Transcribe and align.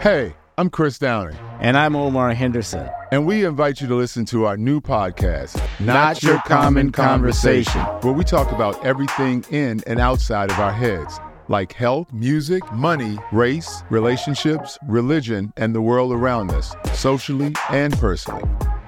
Hey, 0.00 0.34
I'm 0.58 0.70
Chris 0.70 0.98
Downing, 0.98 1.36
And 1.60 1.76
I'm 1.76 1.96
Omar 1.96 2.32
Henderson. 2.34 2.88
and 3.10 3.26
we 3.26 3.44
invite 3.44 3.80
you 3.80 3.86
to 3.88 3.94
listen 3.94 4.24
to 4.26 4.44
our 4.46 4.56
new 4.56 4.80
podcast, 4.80 5.60
Not 5.80 6.22
Your 6.22 6.38
Common 6.46 6.92
Conversation. 6.92 7.80
where 8.02 8.12
we 8.12 8.22
talk 8.24 8.52
about 8.52 8.84
everything 8.84 9.44
in 9.50 9.82
and 9.86 9.98
outside 9.98 10.50
of 10.50 10.58
our 10.60 10.72
heads, 10.72 11.18
like 11.48 11.72
health, 11.72 12.12
music, 12.12 12.62
money, 12.72 13.18
race, 13.32 13.82
relationships, 13.90 14.78
religion, 14.86 15.52
and 15.56 15.74
the 15.74 15.80
world 15.82 16.12
around 16.12 16.50
us, 16.52 16.74
socially 16.92 17.52
and 17.70 17.92
personally. 17.98 18.44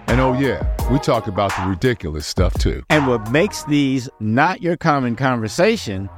And 0.08 0.20
oh, 0.20 0.32
yeah, 0.38 0.64
we 0.90 0.98
talk 0.98 1.26
about 1.26 1.54
the 1.56 1.66
ridiculous 1.68 2.26
stuff 2.26 2.54
too. 2.54 2.82
And 2.90 3.06
what 3.06 3.30
makes 3.30 3.64
these 3.64 4.08
not 4.20 4.62
your 4.62 4.76
common 4.76 5.16
conversation 5.16 6.08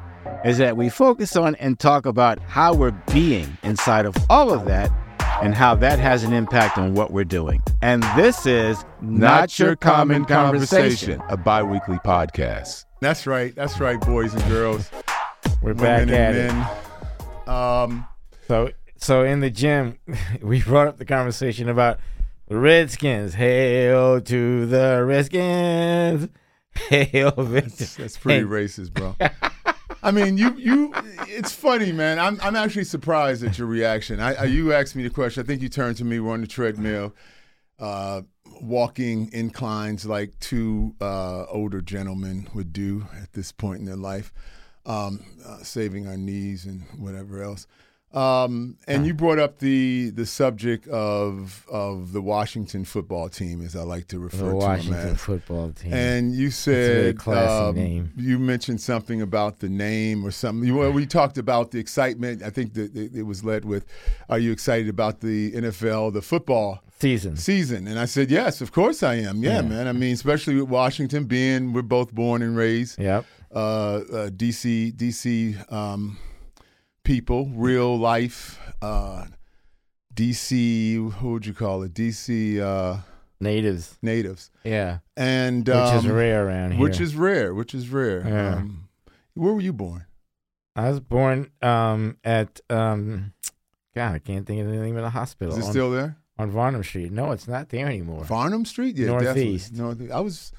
is 0.44 0.58
that 0.58 0.76
we 0.76 0.88
focus 0.88 1.36
on 1.36 1.54
and 1.56 1.78
talk 1.78 2.06
about 2.06 2.38
how 2.40 2.72
we're 2.74 2.90
being 3.12 3.56
inside 3.62 4.06
of 4.06 4.14
all 4.30 4.52
of 4.52 4.64
that 4.66 4.90
and 5.42 5.54
how 5.54 5.74
that 5.74 5.98
has 5.98 6.22
an 6.24 6.32
impact 6.32 6.78
on 6.78 6.94
what 6.94 7.10
we're 7.12 7.24
doing. 7.24 7.62
And 7.82 8.02
this 8.16 8.46
is 8.46 8.84
Not, 9.00 9.58
Your 9.58 9.76
Common 9.76 10.24
Conversation. 10.24 11.22
a 11.28 11.36
bi 11.36 11.62
weekly 11.62 11.96
podcast. 11.98 12.84
That's 13.00 13.26
right. 13.26 13.54
That's 13.54 13.80
right, 13.80 14.00
boys 14.00 14.34
and 14.34 14.42
girls. 14.48 14.90
We're 15.62 15.74
back 15.74 16.06
women 16.06 16.14
at 16.14 16.34
and 16.36 16.66
it. 17.46 17.48
Um, 17.48 18.06
So, 18.48 18.70
so 18.96 19.22
in 19.24 19.40
the 19.40 19.50
gym, 19.50 19.98
we 20.42 20.62
brought 20.62 20.88
up 20.88 20.96
the 20.98 21.04
conversation 21.06 21.68
about 21.68 21.98
the 22.48 22.56
Redskins. 22.58 23.34
Hail 23.34 24.20
to 24.20 24.66
the 24.66 25.04
Redskins. 25.06 26.28
Hail 26.88 27.30
Victor. 27.32 27.84
That's 28.02 28.16
pretty 28.16 28.40
Hey. 28.40 28.44
racist, 28.44 28.92
bro. 28.92 29.16
I 30.02 30.10
mean, 30.10 30.38
you 30.38 30.54
you. 30.56 30.92
It's 31.28 31.52
funny, 31.52 31.92
man. 31.92 32.18
I'm 32.18 32.38
I'm 32.42 32.56
actually 32.56 32.84
surprised 32.84 33.44
at 33.44 33.58
your 33.58 33.66
reaction. 33.66 34.20
I, 34.20 34.34
I 34.34 34.44
you 34.44 34.72
asked 34.72 34.96
me 34.96 35.02
the 35.02 35.10
question. 35.10 35.42
I 35.42 35.46
think 35.46 35.62
you 35.62 35.68
turned 35.68 35.96
to 35.98 36.04
me. 36.04 36.20
We're 36.20 36.32
on 36.32 36.40
the 36.40 36.46
treadmill, 36.46 37.14
uh, 37.78 38.22
walking 38.60 39.30
inclines 39.32 40.06
like 40.06 40.38
two 40.40 40.94
uh, 41.00 41.44
older 41.46 41.80
gentlemen 41.82 42.48
would 42.54 42.72
do 42.72 43.06
at 43.20 43.32
this 43.32 43.52
point 43.52 43.80
in 43.80 43.84
their 43.84 43.96
life, 43.96 44.32
um, 44.86 45.24
uh, 45.46 45.58
saving 45.58 46.06
our 46.06 46.16
knees 46.16 46.64
and 46.64 46.82
whatever 46.96 47.42
else. 47.42 47.66
Um, 48.12 48.76
and 48.88 49.06
you 49.06 49.14
brought 49.14 49.38
up 49.38 49.58
the 49.60 50.10
the 50.10 50.26
subject 50.26 50.88
of 50.88 51.64
of 51.70 52.12
the 52.12 52.20
Washington 52.20 52.84
football 52.84 53.28
team, 53.28 53.62
as 53.62 53.76
I 53.76 53.82
like 53.82 54.08
to 54.08 54.18
refer 54.18 54.36
The 54.38 54.42
to 54.44 54.48
them 54.50 54.56
Washington 54.58 55.08
as. 55.10 55.20
football 55.20 55.70
team. 55.70 55.92
And 55.92 56.34
you 56.34 56.50
said 56.50 57.18
classy 57.18 57.64
um, 57.68 57.74
name. 57.76 58.12
you 58.16 58.40
mentioned 58.40 58.80
something 58.80 59.22
about 59.22 59.60
the 59.60 59.68
name 59.68 60.24
or 60.26 60.32
something. 60.32 60.66
You, 60.66 60.74
well, 60.76 60.90
we 60.92 61.06
talked 61.06 61.38
about 61.38 61.70
the 61.70 61.78
excitement. 61.78 62.42
I 62.42 62.50
think 62.50 62.74
that 62.74 62.96
it 62.96 63.14
it 63.14 63.22
was 63.22 63.44
led 63.44 63.64
with, 63.64 63.86
"Are 64.28 64.40
you 64.40 64.50
excited 64.50 64.88
about 64.88 65.20
the 65.20 65.52
NFL, 65.52 66.12
the 66.12 66.22
football 66.22 66.82
season. 66.98 67.36
season?" 67.36 67.86
And 67.86 67.96
I 67.96 68.06
said, 68.06 68.28
"Yes, 68.28 68.60
of 68.60 68.72
course 68.72 69.04
I 69.04 69.14
am. 69.16 69.40
Yeah, 69.42 69.56
Yeah. 69.56 69.62
man. 69.62 69.86
I 69.86 69.92
mean, 69.92 70.14
especially 70.14 70.56
with 70.56 70.68
Washington 70.68 71.26
being 71.26 71.72
we're 71.72 71.82
both 71.82 72.12
born 72.12 72.42
and 72.42 72.56
raised 72.56 72.98
Yep. 72.98 73.24
uh, 73.54 73.58
uh, 73.58 74.30
DC 74.30 74.90
DC 74.96 75.54
um, 75.72 76.18
people, 77.10 77.46
real 77.56 77.98
life 77.98 78.60
uh, 78.80 79.24
DC. 80.14 81.12
Who 81.14 81.32
would 81.32 81.44
you 81.44 81.54
call 81.54 81.82
it? 81.82 81.92
DC 81.92 82.60
uh, 82.60 82.98
Natives. 83.40 83.98
natives." 84.00 84.52
Yeah. 84.62 84.98
And 85.16 85.66
Which 85.66 85.76
is 85.76 86.06
um, 86.06 86.12
rare 86.12 86.46
around 86.46 86.72
here. 86.72 86.80
which 86.80 87.00
is 87.00 87.16
rare. 87.16 87.52
Which 87.52 87.74
is 87.74 87.88
rare. 87.88 88.22
Yeah. 88.24 88.54
Um, 88.56 88.88
where 89.34 89.52
were 89.52 89.60
you 89.60 89.72
born? 89.72 90.06
I 90.76 90.88
was 90.88 91.00
born 91.00 91.50
um, 91.62 92.16
at 92.22 92.60
um, 92.70 93.32
God, 93.96 94.14
I 94.14 94.18
can't 94.20 94.46
think 94.46 94.60
of 94.60 94.68
the 94.68 94.76
name 94.76 94.96
of 94.96 95.02
the 95.02 95.10
hospital. 95.10 95.52
Is 95.52 95.58
it 95.58 95.64
on, 95.64 95.70
still 95.72 95.90
there? 95.90 96.16
on 96.38 96.50
Varnum 96.52 96.84
Street? 96.84 97.10
No, 97.10 97.32
it's 97.32 97.48
not 97.48 97.70
there 97.70 97.86
anymore. 97.86 98.22
Varnum 98.22 98.64
Street? 98.64 98.96
Yeah, 98.96 99.08
Northeast. 99.08 99.72
definitely. 99.72 99.84
Northeast. 99.84 100.12
I 100.12 100.20
was. 100.20 100.52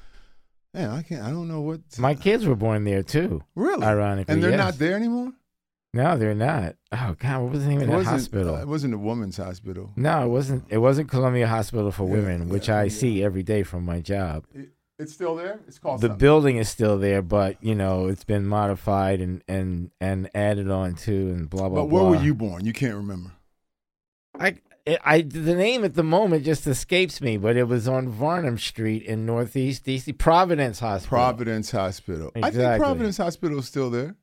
Man, 0.74 0.90
I 0.90 1.02
can't. 1.02 1.22
I 1.22 1.30
don't 1.30 1.48
know 1.48 1.62
what. 1.62 1.80
My 1.98 2.14
kids 2.14 2.44
were 2.46 2.56
born 2.56 2.84
there 2.84 3.02
too. 3.02 3.42
really, 3.54 3.84
Ironically, 3.86 4.34
and 4.34 4.42
they're 4.42 4.50
yes. 4.50 4.58
not 4.58 4.78
there 4.78 4.96
anymore. 4.96 5.32
No, 5.94 6.16
they're 6.16 6.34
not. 6.34 6.76
Oh 6.90 7.14
God, 7.18 7.42
what 7.42 7.50
was 7.52 7.62
the 7.64 7.68
name 7.68 7.78
of 7.78 7.82
It 7.84 7.86
that 7.88 7.96
wasn't. 7.96 8.14
hospital? 8.16 8.54
uh, 8.56 8.60
it 8.62 8.68
wasn't 8.68 8.94
a 8.94 8.98
woman's 8.98 9.36
hospital. 9.36 9.92
no, 9.96 10.24
it 10.24 10.28
wasn't. 10.28 10.64
It 10.70 10.78
wasn't 10.78 11.10
Columbia 11.10 11.46
Hospital 11.48 11.90
for 11.90 12.06
Yeah, 12.08 12.14
Women, 12.14 12.48
which 12.48 12.68
I 12.70 12.84
yeah. 12.84 12.88
see 12.90 13.22
every 13.22 13.42
day 13.42 13.62
from 13.62 13.84
my 13.84 14.00
job. 14.00 14.44
It, 14.54 14.70
it's 14.98 15.12
still 15.12 15.34
there. 15.36 15.60
It's 15.66 15.78
called 15.78 16.00
The 16.00 16.06
something. 16.08 16.18
building 16.18 16.56
is 16.58 16.68
still 16.68 16.96
there, 16.98 17.20
but 17.22 17.62
you 17.62 17.74
know 17.74 18.06
it's 18.06 18.24
been 18.24 18.46
modified 18.46 19.20
and 19.20 19.42
and 19.48 19.90
and 20.00 20.30
added 20.34 20.70
on 20.70 20.94
to 20.94 21.12
and 21.12 21.50
blah 21.50 21.68
blah. 21.68 21.68
Blah. 21.68 21.82
But 21.82 21.86
where 21.90 22.02
blah. 22.04 22.10
were 22.10 22.24
you 22.24 22.34
born? 22.34 22.64
You 22.64 22.72
can't 22.72 22.94
remember. 22.94 23.32
I, 24.38 24.58
I 25.04 25.20
the 25.22 25.54
name 25.54 25.84
at 25.84 25.94
the 25.94 26.02
moment 26.02 26.44
just 26.44 26.66
escapes 26.66 27.20
me, 27.20 27.36
but 27.36 27.56
it 27.56 27.64
was 27.64 27.86
on 27.86 28.08
Varnum 28.08 28.56
Street 28.58 29.02
in 29.02 29.26
Northeast 29.26 29.84
DC, 29.84 30.16
Providence 30.16 30.80
Hospital. 30.80 31.18
Providence 31.18 31.70
Hospital. 31.70 32.30
I 32.36 32.50
think 32.50 32.78
Providence 32.80 33.18
Hospital 33.18 33.58
is 33.58 33.66
still 33.66 33.90
there. 33.90 34.16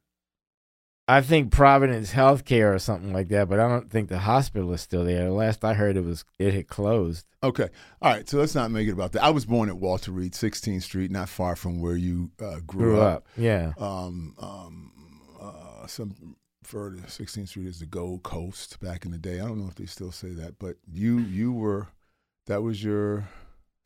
I 1.10 1.22
think 1.22 1.52
Providence 1.52 2.14
Healthcare 2.14 2.76
or 2.76 2.78
something 2.78 3.12
like 3.12 3.30
that, 3.30 3.50
but 3.50 3.60
I 3.60 3.68
don't 3.68 3.90
think 3.90 4.10
the 4.10 4.20
hospital 4.20 4.72
is 4.74 4.82
still 4.82 5.04
there. 5.04 5.32
Last 5.32 5.66
I 5.66 5.74
heard, 5.74 5.98
it 5.98 6.04
was 6.04 6.24
it 6.38 6.54
had 6.54 6.68
closed. 6.68 7.26
Okay. 7.42 7.68
All 8.00 8.14
right. 8.14 8.30
So 8.30 8.38
let's 8.38 8.54
not 8.54 8.70
make 8.70 8.88
it 8.88 8.92
about 8.92 9.14
that. 9.14 9.24
I 9.24 9.32
was 9.32 9.44
born 9.44 9.70
at 9.70 9.78
Walter 9.78 10.12
Reed, 10.12 10.34
16th 10.34 10.84
Street, 10.84 11.10
not 11.10 11.28
far 11.28 11.56
from 11.56 11.82
where 11.82 11.96
you 11.96 12.30
uh, 12.40 12.60
grew, 12.68 12.92
Grew 12.92 13.02
up, 13.02 13.26
yeah. 13.36 13.74
um, 13.80 14.36
um, 14.38 14.92
uh, 15.42 15.88
some 15.88 16.36
further 16.62 16.98
16th 16.98 17.48
Street 17.48 17.66
is 17.66 17.80
the 17.80 17.88
Gold 17.88 18.22
Coast 18.22 18.80
back 18.80 19.04
in 19.04 19.10
the 19.10 19.18
day. 19.18 19.40
I 19.40 19.48
don't 19.48 19.60
know 19.60 19.68
if 19.68 19.76
they 19.76 19.88
still 19.88 20.12
say 20.12 20.30
that, 20.34 20.60
but 20.60 20.76
you 20.86 21.18
you 21.18 21.52
were 21.52 21.88
that 22.46 22.62
was 22.62 22.84
your 22.84 23.28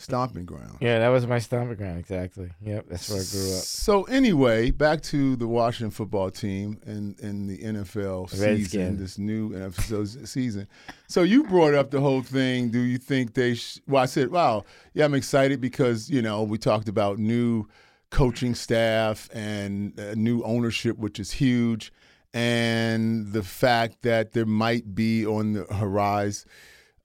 stomping 0.03 0.45
ground. 0.45 0.77
Yeah, 0.81 0.99
that 0.99 1.09
was 1.09 1.25
my 1.25 1.39
stomping 1.39 1.75
ground. 1.75 1.99
Exactly. 1.99 2.51
Yep, 2.61 2.85
that's 2.89 3.09
where 3.09 3.21
I 3.21 3.23
grew 3.23 3.57
up. 3.57 3.63
So 3.63 4.03
anyway, 4.03 4.71
back 4.71 5.01
to 5.03 5.35
the 5.35 5.47
Washington 5.47 5.91
football 5.91 6.29
team 6.29 6.79
and 6.85 7.19
in 7.19 7.47
the 7.47 7.57
NFL 7.59 8.29
season, 8.29 8.97
this 8.97 9.17
new 9.17 9.51
NFL 9.51 10.27
season. 10.27 10.67
So 11.07 11.23
you 11.23 11.43
brought 11.45 11.73
up 11.73 11.91
the 11.91 12.01
whole 12.01 12.21
thing. 12.21 12.69
Do 12.69 12.79
you 12.79 12.97
think 12.97 13.33
they? 13.33 13.55
Sh- 13.55 13.79
well, 13.87 14.03
I 14.03 14.05
said, 14.05 14.31
wow, 14.31 14.65
yeah, 14.93 15.05
I'm 15.05 15.13
excited 15.13 15.61
because 15.61 16.09
you 16.09 16.21
know 16.21 16.43
we 16.43 16.57
talked 16.57 16.89
about 16.89 17.17
new 17.17 17.67
coaching 18.09 18.55
staff 18.55 19.29
and 19.33 19.99
uh, 19.99 20.13
new 20.15 20.43
ownership, 20.43 20.97
which 20.97 21.19
is 21.19 21.31
huge, 21.31 21.91
and 22.33 23.31
the 23.31 23.43
fact 23.43 24.01
that 24.03 24.33
there 24.33 24.45
might 24.45 24.93
be 24.93 25.25
on 25.25 25.53
the 25.53 25.63
horizon 25.73 26.49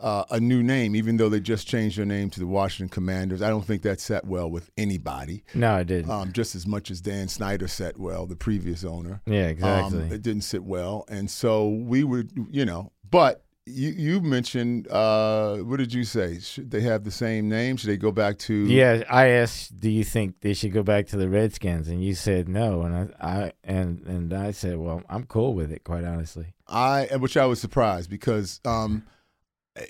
uh, 0.00 0.24
a 0.30 0.38
new 0.40 0.62
name, 0.62 0.94
even 0.94 1.16
though 1.16 1.28
they 1.28 1.40
just 1.40 1.66
changed 1.66 1.98
their 1.98 2.06
name 2.06 2.30
to 2.30 2.40
the 2.40 2.46
Washington 2.46 2.88
Commanders. 2.88 3.42
I 3.42 3.48
don't 3.48 3.64
think 3.64 3.82
that 3.82 4.00
sat 4.00 4.24
well 4.26 4.48
with 4.50 4.70
anybody, 4.78 5.42
No, 5.54 5.74
I 5.74 5.82
didn't. 5.82 6.10
um, 6.10 6.32
just 6.32 6.54
as 6.54 6.66
much 6.66 6.90
as 6.90 7.00
Dan 7.00 7.28
Snyder 7.28 7.66
sat 7.68 7.98
well, 7.98 8.26
the 8.26 8.36
previous 8.36 8.84
owner. 8.84 9.20
yeah, 9.26 9.46
Um, 9.46 9.50
exactly. 9.50 10.00
it 10.14 10.22
didn't 10.22 10.42
sit 10.42 10.62
well, 10.64 11.04
and 11.08 11.30
so 11.30 11.68
we 11.68 12.04
would, 12.04 12.30
you 12.50 12.64
know, 12.64 12.92
but. 13.10 13.42
You, 13.70 13.90
you 13.90 14.20
mentioned 14.22 14.88
uh, 14.88 15.56
what 15.58 15.76
did 15.76 15.92
you 15.92 16.02
say? 16.04 16.38
Should 16.40 16.70
they 16.70 16.80
have 16.80 17.04
the 17.04 17.10
same 17.10 17.50
name? 17.50 17.76
Should 17.76 17.90
they 17.90 17.98
go 17.98 18.10
back 18.10 18.38
to? 18.38 18.54
yeah, 18.54 19.02
I 19.10 19.26
asked, 19.26 19.78
"Do 19.78 19.90
you 19.90 20.04
think 20.04 20.40
they 20.40 20.54
should 20.54 20.72
go 20.72 20.82
back 20.82 21.08
to 21.08 21.18
the 21.18 21.28
Redskins?" 21.28 21.86
And 21.88 22.02
you 22.02 22.14
said 22.14 22.48
no, 22.48 22.80
and 22.84 23.12
I, 23.20 23.26
I 23.42 23.52
and 23.62 24.00
and 24.06 24.32
I 24.32 24.52
said, 24.52 24.78
"Well, 24.78 25.02
I'm 25.10 25.24
cool 25.24 25.52
with 25.52 25.70
it, 25.70 25.84
quite 25.84 26.04
honestly." 26.04 26.46
I, 26.66 27.08
which 27.18 27.36
I 27.36 27.44
was 27.44 27.60
surprised 27.60 28.08
because 28.08 28.62
um, 28.64 29.02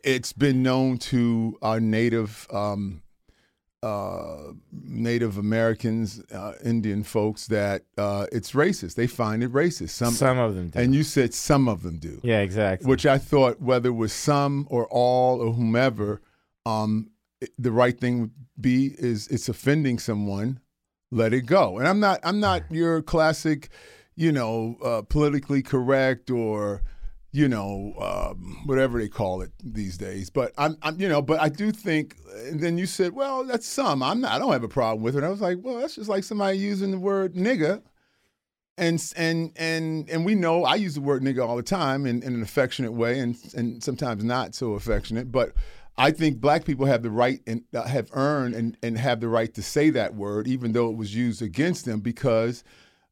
it's 0.05 0.33
been 0.33 0.63
known 0.63 0.99
to 0.99 1.57
our 1.63 1.81
native 1.81 2.47
um, 2.53 3.03
uh, 3.83 4.53
Native 4.73 5.39
Americans, 5.39 6.21
uh, 6.33 6.55
Indian 6.65 7.05
folks 7.05 7.47
that 7.47 7.83
uh, 7.97 8.27
it's 8.33 8.51
racist. 8.53 8.97
They 8.97 9.07
find 9.07 9.43
it 9.45 9.53
racist. 9.53 9.91
Some, 9.91 10.15
Some 10.15 10.39
of 10.39 10.57
them 10.57 10.71
do. 10.71 10.79
and 10.81 10.95
you 10.95 11.05
said 11.05 11.33
some 11.33 11.69
of 11.69 11.83
them 11.83 11.99
do, 11.99 12.21
yeah, 12.25 12.41
exactly. 12.41 12.89
which 12.89 13.07
I 13.07 13.19
thought 13.19 13.61
whether 13.61 13.91
it 13.91 13.93
was 13.93 14.13
some 14.13 14.67
or 14.69 14.87
all 14.89 15.41
or 15.41 15.53
whomever, 15.53 16.21
um, 16.67 17.11
it- 17.41 17.53
the 17.57 17.71
right 17.71 17.99
thing 17.99 18.21
would 18.23 18.31
be 18.61 18.97
is 18.99 19.29
it's 19.29 19.49
offending 19.49 20.01
someone, 20.01 20.59
let 21.13 21.33
it 21.33 21.43
go. 21.47 21.79
And 21.79 21.87
I'm 21.87 22.01
not 22.01 22.19
I'm 22.25 22.41
not 22.41 22.63
your 22.71 23.01
classic, 23.01 23.69
you 24.17 24.33
know, 24.33 24.77
uh, 24.85 25.03
politically 25.03 25.63
correct 25.63 26.31
or 26.33 26.83
you 27.33 27.49
know 27.49 27.95
um, 28.01 28.63
whatever 28.65 28.99
they 28.99 29.09
call 29.09 29.43
it 29.43 29.53
these 29.63 29.99
days. 29.99 30.31
But 30.31 30.53
I'm, 30.57 30.77
I'm 30.83 31.01
you 31.01 31.09
know, 31.09 31.23
but 31.23 31.41
I 31.41 31.49
do 31.49 31.71
think. 31.71 32.17
And 32.47 32.61
then 32.61 32.79
you 32.79 32.87
said, 32.87 33.13
well, 33.13 33.45
that's 33.45 33.67
some. 33.67 34.03
I'm 34.03 34.21
not. 34.21 34.33
I 34.33 34.39
don't 34.39 34.53
have 34.53 34.63
a 34.65 34.69
problem 34.69 35.03
with 35.03 35.17
it. 35.17 35.25
I 35.25 35.29
was 35.29 35.41
like, 35.41 35.59
well, 35.61 35.79
that's 35.79 35.97
just 35.97 36.09
like 36.09 36.25
somebody 36.25 36.59
using 36.59 36.91
the 36.91 36.99
word 36.99 37.35
nigga. 37.35 37.83
And 38.77 39.03
and 39.17 39.53
and 39.57 40.09
and 40.09 40.25
we 40.25 40.37
know 40.37 40.65
I 40.65 40.77
use 40.77 40.95
the 40.95 41.01
word 41.01 41.23
nigga 41.23 41.47
all 41.47 41.57
the 41.57 41.65
time 41.65 42.07
in, 42.07 42.23
in 42.23 42.35
an 42.35 42.43
affectionate 42.43 42.93
way, 42.93 43.19
and 43.19 43.37
and 43.57 43.83
sometimes 43.83 44.23
not 44.23 44.55
so 44.55 44.75
affectionate. 44.75 45.33
But 45.33 45.53
I 45.97 46.13
think 46.13 46.41
black 46.41 46.65
people 46.65 46.87
have 46.87 47.03
the 47.03 47.11
right 47.11 47.41
and 47.45 47.65
uh, 47.75 47.83
have 47.83 48.09
earned 48.13 48.55
and, 48.55 48.77
and 48.81 48.97
have 48.97 49.21
the 49.21 49.27
right 49.27 49.53
to 49.55 49.63
say 49.63 49.91
that 49.91 50.15
word, 50.15 50.47
even 50.47 50.73
though 50.73 50.89
it 50.91 50.97
was 50.97 51.13
used 51.13 51.43
against 51.43 51.87
them 51.87 51.99
because 51.99 52.63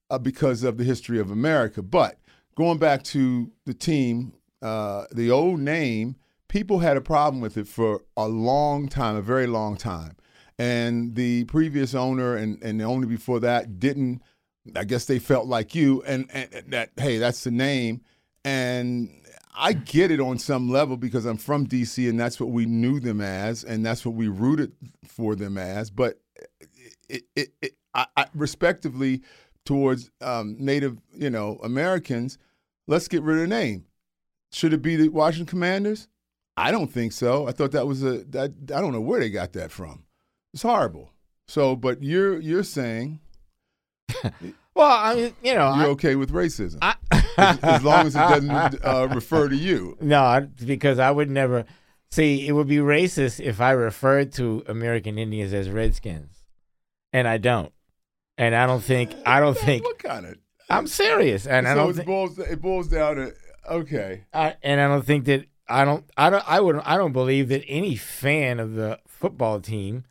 uh, 0.08 0.18
because 0.18 0.62
of 0.62 0.78
the 0.78 0.84
history 0.84 1.18
of 1.18 1.32
America. 1.32 1.82
But 1.82 2.20
going 2.56 2.78
back 2.78 3.04
to 3.04 3.52
the 3.64 3.74
team, 3.74 4.32
uh, 4.62 5.04
the 5.12 5.30
old 5.30 5.60
name, 5.60 6.16
people 6.48 6.80
had 6.80 6.96
a 6.96 7.00
problem 7.00 7.40
with 7.40 7.56
it 7.56 7.68
for 7.68 8.02
a 8.16 8.26
long 8.26 8.88
time, 8.88 9.14
a 9.14 9.22
very 9.22 9.46
long 9.46 9.76
time. 9.76 10.16
And 10.58 11.14
the 11.14 11.44
previous 11.44 11.94
owner 11.94 12.34
and, 12.34 12.60
and 12.62 12.80
the 12.80 12.84
owner 12.84 13.06
before 13.06 13.40
that 13.40 13.78
didn't, 13.78 14.22
I 14.74 14.84
guess 14.84 15.04
they 15.04 15.18
felt 15.18 15.46
like 15.46 15.74
you 15.74 16.02
and, 16.06 16.28
and 16.32 16.50
that, 16.68 16.90
hey, 16.96 17.18
that's 17.18 17.44
the 17.44 17.50
name. 17.50 18.00
And 18.42 19.10
I 19.54 19.74
get 19.74 20.10
it 20.10 20.18
on 20.20 20.38
some 20.38 20.70
level 20.70 20.96
because 20.96 21.26
I'm 21.26 21.36
from 21.36 21.66
DC 21.66 22.08
and 22.08 22.18
that's 22.18 22.40
what 22.40 22.50
we 22.50 22.64
knew 22.64 23.00
them 23.00 23.20
as 23.20 23.64
and 23.64 23.84
that's 23.84 24.04
what 24.06 24.14
we 24.14 24.28
rooted 24.28 24.72
for 25.06 25.34
them 25.34 25.58
as. 25.58 25.90
But 25.90 26.20
it, 27.08 27.24
it, 27.34 27.52
it 27.60 27.72
I, 27.94 28.06
I, 28.16 28.26
respectively 28.34 29.22
towards 29.66 30.10
um, 30.22 30.56
Native, 30.58 30.96
you 31.12 31.28
know, 31.28 31.58
Americans, 31.62 32.38
let's 32.86 33.08
get 33.08 33.22
rid 33.22 33.36
of 33.36 33.42
the 33.42 33.54
name. 33.54 33.86
Should 34.52 34.72
it 34.72 34.82
be 34.82 34.96
the 34.96 35.08
Washington 35.08 35.46
Commanders? 35.46 36.08
I 36.56 36.70
don't 36.70 36.90
think 36.90 37.12
so. 37.12 37.46
I 37.46 37.52
thought 37.52 37.72
that 37.72 37.86
was 37.86 38.02
a 38.02 38.24
that 38.24 38.52
I 38.74 38.80
don't 38.80 38.92
know 38.92 39.00
where 39.00 39.20
they 39.20 39.30
got 39.30 39.52
that 39.54 39.70
from. 39.70 40.04
It's 40.54 40.62
horrible. 40.62 41.10
So, 41.48 41.76
but 41.76 42.02
you're 42.02 42.40
you're 42.40 42.62
saying 42.62 43.20
Well, 44.76 44.90
I 44.90 45.14
mean, 45.14 45.34
you 45.42 45.54
know, 45.54 45.74
you're 45.76 45.86
I, 45.86 45.90
okay 45.90 46.16
with 46.16 46.32
racism 46.32 46.78
I, 46.82 46.96
as, 47.38 47.58
as 47.60 47.82
long 47.82 48.06
as 48.06 48.14
it 48.14 48.18
doesn't 48.50 48.84
uh, 48.84 49.08
refer 49.10 49.48
to 49.48 49.56
you. 49.56 49.96
no, 50.02 50.46
because 50.66 50.98
I 50.98 51.10
would 51.10 51.30
never 51.30 51.64
see. 52.10 52.46
It 52.46 52.52
would 52.52 52.68
be 52.68 52.76
racist 52.76 53.40
if 53.40 53.58
I 53.60 53.70
referred 53.70 54.32
to 54.34 54.64
American 54.66 55.18
Indians 55.18 55.54
as 55.54 55.70
Redskins, 55.70 56.44
and 57.12 57.26
I 57.26 57.38
don't. 57.38 57.72
And 58.36 58.54
I 58.54 58.66
don't 58.66 58.82
think 58.82 59.14
I 59.24 59.40
don't 59.40 59.56
think 59.56 59.82
what 59.84 59.98
kind 59.98 60.26
of. 60.26 60.36
I'm 60.68 60.86
serious, 60.86 61.46
and 61.46 61.66
I 61.68 61.74
don't 61.74 61.98
it 61.98 62.06
boils 62.06 62.38
it 62.38 62.60
boils 62.60 62.88
down 62.88 63.16
to 63.16 63.34
okay. 63.70 64.24
I, 64.34 64.54
and 64.62 64.80
I 64.80 64.88
don't 64.88 65.04
think 65.04 65.24
that 65.26 65.44
I 65.68 65.84
don't 65.84 66.04
I 66.16 66.30
don't 66.30 66.44
I 66.46 66.60
would 66.60 66.76
I 66.84 66.96
don't 66.96 67.12
believe 67.12 67.48
that 67.50 67.62
any 67.68 67.96
fan 67.96 68.58
of 68.60 68.74
the 68.74 68.98
football 69.06 69.60
team 69.60 70.04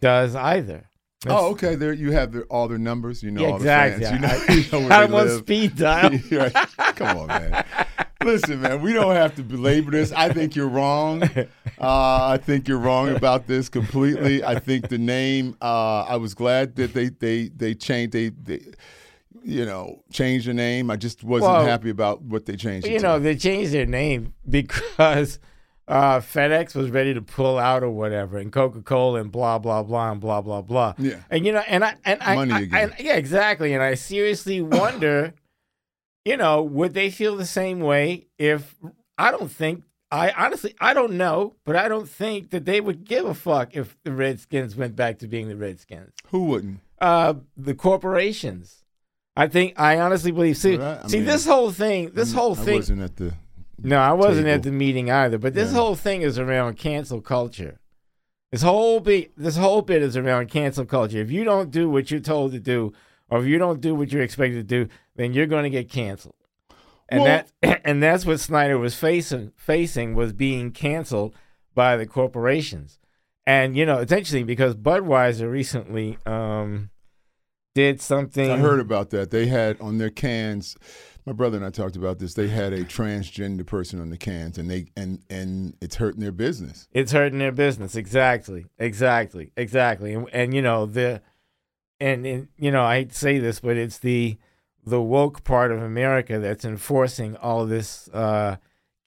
does 0.00 0.34
either. 0.34 0.88
That's- 1.22 1.40
Oh, 1.42 1.52
okay. 1.52 1.74
There 1.74 1.94
you 1.94 2.12
have 2.12 2.32
their, 2.32 2.42
all 2.44 2.68
their 2.68 2.76
numbers. 2.76 3.22
You 3.22 3.30
know 3.30 3.40
Yeah, 3.40 3.48
all 3.48 3.56
exactly. 3.56 4.04
the 4.04 4.10
fans. 4.10 4.20
You 4.20 4.26
know, 4.28 4.34
I- 4.34 4.52
you 4.54 4.72
know 4.72 4.88
where 4.88 4.92
I'm 5.04 5.10
they 5.10 5.16
live. 5.16 5.38
speed 5.38 5.76
dial. 5.78 6.10
Come 6.96 7.16
on, 7.16 7.26
man. 7.28 7.64
Listen, 8.22 8.60
man, 8.60 8.82
we 8.82 8.92
don't 8.92 9.14
have 9.14 9.34
to 9.36 9.42
belabor 9.42 9.90
this. 9.90 10.12
I 10.12 10.30
think 10.32 10.54
you're 10.56 10.68
wrong. 10.68 11.22
Uh, 11.22 11.46
I 11.80 12.38
think 12.42 12.68
you're 12.68 12.78
wrong 12.78 13.08
about 13.10 13.46
this 13.46 13.68
completely. 13.70 14.42
I 14.44 14.58
think 14.58 14.88
the 14.88 14.98
name. 14.98 15.56
Uh, 15.62 16.02
I 16.02 16.16
was 16.16 16.34
glad 16.34 16.76
that 16.76 16.92
they 16.94 17.08
they 17.08 17.48
they 17.48 17.74
changed. 17.74 18.12
They, 18.12 18.28
they 18.30 18.60
you 19.42 19.64
know 19.64 20.02
change 20.12 20.44
the 20.46 20.54
name. 20.54 20.90
I 20.90 20.96
just 20.96 21.24
wasn't 21.24 21.52
Well, 21.52 21.66
happy 21.66 21.90
about 21.90 22.22
what 22.22 22.46
they 22.46 22.56
changed. 22.56 22.86
it 22.86 22.92
you 22.92 22.98
to. 22.98 23.02
know, 23.04 23.18
they 23.18 23.36
changed 23.36 23.72
their 23.72 23.86
name 23.86 24.34
because 24.48 25.38
uh, 25.86 26.18
FedEx 26.20 26.74
was 26.74 26.90
ready 26.90 27.12
to 27.14 27.20
pull 27.22 27.58
out 27.58 27.82
or 27.82 27.90
whatever, 27.90 28.38
and 28.38 28.50
Coca 28.52 28.80
Cola 28.82 29.20
and 29.20 29.30
blah 29.30 29.58
blah 29.58 29.82
blah 29.82 30.12
and 30.12 30.20
blah 30.20 30.40
blah 30.40 30.62
blah. 30.62 30.94
Yeah. 30.98 31.20
And 31.30 31.44
you 31.44 31.52
know, 31.52 31.62
and 31.66 31.84
I 31.84 31.96
and 32.04 32.22
I, 32.22 32.34
Money 32.36 32.52
I- 32.54 32.60
again. 32.60 32.90
and- 32.96 33.06
yeah, 33.06 33.16
exactly. 33.16 33.74
And 33.74 33.82
I 33.82 33.94
seriously 33.94 34.60
wonder, 34.62 35.34
you 36.24 36.36
know, 36.36 36.62
would 36.62 36.94
they 36.94 37.10
feel 37.10 37.36
the 37.36 37.46
same 37.46 37.80
way 37.80 38.26
if 38.38 38.74
I 39.18 39.30
don't 39.30 39.50
think. 39.50 39.84
I 40.10 40.30
honestly, 40.30 40.76
I 40.80 40.94
don't 40.94 41.14
know, 41.14 41.56
but 41.64 41.74
I 41.74 41.88
don't 41.88 42.08
think 42.08 42.50
that 42.50 42.66
they 42.66 42.80
would 42.80 43.02
give 43.04 43.24
a 43.24 43.34
fuck 43.34 43.74
if 43.74 43.96
the 44.04 44.12
Redskins 44.12 44.76
went 44.76 44.94
back 44.94 45.18
to 45.18 45.26
being 45.26 45.48
the 45.48 45.56
Redskins. 45.56 46.12
Who 46.28 46.44
wouldn't? 46.44 46.80
Uh, 47.00 47.34
the 47.56 47.74
corporations. 47.74 48.83
I 49.36 49.48
think 49.48 49.74
I 49.78 49.98
honestly 50.00 50.30
believe. 50.30 50.56
See, 50.56 50.78
I 50.78 51.06
see, 51.06 51.18
mean, 51.18 51.26
this 51.26 51.44
whole 51.44 51.70
thing, 51.72 52.10
this 52.14 52.32
whole 52.32 52.52
I 52.52 52.64
thing. 52.64 52.74
wasn't 52.76 53.02
at 53.02 53.16
the. 53.16 53.34
No, 53.82 53.98
I 53.98 54.12
wasn't 54.12 54.46
at 54.46 54.62
the 54.62 54.70
meeting 54.70 55.10
either. 55.10 55.38
But 55.38 55.54
this 55.54 55.70
Yeah. 55.72 55.78
whole 55.78 55.94
thing 55.96 56.22
is 56.22 56.38
around 56.38 56.76
cancel 56.78 57.20
culture. 57.20 57.80
This 58.52 58.62
whole 58.62 59.00
bit, 59.00 59.32
this 59.36 59.56
whole 59.56 59.82
bit 59.82 60.00
is 60.02 60.16
around 60.16 60.48
cancel 60.48 60.84
culture. 60.86 61.18
If 61.18 61.30
you 61.32 61.42
don't 61.44 61.70
do 61.72 61.90
what 61.90 62.10
you're 62.10 62.20
told 62.20 62.52
to 62.52 62.60
do, 62.60 62.92
or 63.28 63.40
if 63.40 63.46
you 63.46 63.58
don't 63.58 63.80
do 63.80 63.94
what 63.96 64.12
you're 64.12 64.22
expected 64.22 64.56
to 64.68 64.86
do, 64.86 64.88
then 65.16 65.32
you're 65.32 65.46
going 65.46 65.64
to 65.64 65.70
get 65.70 65.90
canceled. 65.90 66.36
And 67.08 67.22
Well- 67.22 67.42
that, 67.62 67.80
and 67.84 68.00
that's 68.02 68.24
what 68.24 68.38
Snyder 68.38 68.78
was 68.78 68.94
facing. 68.94 69.50
Facing 69.56 70.14
was 70.14 70.32
being 70.32 70.70
canceled 70.70 71.34
by 71.74 71.96
the 71.96 72.06
corporations. 72.06 73.00
And 73.46 73.76
you 73.76 73.84
know, 73.84 73.98
it's 73.98 74.12
interesting 74.12 74.46
because 74.46 74.76
Budweiser 74.76 75.50
recently 75.50 76.16
um, 76.24 76.90
did 77.74 78.00
something. 78.00 78.50
I 78.50 78.56
heard 78.56 78.80
about 78.80 79.10
that. 79.10 79.30
They 79.30 79.46
had 79.46 79.80
on 79.80 79.98
their 79.98 80.10
cans. 80.10 80.76
My 81.26 81.32
brother 81.32 81.56
and 81.56 81.64
I 81.64 81.70
talked 81.70 81.96
about 81.96 82.18
this. 82.18 82.34
They 82.34 82.48
had 82.48 82.72
a 82.72 82.84
transgender 82.84 83.64
person 83.64 84.00
on 84.00 84.10
the 84.10 84.16
cans, 84.16 84.58
and 84.58 84.70
they 84.70 84.86
and 84.96 85.20
and 85.30 85.76
it's 85.80 85.96
hurting 85.96 86.20
their 86.20 86.32
business. 86.32 86.86
It's 86.92 87.12
hurting 87.12 87.38
their 87.38 87.52
business. 87.52 87.96
Exactly. 87.96 88.66
Exactly. 88.78 89.50
Exactly. 89.56 90.14
And, 90.14 90.28
and 90.32 90.54
you 90.54 90.62
know, 90.62 90.86
the 90.86 91.22
and, 91.98 92.26
and 92.26 92.48
you 92.58 92.70
know, 92.70 92.84
I 92.84 92.96
hate 92.96 93.10
to 93.10 93.18
say 93.18 93.38
this, 93.38 93.60
but 93.60 93.76
it's 93.76 93.98
the 93.98 94.38
the 94.84 95.00
woke 95.00 95.44
part 95.44 95.72
of 95.72 95.82
America 95.82 96.38
that's 96.38 96.64
enforcing 96.64 97.36
all 97.36 97.64
this 97.64 98.08
uh 98.12 98.56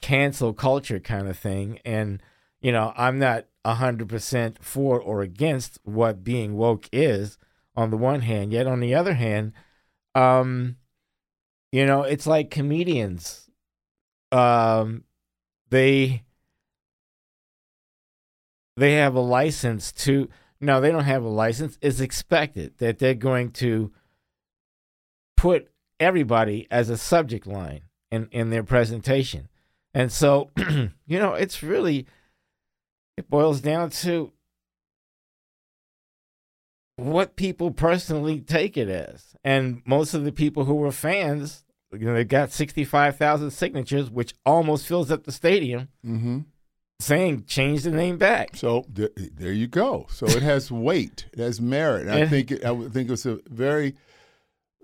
cancel 0.01 0.53
culture 0.53 0.99
kind 0.99 1.27
of 1.27 1.37
thing. 1.37 1.79
And, 1.85 2.21
you 2.61 2.71
know, 2.71 2.93
I'm 2.97 3.19
not 3.19 3.45
a 3.63 3.75
hundred 3.75 4.09
percent 4.09 4.57
for 4.63 4.99
or 4.99 5.21
against 5.21 5.79
what 5.83 6.23
being 6.23 6.55
woke 6.55 6.89
is 6.91 7.37
on 7.77 7.91
the 7.91 7.97
one 7.97 8.21
hand, 8.21 8.51
yet 8.51 8.67
on 8.67 8.81
the 8.81 8.93
other 8.93 9.13
hand, 9.13 9.53
um, 10.15 10.75
you 11.71 11.85
know, 11.85 12.03
it's 12.03 12.27
like 12.27 12.49
comedians. 12.49 13.49
Um 14.31 15.03
they 15.69 16.23
they 18.75 18.93
have 18.93 19.15
a 19.15 19.21
license 19.21 19.91
to 19.91 20.29
no 20.61 20.79
they 20.79 20.91
don't 20.91 21.03
have 21.03 21.23
a 21.23 21.29
license 21.29 21.77
it's 21.81 21.99
expected 21.99 22.77
that 22.77 22.99
they're 22.99 23.13
going 23.13 23.51
to 23.51 23.91
put 25.35 25.69
everybody 25.99 26.67
as 26.71 26.89
a 26.89 26.97
subject 26.97 27.47
line 27.47 27.81
in 28.11 28.27
in 28.31 28.49
their 28.49 28.63
presentation 28.63 29.49
and 29.93 30.11
so 30.11 30.51
you 30.57 31.19
know 31.19 31.33
it's 31.33 31.63
really 31.63 32.05
it 33.17 33.29
boils 33.29 33.61
down 33.61 33.89
to 33.89 34.31
what 36.97 37.35
people 37.35 37.71
personally 37.71 38.41
take 38.41 38.75
it 38.77 38.89
as 38.89 39.35
and 39.43 39.81
most 39.85 40.13
of 40.13 40.23
the 40.25 40.31
people 40.31 40.65
who 40.65 40.75
were 40.75 40.91
fans 40.91 41.63
you 41.93 41.99
know 42.05 42.13
they 42.13 42.23
got 42.25 42.51
65,000 42.51 43.51
signatures 43.51 44.09
which 44.09 44.33
almost 44.45 44.85
fills 44.85 45.09
up 45.11 45.23
the 45.23 45.31
stadium 45.31 45.87
Mm-hmm. 46.05 46.39
saying 46.99 47.45
change 47.45 47.83
the 47.83 47.91
name 47.91 48.17
back 48.17 48.55
So 48.55 48.83
there, 48.89 49.09
there 49.15 49.53
you 49.53 49.67
go. 49.67 50.07
So 50.09 50.25
it 50.25 50.41
has 50.41 50.71
weight. 50.89 51.27
It 51.33 51.39
has 51.39 51.61
merit. 51.61 52.07
And 52.07 52.15
I 52.15 52.27
think 52.27 52.51
it, 52.51 52.65
I 52.65 52.75
think 52.89 53.09
it's 53.11 53.25
a 53.25 53.39
very 53.47 53.93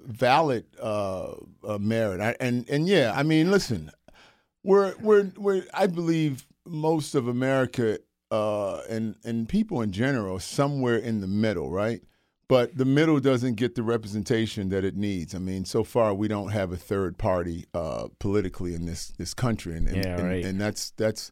valid 0.06 0.66
uh, 0.82 1.34
uh, 1.68 1.78
merit. 1.80 2.22
I, 2.22 2.36
and 2.40 2.70
and 2.70 2.88
yeah, 2.88 3.14
I 3.16 3.24
mean, 3.24 3.50
listen, 3.52 3.90
we're 4.64 4.94
we're 5.02 5.32
we're. 5.38 5.64
I 5.74 5.88
believe 5.88 6.46
most 6.66 7.16
of 7.16 7.28
America 7.28 7.98
uh, 8.34 8.82
and 8.90 9.16
and 9.24 9.48
people 9.48 9.82
in 9.82 9.92
general 9.92 10.40
somewhere 10.40 10.98
in 10.98 11.22
the 11.22 11.28
middle, 11.28 11.70
right? 11.70 12.02
But 12.50 12.78
the 12.78 12.86
middle 12.86 13.20
doesn't 13.20 13.56
get 13.56 13.76
the 13.76 13.84
representation 13.84 14.70
that 14.70 14.84
it 14.84 14.96
needs. 14.96 15.34
I 15.34 15.40
mean, 15.40 15.66
so 15.66 15.84
far 15.84 16.14
we 16.14 16.28
don't 16.28 16.50
have 16.52 16.72
a 16.72 16.78
third 16.78 17.18
party 17.18 17.66
uh, 17.74 18.08
politically 18.20 18.74
in 18.76 18.86
this 18.86 19.08
this 19.18 19.34
country, 19.34 19.76
and 19.78 19.88
and, 19.88 20.04
Yeah, 20.04 20.22
right. 20.22 20.44
and 20.46 20.60
that's 20.60 20.92
that's. 20.92 21.32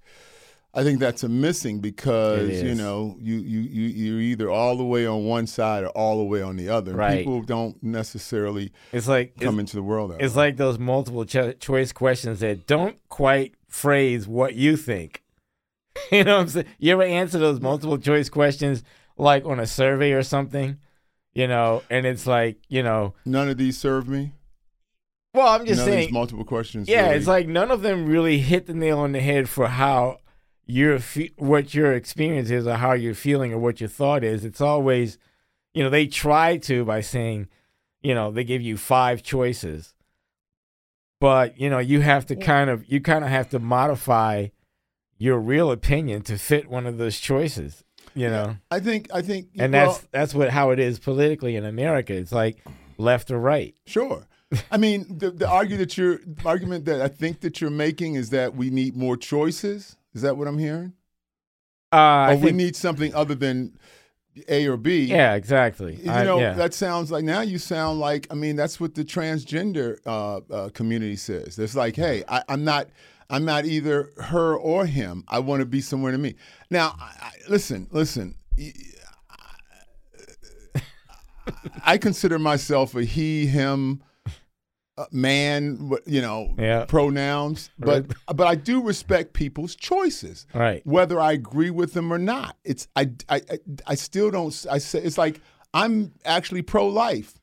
I 0.73 0.83
think 0.85 0.99
that's 1.01 1.21
a 1.21 1.27
missing 1.27 1.81
because 1.81 2.63
you 2.63 2.75
know 2.75 3.17
you 3.19 3.35
you 3.35 3.59
you 3.59 3.83
you're 4.03 4.21
either 4.21 4.49
all 4.49 4.77
the 4.77 4.85
way 4.85 5.05
on 5.05 5.25
one 5.25 5.45
side 5.47 5.83
or 5.83 5.89
all 5.89 6.17
the 6.19 6.23
way 6.23 6.41
on 6.41 6.55
the 6.55 6.69
other. 6.69 6.93
Right. 6.95 7.17
People 7.17 7.41
don't 7.41 7.75
necessarily 7.83 8.71
It's 8.93 9.07
like 9.07 9.35
come 9.37 9.55
it's, 9.59 9.63
into 9.73 9.75
the 9.75 9.83
world 9.83 10.15
it's 10.17 10.33
way. 10.33 10.45
like 10.45 10.55
those 10.57 10.79
multiple 10.79 11.25
cho- 11.25 11.51
choice 11.53 11.91
questions 11.91 12.39
that 12.39 12.67
don't 12.67 12.95
quite 13.09 13.55
phrase 13.67 14.29
what 14.29 14.55
you 14.55 14.77
think. 14.77 15.20
you 16.11 16.23
know 16.23 16.35
what 16.37 16.41
I'm 16.41 16.47
saying? 16.49 16.65
You 16.79 16.93
ever 16.93 17.03
answer 17.03 17.37
those 17.39 17.59
multiple 17.61 17.97
choice 17.97 18.29
questions 18.29 18.83
like 19.17 19.45
on 19.45 19.59
a 19.59 19.67
survey 19.67 20.11
or 20.13 20.23
something? 20.23 20.77
You 21.33 21.47
know, 21.47 21.81
and 21.89 22.05
it's 22.05 22.27
like, 22.27 22.57
you 22.67 22.83
know, 22.83 23.13
None 23.25 23.49
of 23.49 23.57
these 23.57 23.77
serve 23.77 24.07
me. 24.07 24.33
well, 25.33 25.47
I'm 25.47 25.65
just 25.65 25.79
None 25.79 25.87
of 25.87 25.93
saying 25.93 26.07
these 26.07 26.13
multiple 26.13 26.43
questions. 26.45 26.89
Yeah, 26.89 27.05
really- 27.05 27.15
it's 27.17 27.27
like 27.27 27.47
none 27.47 27.71
of 27.71 27.81
them 27.81 28.05
really 28.05 28.39
hit 28.39 28.65
the 28.65 28.73
nail 28.73 28.99
on 28.99 29.11
the 29.13 29.21
head 29.21 29.47
for 29.47 29.67
how 29.67 30.17
your 30.65 30.99
fe- 30.99 31.31
what 31.37 31.73
your 31.73 31.93
experience 31.93 32.49
is 32.49 32.67
or 32.67 32.75
how 32.75 32.93
you're 32.93 33.13
feeling 33.13 33.53
or 33.53 33.57
what 33.59 33.79
your 33.79 33.89
thought 33.89 34.23
is. 34.23 34.43
It's 34.45 34.61
always, 34.61 35.17
you 35.73 35.83
know, 35.83 35.89
they 35.89 36.05
try 36.07 36.57
to 36.57 36.83
by 36.85 36.99
saying, 37.01 37.47
you 38.01 38.13
know, 38.13 38.31
they 38.31 38.43
give 38.43 38.61
you 38.61 38.75
five 38.77 39.23
choices, 39.23 39.93
but 41.19 41.59
you 41.59 41.69
know, 41.69 41.79
you 41.79 42.01
have 42.01 42.25
to 42.27 42.35
kind 42.35 42.69
of 42.69 42.85
you 42.91 42.99
kind 43.01 43.23
of 43.23 43.29
have 43.29 43.49
to 43.51 43.59
modify 43.59 44.47
your 45.21 45.37
real 45.39 45.69
opinion 45.69 46.23
to 46.23 46.35
fit 46.35 46.67
one 46.67 46.87
of 46.87 46.97
those 46.97 47.19
choices. 47.19 47.83
You 48.15 48.27
know, 48.27 48.57
I 48.71 48.79
think 48.79 49.07
I 49.13 49.21
think 49.21 49.49
and 49.59 49.71
well, 49.71 49.91
that's 49.93 50.07
that's 50.11 50.33
what 50.33 50.49
how 50.49 50.71
it 50.71 50.79
is 50.79 50.97
politically 50.97 51.55
in 51.55 51.63
America. 51.63 52.13
It's 52.13 52.31
like 52.31 52.57
left 52.97 53.29
or 53.29 53.39
right. 53.39 53.75
Sure. 53.85 54.25
I 54.71 54.77
mean, 54.77 55.05
the, 55.19 55.29
the 55.29 55.47
argue 55.47 55.77
that 55.77 55.95
you're 55.95 56.19
argument 56.43 56.85
that 56.85 57.01
I 57.01 57.07
think 57.07 57.41
that 57.41 57.61
you're 57.61 57.69
making 57.69 58.15
is 58.15 58.31
that 58.31 58.55
we 58.55 58.71
need 58.71 58.97
more 58.97 59.15
choices. 59.15 59.95
Is 60.15 60.23
that 60.23 60.37
what 60.37 60.47
I'm 60.47 60.57
hearing? 60.57 60.93
Uh, 61.93 62.31
or 62.31 62.37
we 62.37 62.51
need 62.51 62.75
something 62.75 63.13
other 63.13 63.35
than 63.35 63.77
A 64.49 64.65
or 64.67 64.75
B. 64.75 65.03
yeah, 65.03 65.35
exactly. 65.35 65.97
You 66.03 66.11
I- 66.11 66.23
know, 66.23 66.39
yeah. 66.39 66.53
that 66.53 66.73
sounds 66.73 67.11
like 67.11 67.23
now 67.23 67.41
you 67.41 67.59
sound 67.59 67.99
like 67.99 68.25
I 68.31 68.33
mean 68.33 68.55
that's 68.55 68.79
what 68.79 68.95
the 68.95 69.05
transgender 69.05 69.99
uh, 70.05 70.37
uh, 70.51 70.69
community 70.69 71.15
says. 71.15 71.59
It's 71.59 71.75
like, 71.75 71.95
hey, 71.95 72.23
I, 72.27 72.43
I'm 72.49 72.63
not, 72.63 72.87
I'm 73.31 73.45
not 73.45 73.65
either 73.65 74.11
her 74.17 74.55
or 74.55 74.85
him. 74.85 75.23
I 75.27 75.39
want 75.39 75.61
to 75.61 75.65
be 75.65 75.79
somewhere 75.81 76.11
to 76.11 76.17
me. 76.17 76.35
Now, 76.69 76.95
I, 76.99 77.13
I, 77.21 77.31
listen, 77.49 77.87
listen. 77.91 78.35
I 81.85 81.97
consider 81.97 82.37
myself 82.39 82.93
a 82.95 83.03
he, 83.03 83.47
him, 83.47 84.03
uh, 84.97 85.05
man. 85.11 85.91
You 86.05 86.21
know, 86.21 86.53
Yeah. 86.57 86.85
pronouns. 86.85 87.69
But 87.79 88.13
but 88.27 88.47
I 88.47 88.55
do 88.55 88.81
respect 88.83 89.33
people's 89.33 89.75
choices 89.75 90.45
right. 90.53 90.85
whether 90.85 91.19
I 91.19 91.31
agree 91.31 91.69
with 91.71 91.93
them 91.93 92.11
or 92.11 92.19
not. 92.19 92.57
It's 92.63 92.87
I 92.95 93.11
I 93.29 93.35
I, 93.49 93.59
I 93.87 93.95
still 93.95 94.29
don't. 94.29 94.65
I 94.69 94.77
say 94.77 94.99
it's 95.01 95.17
like 95.17 95.41
I'm 95.73 96.11
actually 96.25 96.61
pro 96.61 96.87
life, 96.87 97.39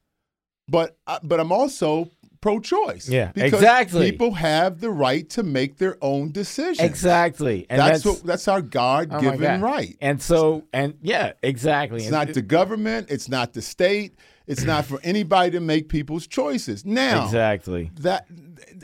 but 0.68 0.97
I- 1.07 1.21
but 1.23 1.40
I'm 1.40 1.50
also 1.52 2.11
pro 2.40 2.61
choice. 2.61 3.09
Yeah, 3.09 3.33
because 3.33 3.54
exactly. 3.54 4.11
People 4.12 4.33
have 4.35 4.80
the 4.80 4.90
right 4.90 5.28
to 5.30 5.42
make 5.42 5.78
their 5.78 5.97
own 6.02 6.33
decisions. 6.33 6.80
Exactly. 6.80 7.66
And 7.68 7.80
That's, 7.80 8.02
that's, 8.02 8.18
what 8.18 8.26
that's 8.26 8.49
our 8.49 8.62
God 8.62 9.09
oh 9.11 9.16
my 9.16 9.21
given 9.21 9.61
God. 9.61 9.62
right. 9.62 9.97
And 10.00 10.21
so, 10.23 10.64
and 10.73 10.95
yeah, 11.02 11.33
exactly. 11.42 11.99
It's 11.99 12.07
And 12.07 12.12
not 12.12 12.30
it- 12.30 12.35
the 12.35 12.42
government. 12.42 13.11
It's 13.11 13.28
not 13.28 13.52
the 13.52 13.62
state. 13.62 14.14
It's 14.47 14.64
not 14.64 14.87
for 14.87 14.99
anybody 15.04 15.50
to 15.50 15.61
make 15.61 15.90
people's 15.90 16.26
choices. 16.26 16.87
Now, 16.87 17.26
exactly. 17.26 17.90
that 18.00 18.26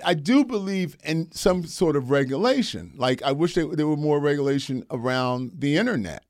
I 0.04 0.12
do 0.12 0.44
believe 0.44 0.94
in 1.04 1.32
some 1.32 1.64
sort 1.64 1.96
of 1.96 2.10
regulation. 2.10 2.92
Like 2.96 3.22
I 3.22 3.32
wish 3.32 3.54
there, 3.54 3.66
there 3.68 3.86
were 3.86 3.96
more 3.96 4.20
regulation 4.20 4.84
around 4.90 5.52
the 5.58 5.78
internet. 5.78 6.22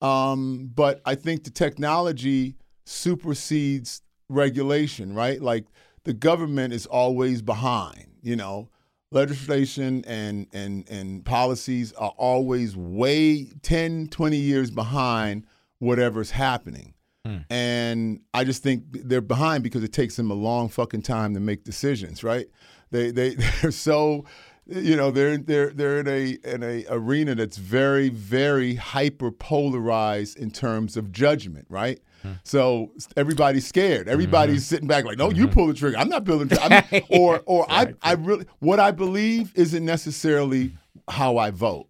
Um, 0.00 0.70
but 0.74 1.02
I 1.04 1.16
think 1.16 1.44
the 1.44 1.50
technology 1.50 2.56
supersedes 2.86 4.02
regulation, 4.28 5.14
right? 5.14 5.40
Like 5.40 5.66
the 6.04 6.12
government 6.12 6.72
is 6.72 6.86
always 6.86 7.42
behind, 7.42 8.06
you 8.22 8.36
know. 8.36 8.68
Legislation 9.10 10.02
and, 10.06 10.46
and, 10.54 10.88
and 10.88 11.22
policies 11.22 11.92
are 11.94 12.14
always 12.16 12.74
way 12.74 13.44
10, 13.60 14.08
20 14.08 14.36
years 14.38 14.70
behind 14.70 15.46
whatever's 15.80 16.30
happening. 16.30 16.94
Hmm. 17.26 17.38
And 17.50 18.20
I 18.34 18.44
just 18.44 18.62
think 18.62 18.84
they're 18.88 19.20
behind 19.20 19.62
because 19.64 19.84
it 19.84 19.92
takes 19.92 20.16
them 20.16 20.30
a 20.30 20.34
long 20.34 20.68
fucking 20.68 21.02
time 21.02 21.34
to 21.34 21.40
make 21.40 21.64
decisions, 21.64 22.24
right? 22.24 22.46
They 22.90 23.10
they 23.10 23.34
they're 23.60 23.70
so 23.70 24.24
you 24.66 24.96
know 24.96 25.10
they're 25.10 25.36
they're 25.36 25.70
they're 25.70 26.00
in 26.00 26.08
a 26.08 26.38
in 26.44 26.62
a 26.62 26.84
arena 26.88 27.34
that's 27.34 27.56
very 27.56 28.08
very 28.08 28.74
hyper 28.76 29.30
polarized 29.30 30.38
in 30.38 30.50
terms 30.50 30.96
of 30.96 31.12
judgment, 31.12 31.66
right? 31.68 32.00
So 32.44 32.92
everybody's 33.16 33.66
scared. 33.66 34.08
Everybody's 34.08 34.64
mm-hmm. 34.64 34.74
sitting 34.74 34.88
back 34.88 35.04
like, 35.04 35.18
"No, 35.18 35.30
you 35.30 35.44
mm-hmm. 35.44 35.54
pull 35.54 35.66
the 35.66 35.74
trigger. 35.74 35.98
I'm 35.98 36.08
not 36.08 36.24
pulling 36.24 36.48
the 36.48 36.56
trigger." 36.56 36.84
I'm- 36.90 37.02
or 37.10 37.42
or 37.46 37.66
I 37.70 37.94
I 38.02 38.14
really 38.14 38.46
what 38.60 38.80
I 38.80 38.90
believe 38.90 39.52
isn't 39.54 39.84
necessarily 39.84 40.72
how 41.08 41.36
I 41.36 41.50
vote 41.50 41.88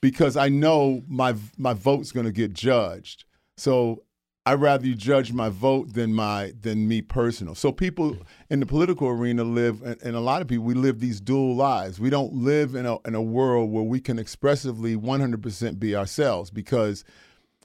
because 0.00 0.36
I 0.36 0.48
know 0.48 1.02
my 1.08 1.34
my 1.56 1.72
vote's 1.72 2.12
going 2.12 2.26
to 2.26 2.32
get 2.32 2.52
judged. 2.52 3.24
So 3.56 4.02
I'd 4.46 4.54
rather 4.54 4.86
you 4.86 4.94
judge 4.94 5.32
my 5.32 5.50
vote 5.50 5.92
than 5.92 6.14
my 6.14 6.52
than 6.60 6.88
me 6.88 7.02
personal. 7.02 7.54
So 7.54 7.72
people 7.72 8.16
in 8.48 8.60
the 8.60 8.66
political 8.66 9.08
arena 9.08 9.44
live, 9.44 9.82
and, 9.82 10.00
and 10.02 10.16
a 10.16 10.20
lot 10.20 10.40
of 10.40 10.48
people 10.48 10.64
we 10.64 10.74
live 10.74 10.98
these 10.98 11.20
dual 11.20 11.54
lives. 11.54 12.00
We 12.00 12.10
don't 12.10 12.32
live 12.32 12.74
in 12.74 12.86
a 12.86 12.98
in 13.06 13.14
a 13.14 13.22
world 13.22 13.70
where 13.70 13.84
we 13.84 14.00
can 14.00 14.18
expressively 14.18 14.96
100% 14.96 15.78
be 15.78 15.94
ourselves 15.94 16.50
because 16.50 17.04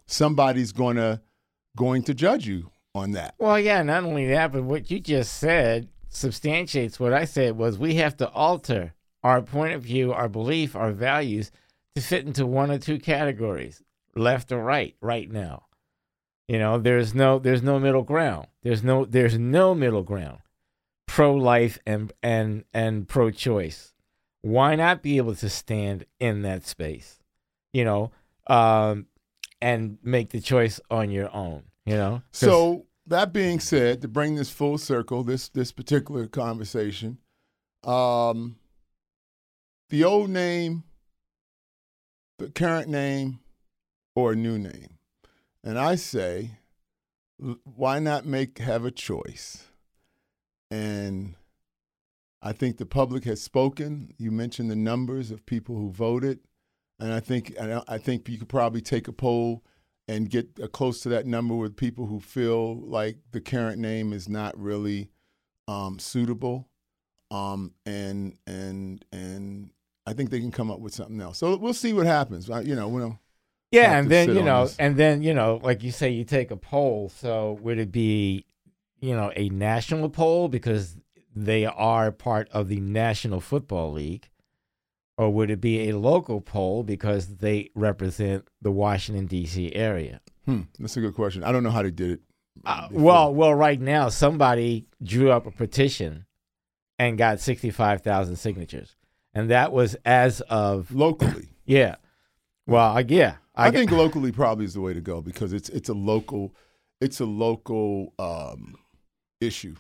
somebody's 0.05 0.73
going 0.73 0.97
to 0.97 1.21
going 1.75 2.03
to 2.03 2.13
judge 2.13 2.47
you 2.47 2.71
on 2.93 3.11
that. 3.11 3.35
Well, 3.37 3.59
yeah, 3.59 3.83
not 3.83 4.03
only 4.03 4.27
that, 4.27 4.51
but 4.51 4.63
what 4.63 4.89
you 4.89 4.99
just 4.99 5.37
said 5.37 5.89
substantiates 6.09 6.99
what 6.99 7.13
I 7.13 7.25
said 7.25 7.57
was 7.57 7.77
we 7.77 7.95
have 7.95 8.15
to 8.17 8.29
alter 8.29 8.93
our 9.23 9.41
point 9.41 9.73
of 9.73 9.83
view, 9.83 10.13
our 10.13 10.29
belief, 10.29 10.75
our 10.75 10.91
values 10.91 11.51
to 11.95 12.01
fit 12.01 12.25
into 12.25 12.45
one 12.45 12.71
or 12.71 12.77
two 12.77 12.99
categories, 12.99 13.81
left 14.15 14.51
or 14.51 14.63
right, 14.63 14.95
right 15.01 15.29
now. 15.29 15.65
You 16.47 16.59
know, 16.59 16.77
there's 16.77 17.15
no 17.15 17.39
there's 17.39 17.63
no 17.63 17.79
middle 17.79 18.03
ground. 18.03 18.47
There's 18.61 18.83
no 18.83 19.05
there's 19.05 19.37
no 19.37 19.73
middle 19.73 20.03
ground. 20.03 20.39
Pro 21.07 21.33
life 21.33 21.79
and 21.85 22.13
and 22.21 22.65
and 22.73 23.07
pro 23.07 23.31
choice. 23.31 23.93
Why 24.41 24.75
not 24.75 25.01
be 25.01 25.17
able 25.17 25.35
to 25.35 25.49
stand 25.49 26.05
in 26.19 26.43
that 26.43 26.67
space? 26.67 27.19
You 27.73 27.83
know, 27.83 28.11
um, 28.47 29.07
and 29.61 29.97
make 30.03 30.29
the 30.29 30.41
choice 30.41 30.79
on 30.89 31.09
your 31.11 31.33
own, 31.33 31.63
you 31.85 31.95
know? 31.95 32.21
So 32.31 32.85
that 33.07 33.33
being 33.33 33.59
said, 33.59 34.01
to 34.01 34.07
bring 34.07 34.35
this 34.35 34.49
full 34.49 34.77
circle, 34.77 35.23
this 35.23 35.49
this 35.49 35.71
particular 35.71 36.27
conversation, 36.27 37.17
um, 37.83 38.57
the 39.89 40.03
old 40.03 40.29
name, 40.29 40.83
the 42.37 42.49
current 42.49 42.89
name, 42.89 43.39
or 44.15 44.33
a 44.33 44.35
new 44.35 44.57
name, 44.57 44.97
and 45.63 45.77
I 45.79 45.95
say, 45.95 46.51
why 47.63 47.99
not 47.99 48.25
make 48.25 48.59
have 48.59 48.85
a 48.85 48.91
choice? 48.91 49.65
And 50.71 51.35
I 52.41 52.53
think 52.53 52.77
the 52.77 52.85
public 52.85 53.23
has 53.25 53.41
spoken. 53.41 54.13
You 54.17 54.31
mentioned 54.31 54.69
the 54.69 54.75
numbers 54.75 55.31
of 55.31 55.45
people 55.45 55.75
who 55.75 55.91
voted, 55.91 56.39
and 56.99 57.13
I 57.13 57.19
think 57.19 57.53
and 57.59 57.73
I 57.73 57.83
I 57.87 57.97
think 57.97 58.27
you 58.29 58.37
could 58.37 58.49
probably 58.49 58.81
take 58.81 59.07
a 59.07 59.13
poll 59.13 59.63
and 60.07 60.29
get 60.29 60.47
uh, 60.61 60.67
close 60.67 61.01
to 61.01 61.09
that 61.09 61.25
number 61.25 61.55
with 61.55 61.75
people 61.75 62.05
who 62.05 62.19
feel 62.19 62.75
like 62.79 63.17
the 63.31 63.41
current 63.41 63.79
name 63.79 64.13
is 64.13 64.29
not 64.29 64.57
really 64.59 65.09
um, 65.67 65.99
suitable, 65.99 66.69
um, 67.31 67.73
and 67.85 68.37
and 68.45 69.03
and 69.11 69.71
I 70.05 70.13
think 70.13 70.29
they 70.29 70.39
can 70.39 70.51
come 70.51 70.69
up 70.69 70.79
with 70.79 70.93
something 70.93 71.19
else. 71.19 71.39
So 71.39 71.55
we'll 71.57 71.73
see 71.73 71.93
what 71.93 72.05
happens. 72.05 72.49
I, 72.49 72.61
you 72.61 72.75
know, 72.75 72.87
we 72.87 73.01
don't, 73.01 73.17
Yeah, 73.71 73.97
and 73.97 74.09
then 74.09 74.35
you 74.35 74.43
know, 74.43 74.69
and 74.77 74.95
then 74.95 75.23
you 75.23 75.33
know, 75.33 75.59
like 75.63 75.83
you 75.83 75.91
say, 75.91 76.09
you 76.09 76.23
take 76.23 76.51
a 76.51 76.57
poll. 76.57 77.09
So 77.09 77.57
would 77.61 77.79
it 77.79 77.91
be, 77.91 78.45
you 78.99 79.15
know, 79.15 79.31
a 79.35 79.49
national 79.49 80.09
poll 80.09 80.47
because 80.47 80.97
they 81.35 81.65
are 81.65 82.11
part 82.11 82.47
of 82.51 82.69
the 82.69 82.79
National 82.79 83.41
Football 83.41 83.91
League, 83.93 84.29
or 85.17 85.31
would 85.31 85.49
it 85.49 85.61
be 85.61 85.89
a 85.89 85.97
local 85.97 86.41
poll 86.41 86.83
because 86.83 87.37
they 87.37 87.69
represent 87.75 88.47
the 88.61 88.71
Washington 88.71 89.25
D.C. 89.27 89.73
area? 89.73 90.21
hmm, 90.45 90.61
that's 90.79 90.97
a 90.97 91.01
good 91.01 91.15
question. 91.15 91.43
I 91.43 91.51
don't 91.51 91.63
know 91.63 91.71
how 91.71 91.81
they 91.83 91.91
did 91.91 92.11
it. 92.11 92.19
Uh, 92.65 92.87
well, 92.91 93.33
well, 93.33 93.53
right 93.53 93.79
now 93.81 94.09
somebody 94.09 94.87
drew 95.03 95.31
up 95.31 95.45
a 95.45 95.51
petition 95.51 96.25
and 96.97 97.17
got 97.17 97.39
sixty-five 97.39 98.01
thousand 98.01 98.37
signatures, 98.37 98.95
and 99.33 99.49
that 99.49 99.71
was 99.71 99.95
as 100.05 100.41
of 100.41 100.91
locally, 100.95 101.49
yeah. 101.65 101.95
Well, 102.67 102.97
I, 102.97 103.05
yeah, 103.07 103.35
I, 103.55 103.69
gu- 103.71 103.77
think 103.77 103.91
locally 103.91 104.31
probably 104.31 104.65
is 104.65 104.73
the 104.73 104.81
way 104.81 104.93
to 104.93 105.01
go 105.01 105.21
because 105.21 105.51
it's 105.53 105.69
it's 105.69 105.89
a 105.89 105.93
local, 105.93 106.55
it's 107.01 107.19
a 107.19 107.25
local 107.25 108.13
um, 108.17 108.75
issue. 109.41 109.75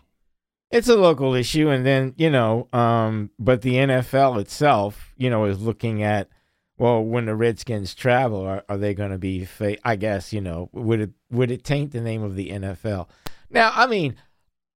It's 0.71 0.89
a 0.89 0.95
local 0.95 1.35
issue, 1.35 1.69
and 1.69 1.85
then 1.85 2.13
you 2.17 2.29
know, 2.29 2.67
um, 2.73 3.29
but 3.39 3.61
the 3.61 3.75
NFL 3.75 4.41
itself, 4.41 5.13
you 5.15 5.29
know, 5.29 5.45
is 5.45 5.61
looking 5.61 6.03
at 6.03 6.29
well, 6.77 7.01
when 7.01 7.25
the 7.25 7.35
Redskins 7.35 7.95
travel, 7.95 8.41
are, 8.41 8.63
are 8.67 8.77
they 8.77 8.93
going 8.93 9.11
to 9.11 9.17
be? 9.17 9.45
Fa- 9.45 9.77
I 9.87 9.95
guess 9.95 10.33
you 10.33 10.41
know, 10.41 10.69
would 10.73 10.99
it 10.99 11.11
would 11.31 11.51
it 11.51 11.63
taint 11.63 11.91
the 11.91 12.01
name 12.01 12.23
of 12.23 12.35
the 12.35 12.49
NFL? 12.49 13.07
Now, 13.49 13.71
I 13.73 13.87
mean, 13.87 14.15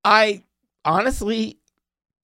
I 0.04 0.44
honestly 0.86 1.60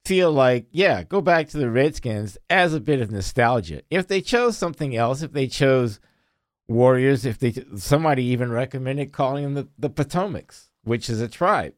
feel 0.05 0.31
like 0.31 0.67
yeah, 0.71 1.03
go 1.03 1.19
back 1.21 1.49
to 1.49 1.57
the 1.57 1.69
Redskins 1.69 2.37
as 2.49 2.73
a 2.73 2.79
bit 2.79 3.01
of 3.01 3.11
nostalgia. 3.11 3.81
If 3.89 4.07
they 4.07 4.21
chose 4.21 4.57
something 4.57 4.95
else, 4.95 5.21
if 5.21 5.33
they 5.33 5.47
chose 5.47 5.99
Warriors, 6.67 7.25
if 7.25 7.37
they 7.37 7.53
somebody 7.75 8.23
even 8.25 8.51
recommended 8.51 9.11
calling 9.11 9.43
them 9.43 9.53
the, 9.55 9.67
the 9.77 9.89
Potomacs, 9.89 10.69
which 10.83 11.09
is 11.09 11.19
a 11.19 11.27
tribe. 11.27 11.73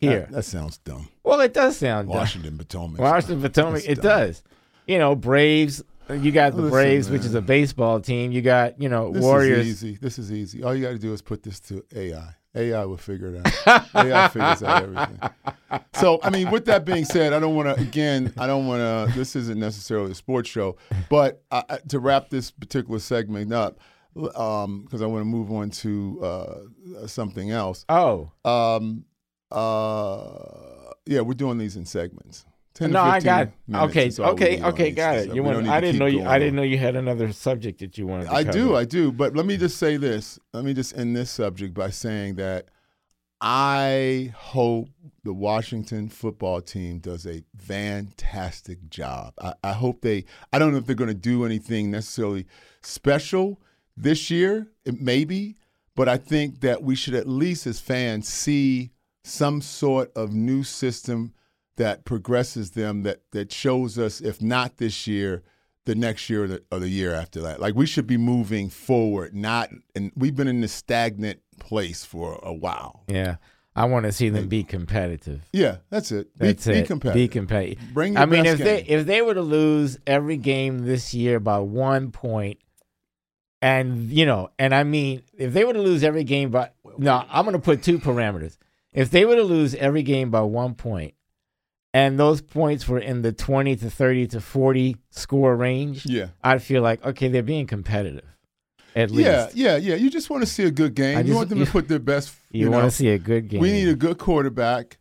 Here. 0.00 0.20
that, 0.20 0.30
that 0.32 0.42
sounds 0.44 0.78
dumb. 0.78 1.08
Well, 1.22 1.40
it 1.40 1.54
does 1.54 1.76
sound 1.78 2.08
dumb. 2.08 2.16
Washington 2.16 2.58
Potomac. 2.58 3.00
Washington 3.00 3.40
Potomac. 3.42 3.74
That's 3.74 3.86
It 3.86 3.94
dumb. 3.96 4.04
does. 4.04 4.42
You 4.86 4.98
know, 4.98 5.14
Braves. 5.14 5.82
You 6.10 6.32
got 6.32 6.52
the 6.52 6.62
Listen, 6.62 6.70
Braves, 6.70 7.10
which 7.10 7.24
is 7.26 7.34
a 7.34 7.42
baseball 7.42 8.00
team. 8.00 8.32
You 8.32 8.40
got 8.40 8.80
you 8.80 8.88
know 8.88 9.12
This 9.12 9.22
Warriors. 9.22 9.58
This 9.66 9.66
is 9.68 9.84
easy. 9.84 9.98
This 10.00 10.18
is 10.18 10.32
easy. 10.32 10.62
All 10.62 10.74
you 10.74 10.82
got 10.82 10.92
to 10.92 10.98
do 10.98 11.12
is 11.12 11.20
put 11.20 11.42
this 11.42 11.60
to 11.60 11.84
AI. 11.94 12.34
AI 12.54 12.84
will 12.86 12.96
figure 12.96 13.34
it 13.34 13.46
out. 13.66 13.84
AI 13.94 14.28
figures 14.28 14.62
out 14.62 14.82
everything. 14.84 15.20
So, 15.94 16.18
I 16.22 16.30
mean, 16.30 16.50
with 16.50 16.64
that 16.64 16.86
being 16.86 17.04
said, 17.04 17.34
I 17.34 17.38
don't 17.40 17.54
want 17.54 17.68
to. 17.76 17.80
Again, 17.82 18.32
I 18.38 18.46
don't 18.46 18.66
want 18.66 18.80
to. 19.12 19.18
This 19.18 19.36
isn't 19.36 19.60
necessarily 19.60 20.12
a 20.12 20.14
sports 20.14 20.48
show, 20.48 20.76
but 21.10 21.42
uh, 21.50 21.62
to 21.88 21.98
wrap 21.98 22.30
this 22.30 22.50
particular 22.50 23.00
segment 23.00 23.52
up, 23.52 23.78
because 24.14 25.02
I 25.02 25.06
want 25.06 25.20
to 25.20 25.26
move 25.26 25.52
on 25.52 25.68
to 25.70 26.20
uh, 26.24 27.06
something 27.06 27.50
else. 27.50 27.84
Oh, 27.90 28.32
Um, 28.46 29.04
uh, 29.50 30.92
yeah, 31.06 31.20
we're 31.20 31.34
doing 31.34 31.58
these 31.58 31.76
in 31.76 31.86
segments. 31.86 32.44
10 32.74 32.90
to 32.90 32.94
No, 32.94 33.02
I 33.02 33.20
15 33.20 33.24
got 33.24 33.88
okay. 33.88 34.06
is 34.06 34.20
all 34.20 34.26
we 34.26 34.32
Okay, 34.32 34.62
okay, 34.62 34.90
got 34.92 35.16
it. 35.16 35.34
You 35.34 35.42
want? 35.42 35.66
I 35.66 35.80
didn't 35.80 35.98
know 35.98 36.06
you. 36.06 36.24
I 36.24 36.38
didn't 36.38 36.54
know 36.54 36.62
you 36.62 36.78
had 36.78 36.94
another 36.94 37.32
subject 37.32 37.80
that 37.80 37.98
you 37.98 38.06
wanted. 38.06 38.26
to 38.26 38.32
I 38.32 38.44
do. 38.44 38.76
I 38.76 38.84
do. 38.84 39.10
But 39.10 39.34
let 39.34 39.46
me 39.46 39.56
just 39.56 39.78
say 39.78 39.96
this. 39.96 40.38
Let 40.52 40.64
me 40.64 40.74
just 40.74 40.96
end 40.96 41.16
this 41.16 41.30
subject 41.30 41.74
by 41.74 41.90
saying 41.90 42.36
that 42.36 42.68
I 43.40 44.32
hope 44.36 44.88
the 45.24 45.32
Washington 45.32 46.08
football 46.08 46.60
team 46.60 46.98
does 46.98 47.26
a 47.26 47.42
fantastic 47.56 48.88
job. 48.88 49.34
I, 49.40 49.54
I 49.62 49.72
hope 49.72 50.00
they, 50.00 50.24
I 50.52 50.58
don't 50.58 50.72
know 50.72 50.78
if 50.78 50.86
they're 50.86 50.96
going 50.96 51.08
to 51.08 51.14
do 51.14 51.44
anything 51.44 51.90
necessarily 51.90 52.46
special 52.82 53.60
this 53.96 54.30
year. 54.30 54.68
It 54.84 55.00
may 55.00 55.24
be, 55.24 55.56
but 55.94 56.08
I 56.08 56.16
think 56.16 56.60
that 56.60 56.82
we 56.82 56.94
should 56.94 57.14
at 57.14 57.28
least 57.28 57.66
as 57.66 57.78
fans 57.80 58.28
see 58.28 58.90
some 59.28 59.60
sort 59.60 60.10
of 60.16 60.32
new 60.32 60.62
system 60.62 61.32
that 61.76 62.04
progresses 62.04 62.72
them 62.72 63.02
that 63.02 63.20
that 63.32 63.52
shows 63.52 63.98
us 63.98 64.20
if 64.20 64.40
not 64.42 64.78
this 64.78 65.06
year 65.06 65.42
the 65.84 65.94
next 65.94 66.28
year 66.28 66.44
or 66.44 66.48
the, 66.48 66.62
or 66.72 66.78
the 66.80 66.88
year 66.88 67.14
after 67.14 67.40
that 67.40 67.60
like 67.60 67.74
we 67.74 67.86
should 67.86 68.06
be 68.06 68.16
moving 68.16 68.68
forward 68.68 69.34
not 69.34 69.70
and 69.94 70.10
we've 70.16 70.34
been 70.36 70.48
in 70.48 70.60
this 70.60 70.72
stagnant 70.72 71.40
place 71.60 72.04
for 72.04 72.38
a 72.42 72.52
while 72.52 73.04
Yeah, 73.08 73.36
I 73.76 73.84
want 73.86 74.04
to 74.06 74.12
see 74.12 74.28
them 74.28 74.48
be 74.48 74.64
competitive. 74.64 75.42
yeah 75.52 75.76
that's 75.88 76.10
it 76.12 76.36
be, 76.38 76.46
That's 76.48 76.66
be 76.66 76.72
it. 76.74 76.86
competitive 76.86 77.14
Be 77.14 77.28
competitive. 77.28 77.94
bring 77.94 78.16
I 78.16 78.26
mean, 78.26 78.44
if 78.46 78.58
they 78.58 78.82
if 78.84 79.06
they 79.06 79.22
were 79.22 79.34
to 79.34 79.42
lose 79.42 79.98
every 80.06 80.36
game 80.36 80.78
this 80.80 81.14
year 81.14 81.38
by 81.40 81.58
one 81.58 82.10
point, 82.10 82.58
and 83.62 84.10
you 84.10 84.26
know, 84.26 84.50
and 84.58 84.74
I 84.74 84.84
mean, 84.84 85.22
if 85.36 85.52
they 85.52 85.64
were 85.64 85.72
to 85.72 85.82
lose 85.82 86.04
every 86.04 86.24
game 86.24 86.50
by 86.50 86.70
no, 86.98 87.24
I'm 87.30 87.44
going 87.44 87.54
to 87.54 87.62
put 87.62 87.82
two 87.82 87.98
parameters. 87.98 88.56
If 88.98 89.10
they 89.10 89.24
were 89.24 89.36
to 89.36 89.44
lose 89.44 89.76
every 89.76 90.02
game 90.02 90.28
by 90.30 90.40
one 90.40 90.74
point, 90.74 91.14
and 91.94 92.18
those 92.18 92.40
points 92.40 92.88
were 92.88 92.98
in 92.98 93.22
the 93.22 93.30
20 93.30 93.76
to 93.76 93.88
30 93.90 94.26
to 94.26 94.40
40 94.40 94.96
score 95.10 95.54
range, 95.54 96.04
yeah. 96.04 96.30
I'd 96.42 96.62
feel 96.62 96.82
like 96.82 97.04
okay, 97.06 97.28
they're 97.28 97.44
being 97.44 97.68
competitive. 97.68 98.24
At 98.96 99.12
least, 99.12 99.28
yeah 99.28 99.50
yeah. 99.54 99.76
Yeah 99.76 99.94
you 99.94 100.10
just 100.10 100.30
want 100.30 100.42
to 100.42 100.48
see 100.50 100.64
a 100.64 100.72
good 100.72 100.96
game. 100.96 101.16
I 101.16 101.20
you 101.20 101.36
want 101.36 101.48
them 101.48 101.58
you- 101.60 101.66
to 101.66 101.70
put 101.70 101.86
their 101.86 102.00
best 102.00 102.34
you, 102.50 102.64
you, 102.64 102.70
want 102.72 102.82
know. 102.82 102.88
to 102.90 102.94
see 102.96 103.10
a 103.10 103.18
good 103.18 103.48
game. 103.48 103.60
we 103.60 103.70
need 103.70 103.88
a 103.88 103.94
good 103.94 104.18
quarterback. 104.18 104.98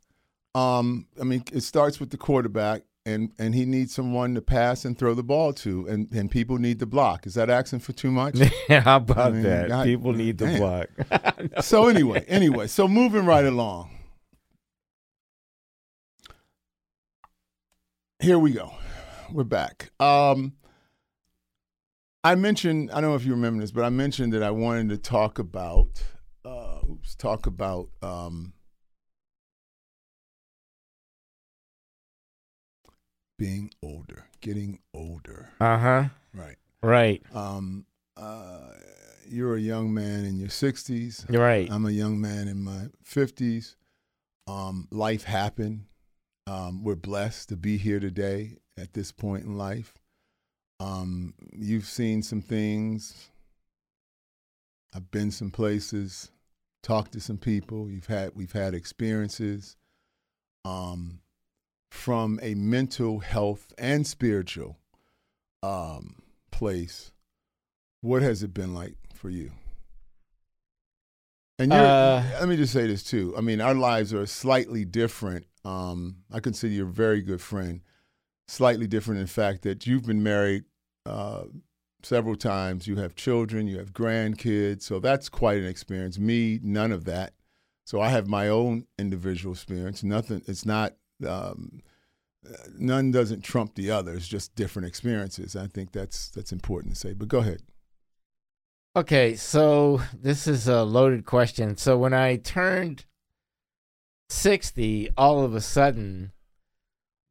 Um 0.54 1.08
i 1.20 1.24
mean 1.24 1.44
it 1.52 1.62
starts 1.62 2.00
with 2.00 2.12
the 2.12 2.18
quarterback 2.18 2.84
and 3.08 3.32
and 3.40 3.56
he 3.56 3.66
needs 3.66 3.94
someone 3.96 4.36
to 4.36 4.42
pass 4.42 4.84
and 4.86 4.98
throw 5.00 5.14
the 5.14 5.24
ball 5.24 5.54
to 5.54 5.88
and 5.88 6.12
and 6.14 6.30
people 6.30 6.58
need 6.58 6.78
to 6.80 6.86
block 6.86 7.26
is 7.26 7.34
that 7.36 7.50
asking 7.50 7.80
for 7.80 7.94
too 7.94 8.12
much 8.12 8.36
Yeah, 8.70 8.82
How 8.82 8.98
about 8.98 9.18
I 9.18 9.32
mean, 9.32 9.44
that? 9.44 9.68
God- 9.70 9.86
People 9.86 10.14
need 10.14 10.38
to 10.40 10.58
block. 10.58 10.88
so 11.62 11.88
anyway, 11.88 12.26
anyway, 12.28 12.68
so 12.68 12.88
moving 12.88 13.26
right 13.26 13.46
along. 13.46 13.90
Here 18.20 18.40
we 18.40 18.52
go. 18.52 18.72
We're 19.32 19.44
back. 19.44 19.92
Um 20.00 20.54
I 22.24 22.36
mentioned, 22.36 22.92
I 22.92 23.00
don't 23.00 23.12
know 23.12 23.16
if 23.16 23.26
you 23.26 23.32
remember 23.32 23.62
this, 23.62 23.72
but 23.72 23.86
I 23.86 23.90
mentioned 23.90 24.34
that 24.34 24.44
I 24.44 24.52
wanted 24.52 24.90
to 24.90 24.98
talk 24.98 25.40
about 25.40 26.04
uh 26.44 26.80
oops, 26.90 27.16
talk 27.16 27.46
about 27.48 27.90
um 28.02 28.54
being 33.38 33.72
older, 33.84 34.26
getting 34.42 34.80
older. 34.94 35.50
Uh 35.60 35.78
huh. 35.78 36.04
Right. 36.34 36.58
Right. 36.82 37.24
Um 37.34 37.86
uh 38.16 38.72
you're 39.30 39.56
a 39.56 39.62
young 39.62 39.94
man 39.94 40.26
in 40.26 40.40
your 40.40 40.48
60s. 40.50 41.26
Right. 41.30 41.68
I'm 41.70 41.86
a 41.86 41.92
young 41.92 42.20
man 42.22 42.48
in 42.48 42.64
my 42.64 42.88
50s. 43.06 43.76
Um, 44.48 44.88
life 44.90 45.24
happened. 45.24 45.86
Um, 46.46 46.84
we're 46.84 46.96
blessed 46.96 47.50
to 47.50 47.58
be 47.58 47.78
here 47.78 48.00
today 48.00 48.58
at 48.78 48.94
this 48.94 49.12
point 49.12 49.44
in 49.44 49.58
life. 49.58 49.94
Um, 50.80 51.34
you've 51.52 51.86
seen 51.86 52.22
some 52.22 52.42
things. 52.42 53.30
I've 54.96 55.12
been 55.12 55.32
some 55.32 55.52
places, 55.52 56.32
talked 56.82 57.12
to 57.14 57.20
some 57.20 57.38
people. 57.38 57.90
You've 57.90 58.08
had 58.08 58.32
we've 58.36 58.54
had 58.54 58.74
experiences 58.74 59.76
um, 60.64 61.20
from 61.90 62.40
a 62.42 62.56
mental 62.56 63.20
health 63.20 63.74
and 63.78 64.06
spiritual 64.06 64.78
um, 65.64 66.22
place. 66.52 67.12
What 68.02 68.22
has 68.22 68.44
it 68.44 68.54
been 68.54 68.74
like 68.74 68.96
for 69.14 69.30
you? 69.30 69.52
And 71.60 71.72
you're, 71.72 71.82
Uh, 71.82 72.24
let 72.40 72.48
me 72.48 72.56
just 72.56 72.74
say 72.74 72.86
this 72.88 73.04
too. 73.04 73.34
I 73.38 73.42
mean, 73.42 73.62
our 73.62 73.74
lives 73.74 74.14
are 74.14 74.26
slightly 74.26 74.86
different. 74.86 75.48
Um, 75.66 76.18
I 76.32 76.40
consider 76.40 76.74
you 76.74 76.84
a 76.84 76.92
very 76.92 77.22
good 77.22 77.42
friend. 77.42 77.82
Slightly 78.48 78.88
different 78.88 79.20
in 79.20 79.28
fact 79.28 79.64
that 79.64 79.88
you've 79.88 80.06
been 80.06 80.24
married 80.24 80.66
uh, 81.06 81.46
several 82.04 82.36
times. 82.36 82.88
You 82.88 82.98
have 82.98 83.16
children. 83.16 83.68
You 83.68 83.80
have 83.80 83.92
grandkids. 83.92 84.84
So 84.84 85.00
that's 85.00 85.30
quite 85.30 85.58
an 85.58 85.66
experience. 85.66 86.20
Me, 86.20 86.60
none 86.62 86.92
of 86.92 87.06
that. 87.06 87.34
So 87.86 88.00
I 88.00 88.10
have 88.10 88.28
my 88.28 88.48
own 88.48 88.86
individual 89.00 89.54
experience. 89.54 90.04
Nothing. 90.04 90.44
It's 90.48 90.66
not. 90.66 90.94
Um, 91.26 91.82
none 92.78 93.12
doesn't 93.12 93.44
trump 93.44 93.76
the 93.76 93.92
other. 93.92 94.14
It's 94.14 94.28
just 94.28 94.56
different 94.56 94.88
experiences. 94.88 95.56
I 95.56 95.68
think 95.68 95.92
that's 95.92 96.30
that's 96.30 96.52
important 96.52 96.94
to 96.94 97.00
say. 97.00 97.14
But 97.14 97.28
go 97.28 97.40
ahead. 97.40 97.62
Okay, 98.96 99.36
so 99.36 100.02
this 100.14 100.48
is 100.48 100.68
a 100.68 100.84
loaded 100.84 101.26
question. 101.26 101.78
So 101.78 101.98
when 101.98 102.14
I 102.14 102.38
turned 102.38 103.06
60, 104.30 105.12
all 105.16 105.44
of 105.44 105.54
a 105.54 105.62
sudden 105.62 106.32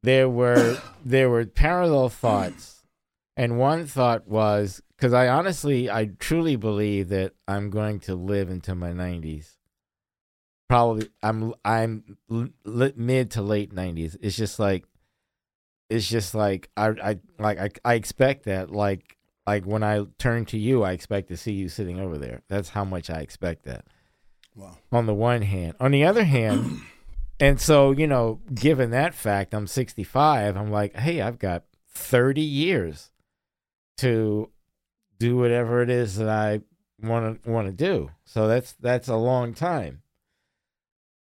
there 0.03 0.29
were 0.29 0.81
there 1.05 1.29
were 1.29 1.45
parallel 1.45 2.09
thoughts. 2.09 2.75
And 3.35 3.59
one 3.59 3.85
thought 3.85 4.27
was 4.27 4.81
cuz 4.97 5.13
I 5.13 5.27
honestly 5.27 5.89
I 5.89 6.11
truly 6.19 6.55
believe 6.55 7.09
that 7.09 7.33
I'm 7.47 7.69
going 7.69 7.99
to 8.01 8.15
live 8.15 8.49
into 8.49 8.73
my 8.73 8.91
90s. 8.91 9.56
Probably 10.69 11.09
I'm 11.23 11.53
I'm 11.63 12.17
mid 12.29 13.31
to 13.31 13.41
late 13.41 13.73
90s. 13.73 14.17
It's 14.21 14.35
just 14.35 14.59
like 14.59 14.85
it's 15.89 16.07
just 16.07 16.35
like 16.35 16.69
I 16.75 16.87
I 16.89 17.19
like 17.39 17.59
I 17.59 17.69
I 17.85 17.93
expect 17.93 18.45
that 18.45 18.71
like 18.71 19.17
like 19.45 19.63
when 19.65 19.83
I 19.83 20.05
turn 20.17 20.45
to 20.47 20.57
you, 20.57 20.83
I 20.83 20.91
expect 20.91 21.29
to 21.29 21.37
see 21.37 21.53
you 21.53 21.69
sitting 21.69 21.99
over 21.99 22.17
there. 22.17 22.41
That's 22.49 22.69
how 22.69 22.83
much 22.83 23.09
I 23.09 23.19
expect 23.19 23.63
that. 23.63 23.85
Wow. 24.55 24.77
On 24.91 25.05
the 25.05 25.13
one 25.13 25.43
hand, 25.43 25.75
on 25.79 25.91
the 25.91 26.03
other 26.03 26.25
hand, 26.25 26.81
and 27.39 27.61
so 27.61 27.91
you 27.91 28.07
know, 28.07 28.41
given 28.53 28.91
that 28.91 29.13
fact, 29.13 29.53
I'm 29.53 29.67
65. 29.67 30.57
I'm 30.57 30.71
like, 30.71 30.95
hey, 30.97 31.21
I've 31.21 31.39
got 31.39 31.63
30 31.91 32.41
years 32.41 33.11
to 33.99 34.51
do 35.17 35.37
whatever 35.37 35.81
it 35.81 35.89
is 35.89 36.17
that 36.17 36.29
I 36.29 36.61
want 37.01 37.43
to 37.43 37.49
want 37.49 37.67
to 37.67 37.71
do. 37.73 38.11
So 38.25 38.47
that's 38.47 38.73
that's 38.73 39.07
a 39.07 39.15
long 39.15 39.53
time. 39.53 40.01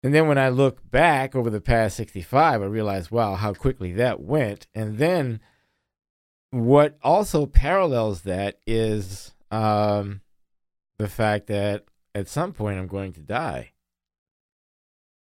And 0.04 0.14
then 0.16 0.28
when 0.28 0.38
I 0.40 0.50
look 0.50 0.90
back 0.90 1.36
over 1.36 1.50
the 1.50 1.62
past 1.62 1.96
65, 1.98 2.62
I 2.62 2.66
realize, 2.66 3.12
wow, 3.12 3.36
how 3.36 3.54
quickly 3.54 3.94
that 3.94 4.20
went. 4.20 4.66
And 4.74 4.98
then 4.98 5.40
what 6.50 6.98
also 7.04 7.46
parallels 7.46 8.22
that 8.24 8.58
is 8.66 9.34
um, 9.52 10.22
the 10.98 11.08
fact 11.08 11.48
that 11.48 11.86
at 12.16 12.28
some 12.28 12.52
point 12.52 12.80
I'm 12.80 12.88
going 12.88 13.14
to 13.14 13.20
die. 13.22 13.74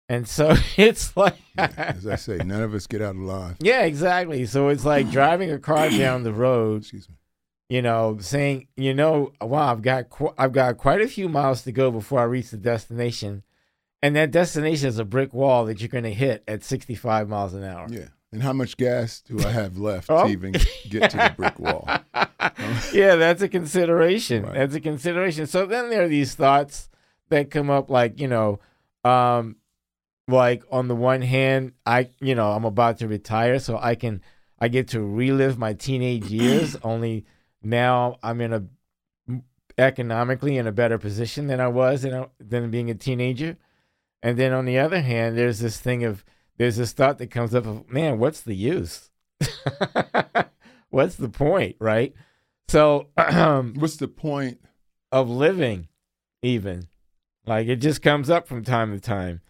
And 0.09 0.29
so 0.29 0.55
it's 0.77 1.17
like, 1.17 1.37
As 1.57 2.07
I 2.07 2.17
say, 2.17 2.37
none 2.39 2.63
of 2.63 2.75
us 2.75 2.87
get 2.87 3.03
out 3.03 3.17
alive. 3.17 3.57
yeah, 3.61 3.83
exactly. 3.85 4.45
So 4.47 4.69
it's 4.69 4.85
like 4.85 5.11
driving 5.11 5.51
a 5.51 5.59
car 5.59 5.89
down 5.99 6.23
the 6.23 6.33
road, 6.35 6.83
Excuse 6.83 7.09
me. 7.09 7.17
you 7.71 7.83
know, 7.83 8.19
saying, 8.21 8.69
you 8.77 8.93
know, 8.95 9.33
wow, 9.41 9.73
I've 9.73 9.83
got 9.83 10.11
qu- 10.11 10.35
I've 10.39 10.53
got 10.53 10.77
quite 10.77 11.01
a 11.01 11.09
few 11.09 11.29
miles 11.29 11.63
to 11.63 11.73
go 11.73 11.91
before 11.91 12.21
I 12.21 12.25
reach 12.25 12.51
the 12.51 12.57
destination, 12.57 13.43
and 14.07 14.15
that 14.15 14.31
destination 14.31 14.89
is 14.89 14.99
a 15.01 15.05
brick 15.05 15.35
wall 15.35 15.65
that 15.65 15.81
you're 15.81 15.89
going 15.89 16.05
to 16.05 16.15
hit 16.15 16.45
at 16.47 16.63
65 16.63 17.29
miles 17.29 17.55
an 17.55 17.65
hour. 17.65 17.87
Yeah. 17.91 18.07
And 18.31 18.41
how 18.43 18.53
much 18.53 18.77
gas 18.77 19.21
do 19.21 19.39
I 19.45 19.51
have 19.51 19.79
left 19.79 20.09
Oh. 20.11 20.27
to 20.27 20.31
even 20.33 20.53
get 20.89 21.11
to 21.11 21.17
the 21.17 21.35
brick 21.37 21.59
wall? 21.59 21.89
yeah, 22.93 23.17
that's 23.17 23.43
a 23.43 23.49
consideration. 23.49 24.45
Right. 24.45 24.55
That's 24.55 24.75
a 24.77 24.81
consideration. 24.81 25.47
So 25.47 25.67
then 25.67 25.91
there 25.91 26.03
are 26.05 26.09
these 26.09 26.35
thoughts 26.37 26.89
that 27.31 27.51
come 27.51 27.69
up, 27.69 27.91
like 27.91 28.21
you 28.21 28.29
know, 28.29 28.61
um, 29.05 29.57
like 30.29 30.63
on 30.71 30.87
the 30.87 30.95
one 30.97 31.23
hand, 31.23 31.73
I 31.85 32.11
you 32.21 32.35
know 32.37 32.53
I'm 32.53 32.65
about 32.65 32.99
to 32.99 33.09
retire, 33.09 33.59
so 33.59 33.79
I 33.81 33.95
can 33.97 34.21
I 34.59 34.69
get 34.69 34.89
to 34.89 35.01
relive 35.01 35.59
my 35.59 35.73
teenage 35.73 36.27
years. 36.27 36.77
only 36.85 37.25
now 37.63 38.17
I'm 38.23 38.41
in 38.41 38.53
a 38.53 38.63
economically 39.79 40.57
in 40.57 40.67
a 40.67 40.73
better 40.73 40.99
position 40.99 41.47
than 41.47 41.61
I 41.61 41.69
was 41.69 42.03
than 42.03 42.27
than 42.41 42.71
being 42.71 42.91
a 42.91 42.95
teenager. 42.95 43.57
And 44.27 44.37
then 44.37 44.53
on 44.53 44.65
the 44.65 44.77
other 44.79 45.03
hand, 45.03 45.39
there's 45.39 45.61
this 45.61 45.79
thing 45.79 46.03
of 46.03 46.25
there's 46.57 46.77
this 46.79 46.93
thought 46.93 47.19
that 47.19 47.31
comes 47.31 47.55
up 47.55 47.65
of 47.67 47.89
man, 47.89 48.19
what's 48.19 48.41
the 48.41 48.55
use? 48.57 49.11
what's 50.91 51.15
the 51.17 51.29
point, 51.29 51.77
right? 51.79 52.13
So 52.69 53.09
What's 53.17 53.97
the 53.97 54.09
point? 54.09 54.61
of 55.13 55.31
living, 55.31 55.87
even 56.43 56.89
like 57.47 57.69
it 57.69 57.77
just 57.77 58.03
comes 58.03 58.29
up 58.29 58.49
from 58.49 58.65
time 58.65 58.93
to 58.93 59.01
time. 59.01 59.41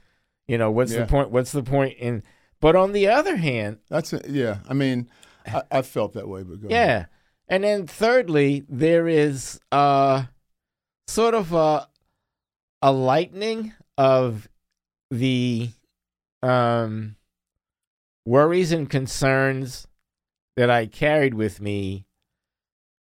You 0.47 0.59
know, 0.59 0.71
what's 0.71 0.93
Yeah. 0.93 1.01
the 1.01 1.07
point? 1.07 1.31
What's 1.31 1.53
the 1.53 1.62
point 1.62 1.97
in 1.99 2.23
But 2.61 2.77
on 2.77 2.93
the 2.93 3.09
other 3.09 3.37
hand, 3.37 3.79
That's 3.89 4.12
a, 4.12 4.21
yeah. 4.29 4.59
I 4.69 4.75
mean, 4.75 5.09
I, 5.47 5.62
I 5.71 5.83
felt 5.83 6.12
that 6.12 6.29
way, 6.29 6.43
but 6.43 6.61
go 6.61 6.69
ahead. 6.69 6.71
yeah. 6.71 7.07
And 7.49 7.65
then 7.65 7.87
thirdly, 7.87 8.65
there 8.69 9.09
is 9.09 9.59
uh 9.73 10.25
sort 11.09 11.33
of 11.35 11.55
a 11.55 11.89
a 12.83 12.93
lightening 12.93 13.73
of 13.97 14.49
the 15.11 15.71
um 16.42 17.16
worries 18.25 18.73
and 18.73 18.90
concerns 18.90 19.87
that 20.57 20.71
I 20.71 20.87
carried 20.87 21.35
with 21.35 21.61
me 21.61 22.07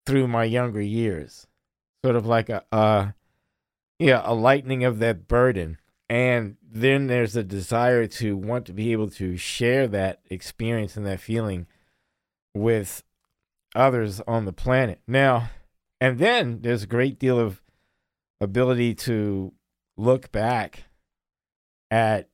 through 0.05 0.27
my 0.27 0.43
younger 0.43 0.81
years. 0.81 1.47
Sort 2.03 2.15
of 2.15 2.25
like 2.25 2.49
a 2.49 2.63
uh 2.71 3.11
yeah, 3.99 4.21
a 4.25 4.33
lightening 4.33 4.83
of 4.83 4.99
that 4.99 5.27
burden. 5.27 5.77
And 6.09 6.57
then 6.61 7.07
there's 7.07 7.35
a 7.35 7.43
desire 7.43 8.05
to 8.07 8.35
want 8.35 8.65
to 8.65 8.73
be 8.73 8.91
able 8.91 9.09
to 9.11 9.37
share 9.37 9.87
that 9.87 10.19
experience 10.29 10.97
and 10.97 11.05
that 11.05 11.21
feeling 11.21 11.67
with 12.53 13.03
others 13.75 14.21
on 14.27 14.45
the 14.45 14.53
planet. 14.53 14.99
Now, 15.07 15.49
and 16.01 16.19
then 16.19 16.59
there's 16.61 16.83
a 16.83 16.87
great 16.87 17.17
deal 17.17 17.39
of 17.39 17.61
ability 18.41 18.93
to 18.95 19.53
look 19.95 20.31
back 20.31 20.83
at 21.93 22.27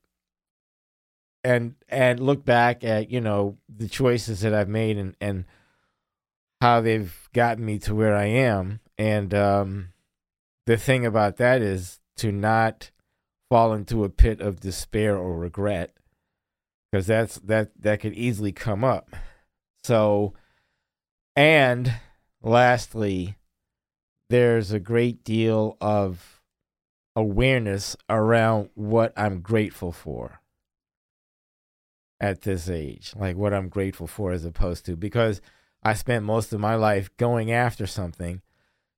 and 1.44 1.76
and 1.90 2.22
look 2.22 2.46
back 2.46 2.86
at, 2.86 3.12
you 3.12 3.20
know, 3.20 3.58
the 3.68 3.90
choices 3.90 4.40
that 4.40 4.54
I've 4.54 4.70
made 4.70 4.98
and 4.98 5.16
and 5.20 5.44
how 6.62 6.80
they've 6.80 7.14
gotten 7.34 7.66
me 7.66 7.78
to 7.80 7.94
where 7.94 8.16
I 8.16 8.26
am. 8.26 8.80
And 8.98 9.34
um 9.34 9.90
the 10.66 10.78
thing 10.78 11.06
about 11.06 11.36
that 11.38 11.62
is 11.62 12.00
to 12.18 12.32
not 12.32 12.92
fall 13.50 13.74
into 13.74 14.06
a 14.06 14.10
pit 14.10 14.40
of 14.40 14.62
despair 14.62 15.18
or 15.18 15.38
regret 15.38 15.92
because 16.90 17.08
that's 17.08 17.36
that 17.40 17.72
that 17.82 18.00
could 18.00 18.14
easily 18.14 18.54
come 18.54 18.86
up. 18.86 19.14
So 19.84 20.34
and 21.36 21.96
lastly, 22.42 23.36
there's 24.30 24.72
a 24.72 24.80
great 24.80 25.26
deal 25.26 25.76
of 25.82 26.39
awareness 27.20 27.98
around 28.10 28.70
what 28.76 29.12
I'm 29.18 29.42
grateful 29.42 29.92
for 29.92 30.40
at 32.20 32.42
this 32.42 32.70
age, 32.70 33.14
like 33.16 33.36
what 33.36 33.54
I'm 33.54 33.68
grateful 33.68 34.08
for 34.08 34.32
as 34.32 34.46
opposed 34.46 34.86
to 34.86 34.96
because 34.96 35.42
I 35.84 35.94
spent 35.94 36.26
most 36.26 36.54
of 36.54 36.60
my 36.60 36.76
life 36.76 37.16
going 37.18 37.52
after 37.52 37.86
something, 37.86 38.42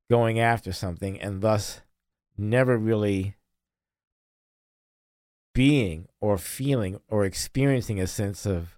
going 0.10 0.40
after 0.40 0.72
something, 0.72 1.20
and 1.20 1.42
thus 1.42 1.82
never 2.38 2.78
really 2.78 3.36
being 5.54 6.08
or 6.20 6.38
feeling 6.38 7.00
or 7.08 7.26
experiencing 7.26 8.00
a 8.00 8.08
sense 8.08 8.46
of 8.46 8.78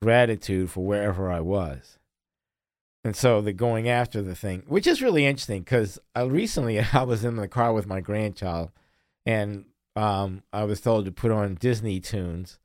gratitude 0.00 0.70
for 0.70 0.84
wherever 0.84 1.30
I 1.30 1.40
was. 1.40 1.98
And 3.02 3.16
so 3.16 3.40
the 3.40 3.52
going 3.52 3.88
after 3.88 4.20
the 4.20 4.34
thing, 4.34 4.62
which 4.66 4.86
is 4.86 5.00
really 5.02 5.24
interesting 5.24 5.62
because 5.62 5.98
uh, 6.16 6.28
recently 6.28 6.80
I 6.92 7.02
was 7.02 7.24
in 7.24 7.36
the 7.36 7.48
car 7.48 7.72
with 7.72 7.86
my 7.86 8.00
grandchild 8.00 8.70
and 9.24 9.64
um, 9.96 10.42
I 10.52 10.64
was 10.64 10.80
told 10.80 11.06
to 11.06 11.12
put 11.12 11.30
on 11.30 11.54
Disney 11.54 12.00
tunes. 12.00 12.58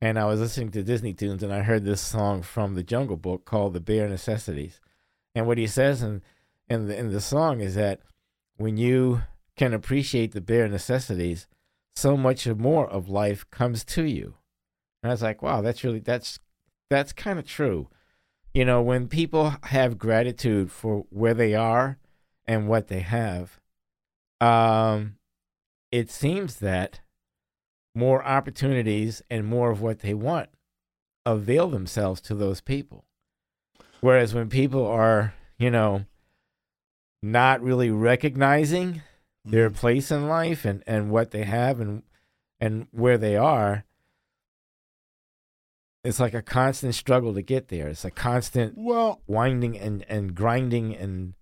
And 0.00 0.18
I 0.18 0.24
was 0.24 0.40
listening 0.40 0.70
to 0.72 0.82
Disney 0.82 1.12
tunes 1.12 1.42
and 1.42 1.52
I 1.52 1.62
heard 1.62 1.84
this 1.84 2.00
song 2.00 2.42
from 2.42 2.74
the 2.74 2.82
Jungle 2.82 3.16
Book 3.16 3.44
called 3.44 3.72
The 3.72 3.80
Bare 3.80 4.08
Necessities. 4.08 4.80
And 5.34 5.46
what 5.46 5.58
he 5.58 5.66
says 5.66 6.02
in, 6.02 6.22
in, 6.68 6.86
the, 6.86 6.96
in 6.96 7.12
the 7.12 7.20
song 7.20 7.60
is 7.60 7.74
that 7.76 8.00
when 8.56 8.76
you 8.76 9.22
can 9.56 9.72
appreciate 9.72 10.32
the 10.32 10.40
bare 10.40 10.68
necessities, 10.68 11.46
so 11.94 12.16
much 12.16 12.46
more 12.46 12.88
of 12.88 13.08
life 13.08 13.48
comes 13.50 13.84
to 13.84 14.04
you. 14.04 14.34
And 15.02 15.10
I 15.10 15.14
was 15.14 15.22
like, 15.22 15.42
wow, 15.42 15.60
that's 15.60 15.84
really, 15.84 16.00
that's, 16.00 16.38
that's 16.90 17.12
kind 17.12 17.38
of 17.38 17.46
true 17.46 17.88
you 18.54 18.64
know, 18.64 18.82
when 18.82 19.08
people 19.08 19.54
have 19.64 19.98
gratitude 19.98 20.70
for 20.70 21.04
where 21.10 21.34
they 21.34 21.54
are 21.54 21.98
and 22.46 22.68
what 22.68 22.88
they 22.88 23.00
have, 23.00 23.60
um, 24.40 25.16
it 25.90 26.10
seems 26.10 26.56
that 26.56 27.00
more 27.94 28.24
opportunities 28.24 29.22
and 29.30 29.46
more 29.46 29.70
of 29.70 29.80
what 29.80 30.00
they 30.00 30.14
want 30.14 30.48
avail 31.24 31.68
themselves 31.68 32.20
to 32.22 32.34
those 32.34 32.60
people. 32.60 33.04
Whereas 34.00 34.34
when 34.34 34.48
people 34.48 34.86
are, 34.86 35.34
you 35.58 35.70
know, 35.70 36.06
not 37.22 37.62
really 37.62 37.90
recognizing 37.90 39.02
their 39.44 39.70
Mhm. 39.70 39.74
place 39.76 40.10
in 40.10 40.28
life 40.28 40.64
and, 40.64 40.82
and 40.86 41.10
what 41.10 41.30
they 41.30 41.44
have 41.44 41.80
and 41.80 42.02
and 42.60 42.86
where 42.92 43.18
they 43.18 43.36
are, 43.36 43.84
it's 46.04 46.18
like 46.20 46.34
a 46.34 46.42
constant 46.42 46.94
struggle 46.94 47.32
to 47.34 47.42
get 47.42 47.68
there. 47.68 47.88
It's 47.88 48.04
a 48.04 48.10
constant 48.10 48.74
Well, 48.76 49.20
winding 49.26 49.78
and, 49.78 50.04
and 50.08 50.34
grinding 50.34 50.94
and 50.96 51.34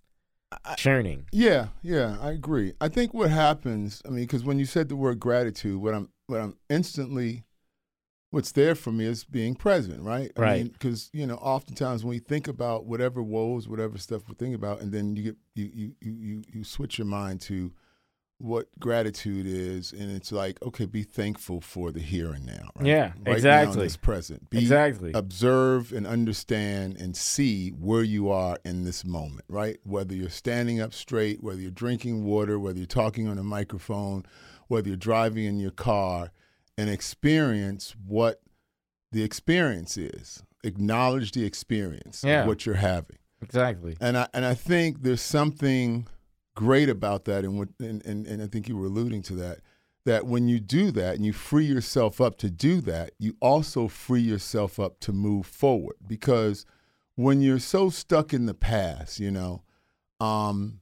I- 0.65 0.75
churning. 0.75 1.25
Yeah, 1.31 1.69
yeah, 1.81 2.17
I 2.21 2.31
agree. 2.31 2.73
I 2.81 2.87
think 2.89 3.13
what 3.13 3.31
happens, 3.31 4.01
I 4.05 4.09
mean, 4.09 4.23
because 4.25 4.43
when 4.43 4.59
you 4.59 4.65
said 4.65 4.89
the 4.89 4.95
word 4.95 5.19
gratitude, 5.19 5.81
what 5.81 5.93
I'm, 5.93 6.09
what 6.27 6.41
I'm 6.41 6.57
instantly, 6.69 7.43
what's 8.31 8.51
there 8.51 8.75
for 8.75 8.91
me 8.91 9.05
is 9.05 9.23
being 9.23 9.55
present, 9.55 10.01
right? 10.03 10.31
I 10.37 10.41
Right. 10.41 10.71
Because 10.73 11.09
you 11.13 11.25
know, 11.25 11.35
oftentimes 11.35 12.03
when 12.03 12.11
we 12.11 12.19
think 12.19 12.47
about 12.47 12.85
whatever 12.85 13.23
woes, 13.23 13.67
whatever 13.67 13.97
stuff 13.97 14.23
we're 14.27 14.35
thinking 14.35 14.53
about, 14.55 14.81
and 14.81 14.91
then 14.91 15.15
you 15.15 15.23
get 15.23 15.35
you 15.55 15.69
you 15.73 15.95
you, 16.01 16.43
you 16.53 16.63
switch 16.63 16.97
your 16.97 17.07
mind 17.07 17.41
to 17.41 17.71
what 18.41 18.67
gratitude 18.79 19.45
is, 19.47 19.93
and 19.93 20.11
it's 20.11 20.31
like, 20.31 20.61
okay, 20.63 20.85
be 20.85 21.03
thankful 21.03 21.61
for 21.61 21.91
the 21.91 21.99
here 21.99 22.31
and 22.31 22.45
now. 22.45 22.69
Right? 22.75 22.85
Yeah, 22.87 23.01
right 23.07 23.25
Now 23.25 23.31
exactly. 23.33 23.73
in 23.73 23.79
this 23.79 23.97
present. 23.97 24.49
Be, 24.49 24.59
exactly. 24.59 25.11
observe 25.13 25.91
and 25.91 26.05
understand 26.07 26.97
and 26.97 27.15
see 27.15 27.69
where 27.69 28.03
you 28.03 28.29
are 28.29 28.57
in 28.65 28.83
this 28.83 29.05
moment, 29.05 29.45
right? 29.47 29.77
Whether 29.83 30.15
you're 30.15 30.29
standing 30.29 30.81
up 30.81 30.93
straight, 30.93 31.43
whether 31.43 31.61
you're 31.61 31.71
drinking 31.71 32.23
water, 32.25 32.59
whether 32.59 32.77
you're 32.77 32.87
talking 32.87 33.27
on 33.27 33.37
a 33.37 33.43
microphone, 33.43 34.25
whether 34.67 34.87
you're 34.87 34.97
driving 34.97 35.45
in 35.45 35.59
your 35.59 35.71
car, 35.71 36.31
and 36.77 36.89
experience 36.89 37.95
what 38.07 38.41
the 39.11 39.23
experience 39.23 39.97
is. 39.97 40.43
Acknowledge 40.63 41.31
the 41.33 41.43
experience 41.43 42.23
Yeah. 42.23 42.41
of 42.41 42.47
what 42.47 42.65
you're 42.65 42.75
having. 42.75 43.17
exactly. 43.43 43.97
And 43.99 44.17
I 44.17 44.27
and 44.33 44.45
I 44.45 44.53
think 44.53 45.01
there's 45.01 45.21
something 45.21 46.07
great 46.55 46.89
about 46.89 47.25
that 47.25 47.43
and 47.43 47.57
what 47.57 47.69
and, 47.79 48.05
and, 48.05 48.27
and 48.27 48.41
I 48.41 48.47
think 48.47 48.67
you 48.67 48.77
were 48.77 48.87
alluding 48.87 49.21
to 49.23 49.35
that. 49.35 49.59
That 50.03 50.25
when 50.25 50.47
you 50.47 50.59
do 50.59 50.89
that 50.91 51.15
and 51.15 51.25
you 51.25 51.31
free 51.31 51.65
yourself 51.65 52.19
up 52.19 52.37
to 52.39 52.49
do 52.49 52.81
that, 52.81 53.11
you 53.19 53.35
also 53.39 53.87
free 53.87 54.21
yourself 54.21 54.79
up 54.79 54.99
to 55.01 55.13
move 55.13 55.45
forward. 55.45 55.97
Because 56.07 56.65
when 57.15 57.41
you're 57.41 57.59
so 57.59 57.91
stuck 57.91 58.33
in 58.33 58.47
the 58.47 58.55
past, 58.55 59.19
you 59.19 59.29
know, 59.29 59.61
um, 60.19 60.79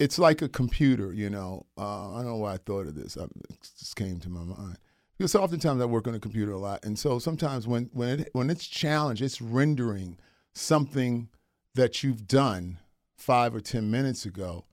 it's 0.00 0.18
like 0.18 0.42
a 0.42 0.48
computer, 0.48 1.12
you 1.12 1.30
know. 1.30 1.66
Uh, 1.78 2.14
I 2.14 2.16
don't 2.16 2.32
know 2.32 2.36
why 2.36 2.54
I 2.54 2.56
thought 2.56 2.88
of 2.88 2.96
this. 2.96 3.16
It 3.16 3.30
just 3.78 3.94
came 3.94 4.18
to 4.20 4.28
my 4.28 4.42
mind. 4.42 4.78
Because 5.16 5.34
oftentimes 5.34 5.82
I 5.82 5.84
work 5.84 6.08
on 6.08 6.14
a 6.14 6.18
computer 6.18 6.52
a 6.52 6.58
lot, 6.58 6.84
and 6.84 6.98
so 6.98 7.18
sometimes 7.18 7.68
when 7.68 7.90
when 7.92 8.20
it, 8.20 8.30
when 8.32 8.50
it's 8.50 8.66
challenged, 8.66 9.22
it's 9.22 9.40
rendering 9.40 10.18
something 10.54 11.28
that 11.74 12.02
you've 12.02 12.26
done 12.26 12.78
five 13.20 13.54
or 13.54 13.60
ten 13.60 13.90
minutes 13.90 14.24
ago. 14.24 14.64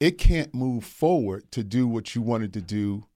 It 0.00 0.18
can't 0.18 0.52
move 0.54 0.84
forward 0.84 1.50
to 1.52 1.62
do 1.64 1.86
what 1.86 2.14
you 2.14 2.20
wanted 2.22 2.52
to 2.54 2.60
do 2.60 3.06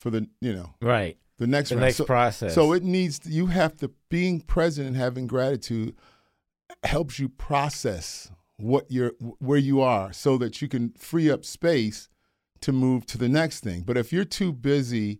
for 0.00 0.10
the 0.10 0.28
you 0.40 0.52
know 0.52 0.74
Right. 0.80 1.16
the 1.38 1.46
next 1.46 1.70
The 1.70 1.76
round. 1.76 1.84
next 1.86 1.96
so, 1.98 2.04
process. 2.04 2.54
so 2.54 2.72
it 2.72 2.82
needs 2.82 3.20
you 3.24 3.46
have 3.46 3.76
to 3.78 3.90
being 4.08 4.40
present 4.40 4.86
and 4.88 4.96
having 4.96 5.26
gratitude 5.26 5.94
helps 6.84 7.18
you 7.18 7.28
process 7.28 8.30
what 8.56 8.90
you're 8.90 9.12
where 9.38 9.58
you 9.58 9.80
are 9.80 10.12
so 10.12 10.36
that 10.38 10.60
you 10.60 10.68
can 10.68 10.90
free 10.92 11.30
up 11.30 11.44
space 11.44 12.08
to 12.60 12.72
move 12.72 13.06
to 13.06 13.16
the 13.18 13.28
next 13.28 13.60
thing. 13.60 13.82
But 13.82 13.96
if 13.96 14.12
you're 14.12 14.24
too 14.26 14.52
busy, 14.52 15.18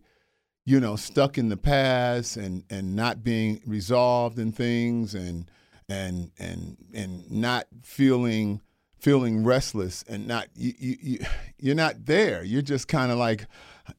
you 0.65 0.79
know, 0.79 0.95
stuck 0.95 1.37
in 1.37 1.49
the 1.49 1.57
past 1.57 2.37
and 2.37 2.63
and 2.69 2.95
not 2.95 3.23
being 3.23 3.61
resolved 3.65 4.37
in 4.37 4.51
things 4.51 5.15
and 5.15 5.49
and 5.91 6.31
and 6.39 6.77
and 6.93 7.29
not 7.29 7.67
feeling 7.83 8.61
feeling 8.97 9.43
restless 9.43 10.03
and 10.07 10.27
not 10.27 10.47
you, 10.55 10.73
you, 10.77 10.97
you 11.01 11.19
you're 11.57 11.75
not 11.75 12.05
there. 12.05 12.43
You're 12.43 12.61
just 12.61 12.87
kind 12.87 13.11
of 13.11 13.17
like, 13.17 13.47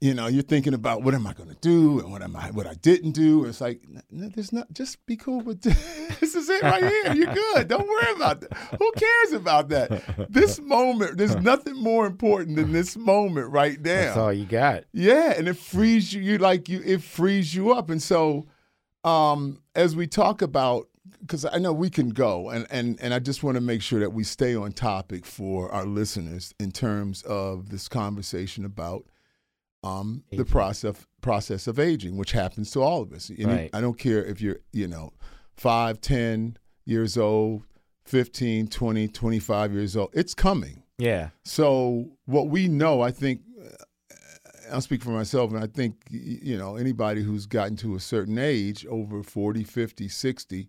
you 0.00 0.14
know, 0.14 0.28
you're 0.28 0.44
thinking 0.44 0.74
about 0.74 1.02
what 1.02 1.12
am 1.12 1.26
I 1.26 1.32
going 1.32 1.48
to 1.48 1.56
do 1.56 1.98
and 1.98 2.10
what 2.12 2.22
am 2.22 2.36
I 2.36 2.50
what 2.52 2.66
I 2.66 2.74
didn't 2.74 3.12
do. 3.12 3.44
It's 3.44 3.60
like 3.60 3.82
no, 4.10 4.28
there's 4.28 4.52
not. 4.52 4.72
Just 4.72 5.04
be 5.04 5.16
cool 5.16 5.40
with 5.40 5.62
this. 5.62 6.16
this 6.20 6.34
is 6.34 6.48
it 6.48 6.62
right 6.62 6.82
here. 6.82 7.14
You're 7.14 7.34
good. 7.34 7.68
Don't 7.68 7.86
worry 7.86 8.12
about 8.14 8.40
that. 8.40 8.56
Who 8.78 8.92
cares 8.92 9.32
about 9.32 9.68
that? 9.68 10.30
This 10.30 10.60
moment. 10.60 11.18
There's 11.18 11.36
nothing 11.36 11.76
more 11.76 12.06
important 12.06 12.56
than 12.56 12.72
this 12.72 12.96
moment 12.96 13.50
right 13.50 13.78
now. 13.78 13.82
That's 13.82 14.16
all 14.16 14.32
you 14.32 14.46
got. 14.46 14.84
Yeah, 14.92 15.34
and 15.36 15.48
it 15.48 15.56
frees 15.56 16.12
you. 16.12 16.22
You 16.22 16.38
like 16.38 16.68
you. 16.68 16.80
It 16.84 17.02
frees 17.02 17.54
you 17.54 17.72
up. 17.72 17.90
And 17.90 18.02
so, 18.02 18.46
um, 19.04 19.62
as 19.74 19.96
we 19.96 20.06
talk 20.06 20.42
about, 20.42 20.88
because 21.22 21.44
I 21.46 21.58
know 21.58 21.72
we 21.72 21.88
can 21.88 22.10
go, 22.10 22.50
and 22.50 22.66
and 22.70 22.98
and 23.00 23.14
I 23.14 23.18
just 23.18 23.42
want 23.42 23.54
to 23.54 23.60
make 23.62 23.80
sure 23.80 24.00
that 24.00 24.10
we 24.12 24.24
stay 24.24 24.54
on 24.54 24.72
topic 24.72 25.24
for 25.24 25.72
our 25.72 25.86
listeners 25.86 26.52
in 26.60 26.70
terms 26.72 27.22
of 27.22 27.70
this 27.70 27.88
conversation 27.88 28.64
about 28.64 29.04
um, 29.84 30.22
the 30.30 30.44
process 30.44 31.06
process 31.22 31.66
of 31.66 31.78
aging, 31.78 32.16
which 32.16 32.32
happens 32.32 32.70
to 32.72 32.82
all 32.82 33.02
of 33.02 33.12
us. 33.12 33.30
Any- 33.30 33.44
Right. 33.44 33.70
I 33.72 33.80
don't 33.80 33.98
care 33.98 34.24
if 34.24 34.40
you're, 34.40 34.58
you 34.72 34.86
know, 34.88 35.12
5, 35.56 36.00
10 36.00 36.56
years 36.84 37.16
old, 37.16 37.62
15, 38.04 38.66
20, 38.68 39.08
25 39.08 39.72
years 39.72 39.96
old. 39.96 40.10
It's 40.12 40.34
coming. 40.34 40.82
Yeah. 40.98 41.30
So 41.44 42.10
what 42.26 42.48
we 42.48 42.68
know, 42.68 43.00
I 43.00 43.10
think, 43.12 43.40
uh, 43.60 44.14
I'll 44.72 44.80
speak 44.80 45.02
for 45.02 45.10
myself, 45.10 45.52
and 45.52 45.62
I 45.62 45.66
think 45.66 45.96
you 46.10 46.56
know 46.56 46.76
anybody 46.76 47.22
who's 47.22 47.46
gotten 47.46 47.76
to 47.78 47.94
a 47.96 48.00
certain 48.00 48.38
age, 48.38 48.86
over 48.86 49.22
40, 49.22 49.64
50, 49.64 50.08
60, 50.08 50.68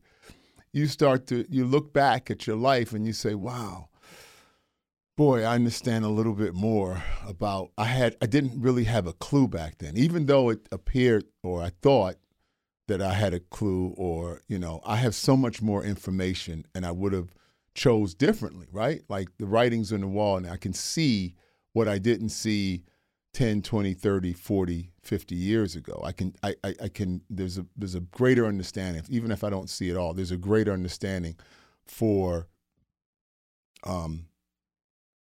you 0.74 0.88
start 0.88 1.28
to 1.28 1.46
you 1.50 1.66
look 1.66 1.94
back 1.94 2.30
at 2.30 2.46
your 2.48 2.56
life 2.56 2.94
and 2.94 3.06
you 3.06 3.14
say, 3.14 3.36
"Wow, 3.36 3.90
boy, 5.16 5.44
I 5.44 5.56
understand 5.56 6.04
a 6.04 6.10
little 6.10 6.34
bit 6.34 6.54
more 6.54 7.04
about." 7.26 7.72
I 7.78 7.86
had 7.86 8.18
I 8.22 8.26
didn't 8.26 8.60
really 8.60 8.86
have 8.86 9.08
a 9.08 9.14
clue 9.14 9.48
back 9.48 9.78
then, 9.78 9.96
even 9.96 10.26
though 10.26 10.50
it 10.50 10.68
appeared 10.72 11.26
or 11.44 11.62
I 11.62 11.72
thought 11.82 12.18
that 12.88 13.02
I 13.02 13.14
had 13.14 13.34
a 13.34 13.40
clue, 13.40 13.94
or 13.96 14.42
you 14.48 14.60
know, 14.60 14.82
I 14.84 14.98
have 14.98 15.16
so 15.16 15.38
much 15.38 15.62
more 15.62 15.84
information, 15.84 16.66
and 16.76 16.86
I 16.86 16.92
would 16.92 17.14
have 17.14 17.34
chose 17.76 18.14
differently, 18.14 18.68
right? 18.72 19.02
Like 19.08 19.30
the 19.38 19.46
writings 19.46 19.94
on 19.94 20.02
the 20.02 20.08
wall, 20.08 20.38
and 20.38 20.48
I 20.48 20.58
can 20.58 20.74
see 20.74 21.36
what 21.72 21.88
I 21.88 21.98
didn't 21.98 22.30
see 22.30 22.84
10, 23.34 23.62
20, 23.64 23.94
30, 23.94 24.34
40, 24.34 24.92
50 25.02 25.36
years 25.36 25.76
ago. 25.76 26.02
I 26.04 26.12
can 26.12 26.36
I, 26.44 26.56
I, 26.64 26.76
I 26.84 26.88
can 26.88 27.22
there's 27.30 27.58
a 27.58 27.66
there's 27.76 27.96
a 27.96 28.02
greater 28.02 28.46
understanding, 28.46 29.04
even 29.10 29.32
if 29.32 29.44
I 29.44 29.50
don't 29.50 29.70
see 29.70 29.90
it 29.90 29.98
all, 29.98 30.14
there's 30.14 30.32
a 30.32 30.38
greater 30.38 30.72
understanding 30.72 31.36
for 31.86 32.48
um 33.84 34.28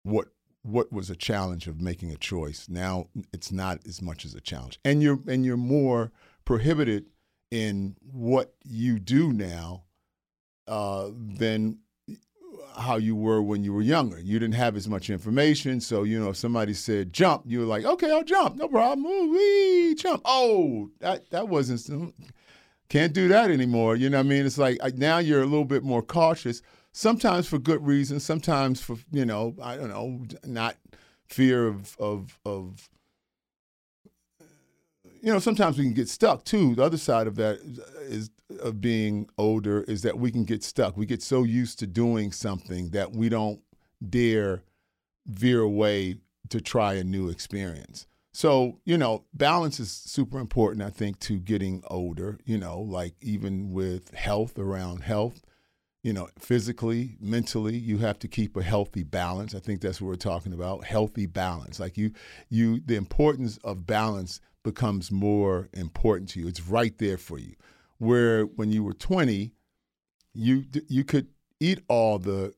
what 0.04 0.30
what 0.63 0.91
was 0.91 1.10
a 1.10 1.15
challenge 1.15 1.67
of 1.67 1.80
making 1.80 2.12
a 2.12 2.17
choice. 2.17 2.67
Now 2.67 3.08
it's 3.32 3.52
not 3.52 3.80
as 3.88 4.02
much 4.02 4.26
as 4.26 4.34
a 4.34 4.41
challenge. 4.41 4.80
And 4.84 5.02
you're 5.02 5.19
and 5.28 5.45
you're 5.45 5.58
more 5.58 6.12
prohibited 6.45 7.06
in 7.52 7.95
what 8.02 8.54
you 8.63 9.00
do 9.00 9.32
now 9.34 9.84
uh, 10.67 11.10
than 11.13 11.80
how 12.77 12.97
you 12.97 13.15
were 13.15 13.41
when 13.41 13.63
you 13.63 13.73
were 13.73 13.82
younger. 13.82 14.19
You 14.19 14.39
didn't 14.39 14.55
have 14.55 14.75
as 14.75 14.88
much 14.88 15.10
information, 15.10 15.82
so 15.82 16.03
you 16.03 16.19
know 16.19 16.29
if 16.29 16.38
somebody 16.38 16.73
said 16.73 17.13
jump, 17.13 17.43
you 17.45 17.60
were 17.60 17.65
like, 17.65 17.86
okay, 17.86 18.12
I'll 18.12 18.23
jump, 18.23 18.55
no 18.55 18.67
problem. 18.67 19.05
Ooh, 19.05 19.32
wee, 19.32 19.95
jump. 19.95 20.21
Oh, 20.25 20.89
that 20.99 21.29
that 21.32 21.47
wasn't. 21.47 22.13
Can't 22.89 23.13
do 23.13 23.27
that 23.27 23.51
anymore. 23.51 23.95
You 23.95 24.10
know 24.10 24.17
what 24.17 24.25
I 24.25 24.29
mean? 24.29 24.45
It's 24.45 24.58
like 24.58 24.79
now 24.95 25.19
you're 25.19 25.43
a 25.43 25.45
little 25.45 25.65
bit 25.65 25.84
more 25.84 26.01
cautious. 26.01 26.62
Sometimes 26.91 27.47
for 27.47 27.60
good 27.60 27.86
reasons. 27.86 28.25
Sometimes 28.25 28.82
for 28.82 28.97
you 29.12 29.25
know 29.25 29.55
I 29.62 29.75
don't 29.75 29.89
know 29.89 30.25
not 30.43 30.75
fear 31.27 31.67
of 31.67 31.95
of 31.99 32.39
of 32.45 32.89
you 35.21 35.32
know 35.32 35.39
sometimes 35.39 35.77
we 35.77 35.86
can 35.86 35.93
get 35.93 36.10
stuck 36.10 36.43
too. 36.43 36.75
The 36.75 36.84
other 36.84 36.97
side 36.97 37.27
of 37.27 37.36
that 37.36 37.60
is, 38.01 38.29
of 38.62 38.82
being 38.82 39.29
older 39.38 39.84
is 39.84 40.01
that 40.01 40.17
we 40.17 40.32
can 40.32 40.43
get 40.43 40.63
stuck. 40.63 40.97
We 40.97 41.05
get 41.05 41.21
so 41.21 41.43
used 41.43 41.79
to 41.79 41.88
doing 41.88 42.32
something 42.32 42.89
that 42.89 43.12
we 43.13 43.29
don't 43.29 43.62
dare 44.08 44.63
veer 45.27 45.62
away 45.62 46.15
to 46.49 46.62
try 46.62 46.95
a 46.95 47.03
new 47.03 47.29
experience. 47.29 48.08
So 48.34 48.79
you 48.86 48.97
know 48.97 49.25
balance 49.34 49.79
is 49.79 49.91
super 49.91 50.39
important 50.39 50.84
i 50.84 50.89
think 50.89 51.19
to 51.19 51.39
getting 51.39 51.84
older 51.88 52.39
you 52.45 52.58
know 52.58 52.79
like 52.79 53.15
even 53.21 53.71
with 53.71 54.13
health 54.13 54.58
around 54.58 55.01
health 55.01 55.41
you 56.03 56.13
know 56.13 56.29
physically 56.38 57.17
mentally 57.19 57.75
you 57.75 57.97
have 57.97 58.17
to 58.19 58.27
keep 58.27 58.55
a 58.55 58.63
healthy 58.63 59.03
balance. 59.03 59.53
I 59.53 59.60
think 59.60 59.82
that's 59.82 60.01
what 60.01 60.08
we're 60.08 60.15
talking 60.15 60.53
about 60.53 60.86
healthy 60.86 61.25
balance. 61.25 61.79
Like 61.79 61.97
you 61.97 62.12
you 62.49 62.79
the 62.86 62.95
importance 62.95 63.58
of 63.63 63.86
balance 63.86 64.39
becomes 64.73 65.12
more 65.12 65.69
important 65.73 66.29
to 66.29 66.39
you. 66.39 66.47
It's 66.47 66.62
right 66.62 66.97
there 66.97 67.17
for 67.17 67.38
you. 67.38 67.55
Where 67.97 68.43
when 68.43 68.71
you 68.71 68.84
were 68.84 68.93
20 68.93 69.51
you 70.34 70.65
you 70.88 71.03
could 71.03 71.27
eat 71.60 71.79
all 71.88 72.19
the 72.19 72.53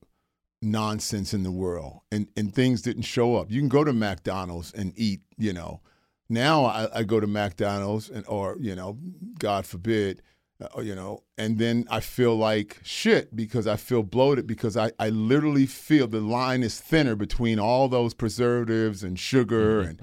nonsense 0.61 1.33
in 1.33 1.43
the 1.43 1.51
world 1.51 2.01
and 2.11 2.27
and 2.37 2.53
things 2.53 2.81
didn't 2.81 3.03
show 3.03 3.35
up. 3.37 3.49
You 3.49 3.59
can 3.61 3.69
go 3.69 3.83
to 3.83 3.93
mcdonald's 3.93 4.73
and 4.73 4.93
eat 4.95 5.21
you 5.37 5.53
know. 5.53 5.81
Now 6.29 6.65
i, 6.65 6.99
I 6.99 7.03
go 7.03 7.19
to 7.19 7.27
mcdonald's 7.27 8.09
and 8.09 8.25
or 8.27 8.57
you 8.59 8.75
know 8.75 8.97
god 9.39 9.65
forbid 9.65 10.21
uh, 10.61 10.81
you 10.81 10.93
know, 10.93 11.23
and 11.39 11.57
then 11.57 11.85
I 11.89 12.01
feel 12.01 12.35
like 12.35 12.79
shit 12.83 13.35
because 13.35 13.65
I 13.65 13.77
feel 13.77 14.03
bloated 14.03 14.45
because 14.45 14.77
I, 14.77 14.91
I 14.99 15.09
literally 15.09 15.65
feel 15.65 16.07
the 16.07 16.19
line 16.19 16.61
is 16.61 16.79
thinner 16.79 17.15
between 17.15 17.57
all 17.57 17.87
those 17.87 18.13
preservatives 18.13 19.03
and 19.03 19.19
sugar 19.19 19.81
and 19.81 19.99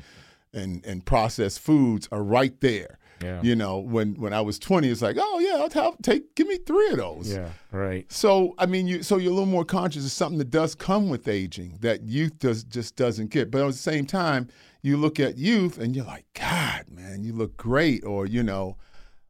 and 0.53 0.85
and 0.87 1.05
processed 1.05 1.61
foods 1.61 2.09
are 2.13 2.23
right 2.23 2.59
there. 2.61 2.99
Yeah. 3.23 3.43
You 3.43 3.57
know, 3.57 3.79
when 3.79 4.15
when 4.15 4.33
I 4.33 4.41
was 4.41 4.59
20, 4.61 4.89
it's 4.89 5.03
like, 5.03 5.17
oh 5.19 5.39
yeah, 5.41 5.57
I'll 5.63 5.71
have, 5.71 6.01
take 6.03 6.35
give 6.37 6.47
me 6.47 6.57
three 6.59 6.91
of 6.91 6.99
those. 6.99 7.33
Yeah. 7.33 7.49
Right. 7.73 8.11
So 8.13 8.55
I 8.59 8.67
mean, 8.67 8.87
you 8.87 9.03
so 9.03 9.17
you're 9.17 9.33
a 9.33 9.35
little 9.35 9.47
more 9.47 9.65
conscious 9.65 10.05
of 10.05 10.13
something 10.13 10.39
that 10.39 10.51
does 10.51 10.75
come 10.77 11.09
with 11.09 11.27
aging 11.27 11.79
that 11.81 12.03
youth 12.05 12.39
does 12.39 12.63
just 12.63 12.95
doesn't 12.95 13.31
get. 13.31 13.51
But 13.51 13.63
at 13.63 13.67
the 13.67 13.73
same 13.73 14.07
time, 14.07 14.47
you 14.83 14.97
look 14.97 15.19
at 15.19 15.37
youth 15.37 15.79
and 15.79 15.97
you're 15.97 16.05
like, 16.05 16.27
God, 16.35 16.85
man, 16.91 17.25
you 17.25 17.33
look 17.33 17.57
great, 17.57 18.05
or 18.05 18.25
you 18.25 18.45
know, 18.45 18.77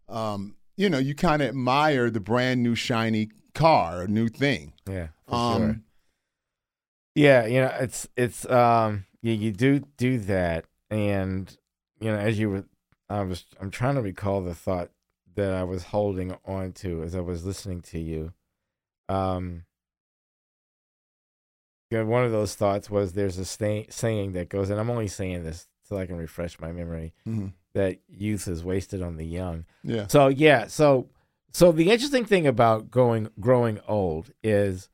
um, 0.09 0.55
you 0.77 0.91
know, 0.91 0.99
you 0.99 1.15
kind 1.15 1.41
of 1.41 1.49
admire 1.49 2.11
the 2.11 2.21
brand 2.21 2.63
new 2.63 2.75
shiny 2.75 3.31
car 3.55 4.03
or 4.03 4.07
new 4.07 4.29
thing. 4.29 4.75
Yeah. 4.87 5.09
For 5.27 5.35
Um, 5.35 5.59
sure. 5.63 5.81
Yeah, 7.15 7.47
you 7.47 7.61
know, 7.61 7.75
it's 7.81 8.07
it's 8.17 8.45
um 8.51 9.07
you, 9.23 9.33
you 9.33 9.51
do 9.51 9.81
do 9.97 10.19
that 10.19 10.67
and 10.91 11.57
you 12.01 12.11
know, 12.11 12.19
as 12.19 12.39
you 12.39 12.51
were 12.51 12.65
I 13.09 13.23
was 13.23 13.45
I'm 13.61 13.71
trying 13.71 13.95
to 13.97 14.03
recall 14.03 14.41
the 14.43 14.55
thought 14.55 14.91
that 15.35 15.53
I 15.55 15.65
was 15.65 15.85
holding 15.85 16.37
on 16.45 16.73
to 16.73 17.03
as 17.03 17.15
I 17.15 17.21
was 17.21 17.45
listening 17.45 17.81
to 17.83 17.99
you. 17.99 18.33
Um 19.09 19.65
you 21.91 21.99
know, 21.99 22.05
one 22.05 22.25
of 22.25 22.33
those 22.33 22.55
thoughts 22.55 22.91
was 22.91 23.13
there's 23.15 23.39
a 23.39 23.45
say, 23.47 23.87
saying 23.89 24.33
that 24.33 24.49
goes 24.51 24.69
and 24.71 24.79
I'm 24.79 24.91
only 24.91 25.09
saying 25.09 25.45
this 25.45 25.67
so 25.85 25.97
I 25.97 26.07
can 26.07 26.17
refresh 26.17 26.61
my 26.61 26.71
memory 26.71 27.15
Mm-hmm. 27.27 27.47
that 27.75 27.99
youth 28.09 28.47
is 28.49 28.63
wasted 28.63 29.01
on 29.03 29.17
the 29.17 29.25
young. 29.25 29.65
Yeah. 29.83 30.07
So 30.07 30.29
yeah, 30.29 30.67
so 30.67 31.09
so 31.53 31.73
the 31.73 31.91
interesting 31.91 32.27
thing 32.27 32.47
about 32.47 32.91
going 32.91 33.31
growing 33.41 33.81
old 33.89 34.33
is 34.43 34.91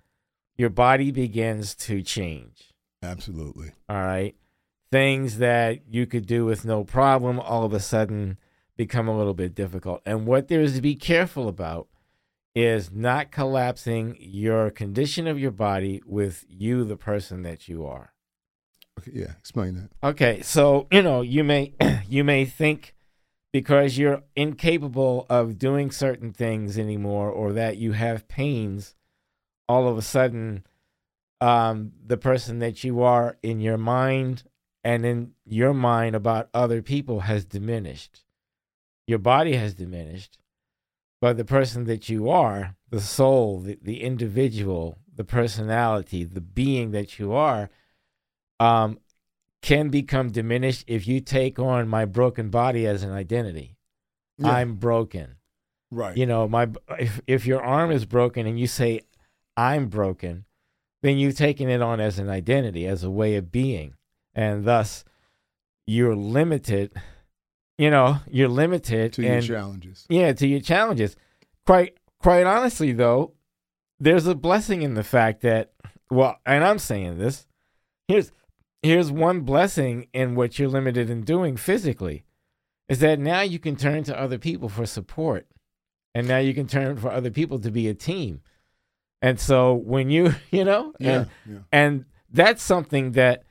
your 0.57 0.71
body 0.71 1.11
begins 1.11 1.75
to 1.75 2.01
change. 2.01 2.73
Absolutely. 3.03 3.73
All 3.89 3.97
right. 3.97 4.37
Things 4.95 5.39
that 5.39 5.81
you 5.91 6.07
could 6.07 6.25
do 6.25 6.45
with 6.45 6.65
no 6.65 6.85
problem 6.85 7.41
all 7.41 7.65
of 7.65 7.73
a 7.73 7.81
sudden 7.81 8.39
become 8.77 9.09
a 9.09 9.19
little 9.19 9.35
bit 9.35 9.53
difficult. 9.53 10.01
And 10.07 10.25
what 10.25 10.47
there 10.47 10.61
is 10.61 10.77
to 10.77 10.81
be 10.81 10.95
careful 10.95 11.49
about 11.49 11.89
is 12.55 12.93
not 12.93 13.33
collapsing 13.33 14.17
your 14.21 14.71
condition 14.71 15.27
of 15.27 15.37
your 15.37 15.51
body 15.51 16.01
with 16.07 16.45
you, 16.49 16.85
the 16.85 16.97
person 16.97 17.43
that 17.43 17.67
you 17.67 17.85
are. 17.85 18.13
Okay. 19.01 19.11
Yeah. 19.13 19.33
Explain 19.41 19.75
that. 19.75 20.09
Okay, 20.09 20.43
so 20.43 20.87
you 20.93 21.03
know 21.03 21.23
you 21.23 21.43
may 21.43 21.75
you 22.09 22.23
may 22.23 22.45
think 22.45 22.95
because 23.53 23.99
you're 23.99 24.23
incapable 24.37 25.27
of 25.29 25.59
doing 25.59 25.91
certain 25.91 26.33
things 26.33 26.79
anymore, 26.79 27.31
or 27.31 27.53
that 27.53 27.79
you 27.79 27.95
have 27.95 28.29
pains, 28.29 28.95
all 29.69 29.89
of 29.89 29.99
a 29.99 30.03
sudden, 30.03 30.65
um, 31.41 31.91
the 32.07 32.17
person 32.17 32.61
that 32.61 32.85
you 32.85 33.03
are 33.03 33.39
in 33.43 33.59
your 33.59 33.77
mind 33.77 34.45
and 34.85 35.05
in 35.07 35.33
your 35.45 35.73
mind 35.73 36.15
about 36.15 36.51
other 36.53 36.83
people 36.83 37.21
has 37.21 37.45
diminished. 37.45 38.23
Your 39.07 39.19
body 39.19 39.57
has 39.57 39.75
diminished, 39.75 40.39
but 41.21 41.37
the 41.37 41.45
person 41.45 41.85
that 41.85 42.09
you 42.09 42.29
are, 42.29 42.77
the 42.91 43.01
soul, 43.01 43.61
the, 43.61 43.79
the 43.83 44.03
individual, 44.03 44.99
the 45.15 45.25
personality, 45.25 46.25
the 46.25 46.41
being 46.41 46.91
that 46.93 47.19
you 47.19 47.33
are, 47.33 47.71
um, 48.61 48.99
can 49.63 49.89
become 49.89 50.31
diminished 50.31 50.85
if 50.87 51.07
you 51.09 51.21
take 51.21 51.59
on 51.59 51.89
my 51.89 52.05
broken 52.05 52.51
body 52.51 52.87
as 52.87 53.03
an 53.03 53.13
identity. 53.13 53.77
Yeah. 54.37 54.51
I'm 54.51 54.75
broken. 54.75 55.37
right. 55.91 56.17
You 56.17 56.27
know, 56.27 56.47
my 56.49 56.69
if 56.99 57.21
if 57.27 57.47
your 57.47 57.63
arm 57.63 57.91
is 57.91 58.05
broken 58.05 58.47
and 58.47 58.59
you 58.59 58.67
say 58.67 59.01
I'm 59.57 59.87
broken, 59.87 60.45
then 61.03 61.19
you've 61.19 61.37
taken 61.37 61.69
it 61.71 61.81
on 61.81 62.01
as 62.01 62.19
an 62.19 62.29
identity, 62.29 62.87
as 62.87 63.05
a 63.05 63.11
way 63.11 63.37
of 63.37 63.53
being, 63.53 63.95
and 64.35 64.65
thus 64.65 65.05
you're 65.87 66.17
limited. 66.17 66.93
You 67.79 67.91
know, 67.91 68.19
you're 68.31 68.49
limited 68.49 69.13
to 69.15 69.23
your 69.23 69.41
challenges. 69.41 70.07
yeah, 70.09 70.33
to 70.33 70.47
your 70.47 70.61
challenges. 70.61 71.17
Quite 71.67 71.97
quite 72.21 72.45
honestly 72.47 72.93
though, 72.93 73.33
there's 73.99 74.27
a 74.27 74.35
blessing 74.35 74.83
in 74.83 74.95
the 74.95 75.05
fact 75.05 75.41
that 75.43 75.73
well, 76.11 76.37
and 76.47 76.63
I'm 76.65 76.79
saying 76.79 77.19
this. 77.19 77.47
Here's 78.09 78.31
here's 78.83 79.11
one 79.11 79.41
blessing 79.41 80.09
in 80.13 80.35
what 80.35 80.59
you're 80.59 80.69
limited 80.69 81.09
in 81.11 81.23
doing 81.23 81.57
physically 81.57 82.25
is 82.89 82.99
that 83.01 83.19
now 83.19 83.41
you 83.41 83.59
can 83.59 83.77
turn 83.77 84.05
to 84.05 84.21
other 84.21 84.37
people 84.39 84.69
for 84.69 84.85
support. 84.87 85.47
And 86.15 86.29
now 86.29 86.39
you 86.39 86.55
can 86.55 86.69
turn 86.69 86.97
for 86.97 87.11
other 87.11 87.31
people 87.31 87.59
to 87.61 87.71
be 87.73 87.89
a 87.89 87.95
team. 87.95 88.43
And 89.21 89.41
so 89.41 89.75
when 89.75 90.11
you, 90.11 90.35
you 90.53 90.65
know, 90.65 90.93
Yeah. 91.01 91.11
and 91.13 91.29
yeah. 91.51 91.59
and 91.73 92.05
that's 92.31 92.63
something 92.63 93.13
that 93.13 93.43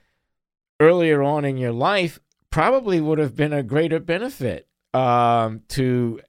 earlier 0.83 1.23
on 1.23 1.45
in 1.45 1.57
your 1.57 1.71
life 1.71 2.19
probably 2.49 3.01
would 3.01 3.19
have 3.19 3.35
been 3.35 3.53
a 3.53 3.63
greater 3.63 3.99
benefit 3.99 4.67
um, 4.93 5.61
to 5.69 6.19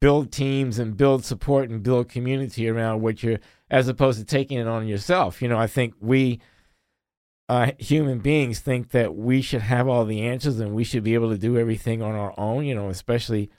build 0.00 0.30
teams 0.30 0.78
and 0.78 0.96
build 0.96 1.24
support 1.24 1.70
and 1.70 1.82
build 1.82 2.08
community 2.08 2.68
around 2.68 3.00
what 3.00 3.22
you're, 3.22 3.38
as 3.70 3.88
opposed 3.88 4.18
to 4.18 4.24
taking 4.24 4.58
it 4.58 4.66
on 4.66 4.86
yourself. 4.86 5.42
You 5.42 5.48
know, 5.48 5.58
I 5.58 5.66
think 5.66 5.94
we, 6.00 6.40
uh, 7.48 7.72
human 7.78 8.18
beings, 8.18 8.60
think 8.60 8.90
that 8.90 9.14
we 9.14 9.40
should 9.40 9.62
have 9.62 9.88
all 9.88 10.04
the 10.04 10.22
answers 10.22 10.60
and 10.60 10.74
we 10.74 10.84
should 10.84 11.02
be 11.02 11.14
able 11.14 11.30
to 11.30 11.38
do 11.38 11.58
everything 11.58 12.02
on 12.02 12.14
our 12.14 12.34
own. 12.38 12.64
You 12.64 12.74
know, 12.74 12.90
especially, 12.90 13.50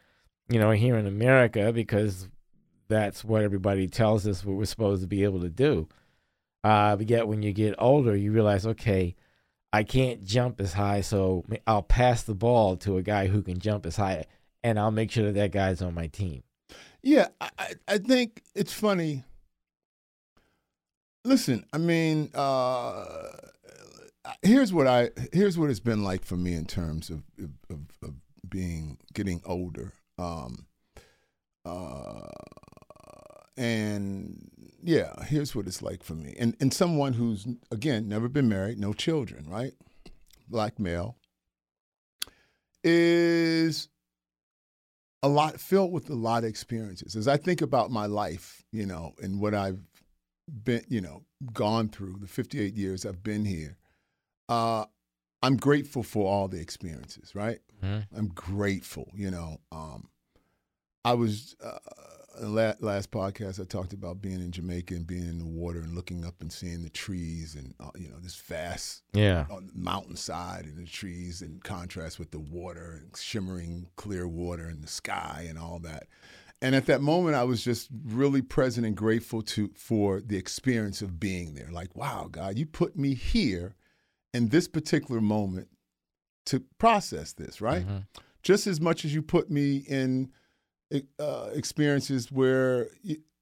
you 0.48 0.60
know, 0.60 0.72
here 0.72 0.96
in 0.96 1.08
America 1.08 1.74
because 1.74 2.30
that's 2.88 3.24
what 3.24 3.42
everybody 3.42 3.88
tells 3.88 4.28
us 4.28 4.46
what 4.46 4.56
we're 4.56 4.66
supposed 4.66 5.02
to 5.02 5.08
be 5.08 5.24
able 5.24 5.42
to 5.42 5.50
do. 5.50 5.88
Uh, 6.64 6.96
but 6.96 7.10
yet, 7.10 7.28
when 7.28 7.42
you 7.42 7.54
get 7.54 7.76
older, 7.78 8.16
you 8.16 8.32
realize, 8.32 8.66
okay, 8.66 9.16
I 9.72 9.84
can't 9.84 10.24
jump 10.24 10.60
as 10.60 10.74
high, 10.74 11.02
so 11.02 11.46
I'll 11.68 11.84
pass 11.84 12.24
the 12.24 12.34
ball 12.34 12.78
to 12.78 12.98
a 12.98 13.04
guy 13.04 13.28
who 13.28 13.42
can 13.42 13.60
jump 13.60 13.86
as 13.86 13.96
high, 13.96 14.26
and 14.64 14.80
I'll 14.80 14.92
make 14.92 15.12
sure 15.12 15.26
that 15.26 15.36
that 15.36 15.52
guy's 15.52 15.82
on 15.82 15.94
my 15.94 16.08
team. 16.08 16.44
Yeah, 17.02 17.28
I, 17.40 17.74
I 17.88 17.98
think 18.00 18.44
it's 18.56 18.74
funny. 18.74 19.24
Listen, 21.24 21.66
I 21.72 21.78
mean, 21.78 22.32
uh, 22.34 23.06
here's 24.42 24.74
what 24.74 24.88
I 24.88 25.10
here's 25.32 25.58
what 25.58 25.70
it's 25.70 25.80
been 25.80 26.04
like 26.04 26.26
for 26.26 26.36
me 26.36 26.54
in 26.54 26.66
terms 26.66 27.10
of 27.10 27.24
of, 27.70 27.80
of 28.04 28.14
being 28.50 28.98
getting 29.14 29.42
older. 29.46 29.94
Um, 30.18 30.66
uh, 31.66 32.28
and 33.58 34.50
yeah, 34.84 35.24
here's 35.26 35.56
what 35.56 35.68
it's 35.68 35.82
like 35.82 36.04
for 36.04 36.14
me. 36.14 36.36
And 36.40 36.56
and 36.60 36.74
someone 36.74 37.14
who's 37.14 37.48
again 37.72 38.08
never 38.08 38.28
been 38.28 38.50
married, 38.50 38.80
no 38.80 38.94
children, 38.94 39.46
right? 39.50 39.74
Black 40.48 40.80
male 40.80 41.18
is 42.84 43.90
a 45.22 45.28
lot 45.28 45.60
filled 45.60 45.92
with 45.92 46.10
a 46.10 46.16
lot 46.16 46.44
of 46.44 46.50
experiences. 46.50 47.16
As 47.16 47.28
I 47.28 47.38
think 47.38 47.62
about 47.62 47.92
my 47.92 48.06
life, 48.06 48.64
you 48.72 48.86
know, 48.86 49.14
and 49.22 49.40
what 49.40 49.54
I've 49.54 49.82
been, 50.64 50.84
you 50.88 51.02
know, 51.02 51.24
gone 51.54 51.90
through 51.90 52.18
the 52.22 52.28
58 52.28 52.74
years 52.74 53.06
I've 53.06 53.22
been 53.22 53.46
here, 53.46 53.78
uh, 54.48 54.86
I'm 55.42 55.58
grateful 55.58 56.04
for 56.04 56.32
all 56.32 56.48
the 56.48 56.60
experiences, 56.60 57.36
right? 57.36 57.60
Mm-hmm. 57.84 58.18
I'm 58.18 58.28
grateful, 58.30 59.12
you 59.14 59.30
know. 59.32 59.60
Um, 59.72 60.10
I 61.06 61.14
was 61.14 61.56
uh, 61.64 61.80
last 62.48 63.12
podcast 63.12 63.60
I 63.60 63.66
talked 63.66 63.94
about 63.94 64.22
being 64.22 64.42
in 64.42 64.52
Jamaica 64.52 64.94
and 64.94 65.06
being 65.06 65.28
in 65.28 65.40
the 65.40 65.46
water 65.46 65.80
and 65.80 65.96
looking 65.96 66.26
up 66.26 66.42
and 66.42 66.52
seeing 66.52 66.84
the 66.84 66.90
trees 66.90 67.56
and 67.56 67.74
uh, 67.80 67.92
you 67.98 68.10
know 68.10 68.20
this 68.22 68.36
vast 68.36 69.04
yeah 69.14 69.46
mountainside 69.74 70.66
and 70.66 70.78
the 70.78 70.90
trees 70.90 71.42
in 71.42 71.60
contrast 71.64 72.20
with 72.20 72.32
the 72.32 72.40
water 72.40 73.02
and 73.02 73.16
shimmering 73.18 73.88
clear 73.96 74.28
water 74.28 74.68
and 74.68 74.84
the 74.84 74.88
sky 74.88 75.46
and 75.50 75.58
all 75.58 75.80
that. 75.80 76.08
And 76.62 76.76
at 76.76 76.88
that 76.88 77.02
moment, 77.02 77.36
I 77.36 77.46
was 77.46 77.64
just 77.64 77.88
really 78.06 78.42
present 78.42 78.86
and 78.86 78.96
grateful 78.96 79.42
to 79.44 79.72
for 79.76 80.20
the 80.20 80.38
experience 80.38 81.02
of 81.02 81.20
being 81.20 81.54
there. 81.54 81.70
Like, 81.72 81.96
wow, 81.96 82.28
God, 82.30 82.58
you 82.58 82.66
put 82.66 82.98
me 82.98 83.14
here 83.14 83.76
in 84.34 84.50
this 84.50 84.68
particular 84.68 85.22
moment 85.22 85.70
to 86.48 86.62
process 86.78 87.34
this, 87.34 87.62
right? 87.62 87.86
Mm-hmm. 87.86 87.98
Just 88.44 88.68
as 88.68 88.82
much 88.82 89.06
as 89.06 89.14
you 89.14 89.22
put 89.22 89.50
me 89.50 89.78
in 89.78 90.32
uh, 91.20 91.50
experiences 91.54 92.32
where 92.32 92.90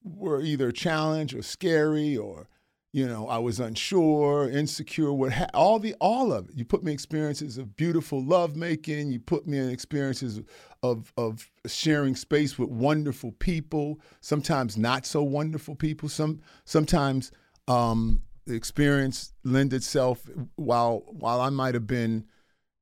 were 0.03 0.41
either 0.41 0.71
challenge 0.71 1.33
or 1.35 1.41
scary 1.41 2.15
or 2.15 2.47
you 2.93 3.07
know 3.07 3.27
I 3.27 3.37
was 3.37 3.59
unsure, 3.59 4.49
insecure, 4.49 5.11
what 5.13 5.33
ha- 5.33 5.49
all 5.53 5.79
the 5.79 5.93
all 5.99 6.31
of 6.33 6.49
it. 6.49 6.55
You 6.55 6.65
put 6.65 6.83
me 6.83 6.91
experiences 6.91 7.57
of 7.57 7.75
beautiful 7.75 8.23
love 8.23 8.55
making. 8.55 9.11
You 9.11 9.19
put 9.19 9.45
me 9.45 9.57
in 9.57 9.69
experiences 9.69 10.41
of 10.81 11.11
of 11.17 11.49
sharing 11.65 12.15
space 12.15 12.57
with 12.57 12.69
wonderful 12.69 13.33
people. 13.33 13.99
Sometimes 14.21 14.77
not 14.77 15.05
so 15.05 15.21
wonderful 15.21 15.75
people. 15.75 16.09
Some 16.09 16.41
sometimes 16.65 17.31
um, 17.67 18.21
the 18.45 18.55
experience 18.55 19.33
lend 19.43 19.73
itself 19.73 20.21
while 20.55 21.03
while 21.07 21.41
I 21.41 21.49
might 21.49 21.73
have 21.75 21.87
been 21.87 22.25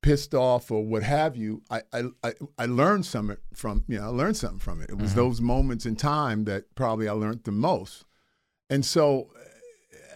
pissed 0.06 0.36
off 0.36 0.70
or 0.70 0.86
what 0.86 1.02
have 1.02 1.36
you, 1.36 1.64
I 1.72 1.82
I, 2.24 2.34
I 2.60 2.68
learned 2.68 3.08
something 3.08 3.38
from 3.56 3.84
you 3.88 3.98
know 3.98 4.04
I 4.04 4.10
learned 4.10 4.38
something 4.38 4.60
from 4.60 4.80
it. 4.82 4.92
It 4.92 5.00
was 5.00 5.12
mm-hmm. 5.12 5.20
those 5.20 5.42
moments 5.42 5.88
in 5.88 5.96
time 5.96 6.46
that 6.46 6.76
probably 6.76 7.10
I 7.10 7.14
learned 7.14 7.44
the 7.44 7.52
most. 7.52 8.06
And 8.70 8.86
so 8.86 9.32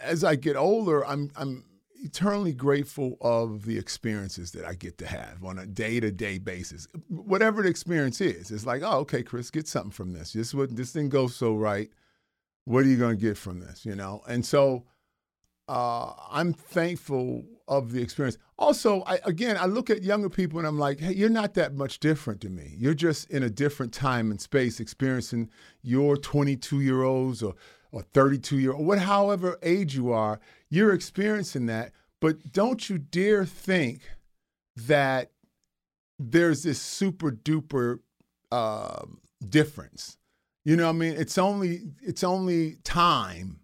as 0.00 0.22
I 0.22 0.36
get 0.36 0.54
older, 0.54 1.04
I'm 1.04 1.32
I'm 1.34 1.64
eternally 2.04 2.52
grateful 2.52 3.18
of 3.20 3.64
the 3.64 3.78
experiences 3.78 4.52
that 4.52 4.64
I 4.64 4.74
get 4.74 4.96
to 4.98 5.08
have 5.08 5.44
on 5.44 5.58
a 5.58 5.66
day 5.66 5.98
to 5.98 6.12
day 6.12 6.38
basis. 6.38 6.86
Whatever 7.08 7.62
the 7.62 7.68
experience 7.68 8.20
is, 8.20 8.52
it's 8.52 8.64
like, 8.64 8.82
oh, 8.84 8.98
okay, 8.98 9.24
Chris, 9.24 9.50
get 9.50 9.66
something 9.66 9.90
from 9.90 10.12
this. 10.12 10.34
This 10.34 10.54
what 10.54 10.76
this 10.76 10.92
thing 10.92 11.08
goes 11.08 11.34
so 11.34 11.56
right. 11.56 11.90
What 12.64 12.84
are 12.84 12.88
you 12.88 12.96
going 12.96 13.16
to 13.16 13.20
get 13.20 13.36
from 13.36 13.58
this? 13.58 13.84
You 13.84 13.96
know, 13.96 14.22
and 14.28 14.46
so 14.46 14.84
uh, 15.68 16.12
I'm 16.30 16.52
thankful 16.52 17.44
of 17.70 17.92
the 17.92 18.02
experience. 18.02 18.36
Also, 18.58 19.02
I, 19.06 19.20
again, 19.24 19.56
I 19.56 19.66
look 19.66 19.88
at 19.88 20.02
younger 20.02 20.28
people 20.28 20.58
and 20.58 20.66
I'm 20.66 20.78
like, 20.78 20.98
hey, 20.98 21.14
you're 21.14 21.30
not 21.30 21.54
that 21.54 21.74
much 21.74 22.00
different 22.00 22.40
to 22.42 22.50
me. 22.50 22.74
You're 22.76 22.94
just 22.94 23.30
in 23.30 23.44
a 23.44 23.48
different 23.48 23.94
time 23.94 24.32
and 24.32 24.40
space, 24.40 24.80
experiencing 24.80 25.48
your 25.80 26.16
22 26.16 26.80
year 26.80 27.04
olds 27.04 27.42
or 27.42 27.54
or 27.92 28.02
32 28.02 28.58
year 28.58 28.72
old, 28.72 28.86
what, 28.86 29.00
however 29.00 29.58
age 29.62 29.96
you 29.96 30.12
are, 30.12 30.38
you're 30.68 30.92
experiencing 30.92 31.66
that. 31.66 31.92
But 32.20 32.52
don't 32.52 32.88
you 32.88 32.98
dare 32.98 33.44
think 33.44 34.02
that 34.76 35.32
there's 36.18 36.62
this 36.62 36.80
super 36.80 37.32
duper 37.32 37.98
uh, 38.52 39.06
difference. 39.48 40.18
You 40.64 40.76
know 40.76 40.84
what 40.84 40.90
I 40.90 40.98
mean? 40.98 41.14
It's 41.14 41.38
only 41.38 41.80
it's 42.02 42.22
only 42.22 42.76
time. 42.84 43.60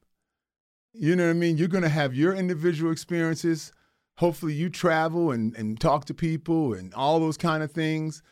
You 0.93 1.15
know 1.15 1.25
what 1.25 1.31
I 1.31 1.35
mean? 1.35 1.59
You're 1.59 1.69
gonna 1.69 1.89
have 1.89 2.15
your 2.15 2.35
individual 2.35 2.91
experiences 2.91 3.73
hopefully 4.19 4.55
you 4.55 4.69
travel 4.69 5.31
and, 5.31 5.55
and 5.57 5.81
talk 5.81 6.05
to 6.07 6.15
people 6.15 6.75
and 6.75 6.93
all 6.95 7.21
those 7.21 7.37
kind 7.37 7.63
of 7.63 7.73
things. 7.73 8.23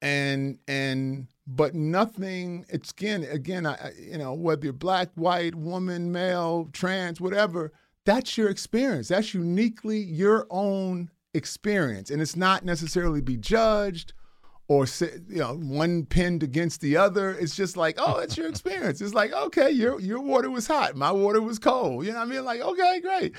And 0.00 0.58
and 0.66 1.28
but 1.46 1.74
nothing 1.74 2.66
it's 2.68 2.90
again 2.90 3.22
again 3.30 3.66
I, 3.66 3.92
you 3.96 4.18
know 4.18 4.34
whether 4.34 4.64
you're 4.64 4.72
black 4.72 5.10
white 5.14 5.54
woman 5.54 6.10
male 6.10 6.68
trans 6.72 7.20
whatever 7.20 7.70
that's 8.04 8.36
your 8.36 8.48
experience. 8.48 9.08
That's 9.08 9.34
uniquely 9.34 9.98
your 9.98 10.46
own 10.50 11.10
experience. 11.34 12.10
And 12.10 12.20
it's 12.20 12.36
not 12.36 12.64
necessarily 12.64 13.20
be 13.20 13.36
judged 13.36 14.12
or 14.68 14.86
you 15.28 15.38
know 15.38 15.54
one 15.56 16.06
pinned 16.06 16.42
against 16.42 16.80
the 16.80 16.96
other 16.96 17.30
it's 17.30 17.54
just 17.54 17.76
like 17.76 17.96
oh 17.98 18.18
it's 18.18 18.36
your 18.36 18.48
experience. 18.48 19.00
It's 19.00 19.14
like 19.14 19.32
okay 19.32 19.70
your 19.70 20.00
your 20.00 20.20
water 20.20 20.50
was 20.50 20.66
hot. 20.66 20.96
My 20.96 21.12
water 21.12 21.42
was 21.42 21.58
cold. 21.58 22.04
You 22.04 22.12
know 22.12 22.18
what 22.18 22.28
i 22.28 22.30
mean? 22.30 22.44
Like 22.44 22.60
okay 22.60 23.00
great. 23.00 23.34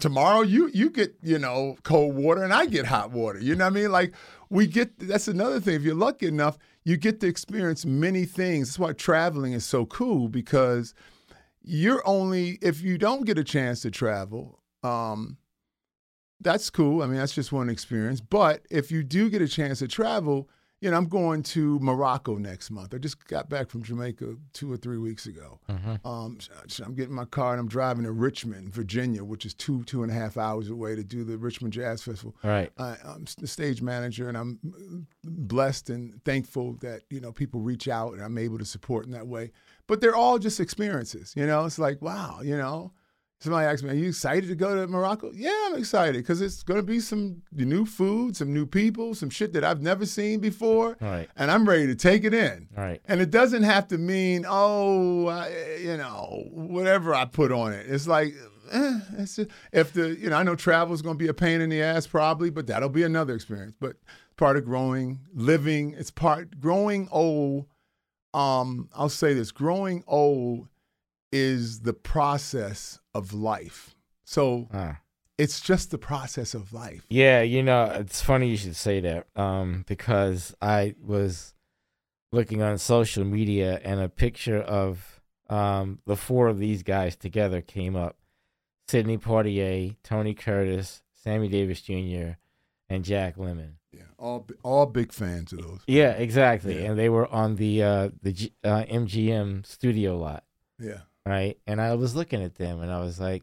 Tomorrow 0.00 0.42
you 0.42 0.68
you 0.72 0.90
get 0.90 1.14
you 1.22 1.38
know 1.38 1.76
cold 1.82 2.14
water 2.14 2.42
and 2.42 2.52
i 2.52 2.66
get 2.66 2.86
hot 2.86 3.10
water. 3.10 3.38
You 3.38 3.54
know 3.54 3.64
what 3.64 3.72
i 3.72 3.80
mean? 3.80 3.92
Like 3.92 4.14
we 4.50 4.66
get 4.66 4.98
that's 4.98 5.28
another 5.28 5.60
thing. 5.60 5.74
If 5.74 5.82
you're 5.82 5.94
lucky 5.94 6.26
enough 6.26 6.58
you 6.84 6.96
get 6.96 7.20
to 7.20 7.26
experience 7.26 7.84
many 7.84 8.24
things. 8.24 8.68
That's 8.68 8.78
why 8.78 8.92
traveling 8.92 9.54
is 9.54 9.64
so 9.64 9.86
cool 9.86 10.28
because 10.28 10.94
you're 11.62 12.06
only 12.06 12.58
if 12.62 12.80
you 12.80 12.96
don't 12.96 13.26
get 13.26 13.38
a 13.38 13.44
chance 13.44 13.80
to 13.82 13.90
travel 13.90 14.60
um 14.84 15.36
that's 16.40 16.70
cool. 16.70 17.02
I 17.02 17.06
mean, 17.06 17.16
that's 17.16 17.34
just 17.34 17.52
one 17.52 17.68
experience. 17.68 18.20
But 18.20 18.66
if 18.70 18.90
you 18.90 19.02
do 19.02 19.30
get 19.30 19.42
a 19.42 19.48
chance 19.48 19.78
to 19.80 19.88
travel, 19.88 20.48
you 20.80 20.90
know, 20.90 20.98
I'm 20.98 21.08
going 21.08 21.42
to 21.42 21.78
Morocco 21.80 22.36
next 22.36 22.70
month. 22.70 22.94
I 22.94 22.98
just 22.98 23.26
got 23.28 23.48
back 23.48 23.70
from 23.70 23.82
Jamaica 23.82 24.36
two 24.52 24.70
or 24.70 24.76
three 24.76 24.98
weeks 24.98 25.24
ago. 25.26 25.58
Mm-hmm. 25.70 26.06
Um, 26.06 26.38
so 26.68 26.84
I'm 26.84 26.94
getting 26.94 27.14
my 27.14 27.24
car 27.24 27.52
and 27.52 27.60
I'm 27.60 27.68
driving 27.68 28.04
to 28.04 28.12
Richmond, 28.12 28.74
Virginia, 28.74 29.24
which 29.24 29.46
is 29.46 29.54
two 29.54 29.84
two 29.84 30.02
and 30.02 30.12
a 30.12 30.14
half 30.14 30.36
hours 30.36 30.68
away 30.68 30.94
to 30.94 31.02
do 31.02 31.24
the 31.24 31.38
Richmond 31.38 31.72
Jazz 31.72 32.02
Festival. 32.02 32.36
Right. 32.44 32.70
I, 32.76 32.96
I'm 33.06 33.24
the 33.38 33.46
stage 33.46 33.80
manager, 33.80 34.28
and 34.28 34.36
I'm 34.36 35.06
blessed 35.24 35.88
and 35.88 36.22
thankful 36.24 36.74
that 36.82 37.02
you 37.08 37.20
know 37.20 37.32
people 37.32 37.60
reach 37.60 37.88
out 37.88 38.12
and 38.12 38.22
I'm 38.22 38.36
able 38.36 38.58
to 38.58 38.66
support 38.66 39.06
in 39.06 39.12
that 39.12 39.26
way. 39.26 39.52
But 39.86 40.02
they're 40.02 40.16
all 40.16 40.38
just 40.38 40.60
experiences. 40.60 41.32
You 41.34 41.46
know, 41.46 41.64
it's 41.64 41.78
like 41.78 42.02
wow, 42.02 42.40
you 42.42 42.56
know. 42.56 42.92
Somebody 43.40 43.66
asked 43.66 43.84
me, 43.84 43.90
"Are 43.90 43.94
you 43.94 44.08
excited 44.08 44.48
to 44.48 44.54
go 44.54 44.74
to 44.74 44.86
Morocco?" 44.86 45.30
Yeah, 45.34 45.66
I'm 45.66 45.76
excited 45.76 46.16
because 46.22 46.40
it's 46.40 46.62
going 46.62 46.80
to 46.80 46.86
be 46.86 47.00
some 47.00 47.42
new 47.52 47.84
food, 47.84 48.34
some 48.34 48.52
new 48.52 48.64
people, 48.64 49.14
some 49.14 49.28
shit 49.28 49.52
that 49.52 49.62
I've 49.62 49.82
never 49.82 50.06
seen 50.06 50.40
before, 50.40 50.96
right. 51.00 51.28
and 51.36 51.50
I'm 51.50 51.68
ready 51.68 51.86
to 51.86 51.94
take 51.94 52.24
it 52.24 52.32
in. 52.32 52.68
Right. 52.74 53.02
And 53.06 53.20
it 53.20 53.30
doesn't 53.30 53.64
have 53.64 53.88
to 53.88 53.98
mean, 53.98 54.46
oh, 54.48 55.26
I, 55.26 55.50
you 55.80 55.98
know, 55.98 56.44
whatever 56.50 57.14
I 57.14 57.26
put 57.26 57.52
on 57.52 57.74
it. 57.74 57.86
It's 57.88 58.06
like, 58.06 58.34
eh, 58.72 59.00
it's 59.18 59.36
just, 59.36 59.50
if 59.70 59.92
the, 59.92 60.16
you 60.18 60.30
know, 60.30 60.36
I 60.36 60.42
know 60.42 60.56
travel 60.56 60.94
is 60.94 61.02
going 61.02 61.18
to 61.18 61.22
be 61.22 61.28
a 61.28 61.34
pain 61.34 61.60
in 61.60 61.68
the 61.68 61.82
ass 61.82 62.06
probably, 62.06 62.48
but 62.48 62.66
that'll 62.66 62.88
be 62.88 63.02
another 63.02 63.34
experience. 63.34 63.74
But 63.78 63.96
part 64.38 64.56
of 64.56 64.64
growing, 64.64 65.20
living, 65.34 65.94
it's 65.98 66.10
part 66.10 66.58
growing 66.58 67.06
old. 67.10 67.66
Um, 68.32 68.88
I'll 68.94 69.08
say 69.08 69.34
this: 69.34 69.52
growing 69.52 70.04
old 70.06 70.68
is 71.32 71.80
the 71.80 71.92
process 71.92 73.00
of 73.16 73.32
life. 73.32 73.94
So 74.24 74.68
ah. 74.72 74.98
it's 75.38 75.60
just 75.60 75.90
the 75.90 75.98
process 75.98 76.54
of 76.54 76.72
life. 76.72 77.04
Yeah, 77.08 77.42
you 77.42 77.62
know, 77.62 77.84
it's 77.84 78.22
funny 78.22 78.48
you 78.48 78.56
should 78.56 78.76
say 78.76 79.00
that 79.00 79.26
um, 79.36 79.84
because 79.86 80.54
I 80.60 80.94
was 81.00 81.54
looking 82.32 82.62
on 82.62 82.78
social 82.78 83.24
media 83.24 83.80
and 83.84 84.00
a 84.00 84.08
picture 84.08 84.60
of 84.60 85.20
um, 85.48 86.00
the 86.06 86.16
four 86.16 86.48
of 86.48 86.58
these 86.58 86.82
guys 86.82 87.16
together 87.16 87.60
came 87.60 87.96
up 87.96 88.16
Sidney 88.88 89.18
Poitier, 89.18 89.96
Tony 90.02 90.34
Curtis, 90.34 91.02
Sammy 91.14 91.48
Davis 91.48 91.80
Jr., 91.80 92.36
and 92.88 93.04
Jack 93.04 93.36
Lemmon. 93.36 93.74
Yeah, 93.92 94.02
all 94.18 94.46
all 94.62 94.86
big 94.86 95.12
fans 95.12 95.52
of 95.52 95.62
those. 95.62 95.80
Yeah, 95.86 96.10
exactly. 96.10 96.80
Yeah. 96.80 96.90
And 96.90 96.98
they 96.98 97.08
were 97.08 97.26
on 97.26 97.56
the 97.56 97.82
uh, 97.82 98.10
the 98.22 98.32
G- 98.32 98.52
uh, 98.62 98.84
MGM 98.84 99.66
studio 99.66 100.18
lot, 100.18 100.44
Yeah, 100.78 101.00
right? 101.26 101.58
And 101.66 101.80
I 101.80 101.94
was 101.96 102.14
looking 102.16 102.42
at 102.42 102.54
them 102.54 102.80
and 102.80 102.90
I 102.92 103.00
was 103.00 103.18
like, 103.20 103.42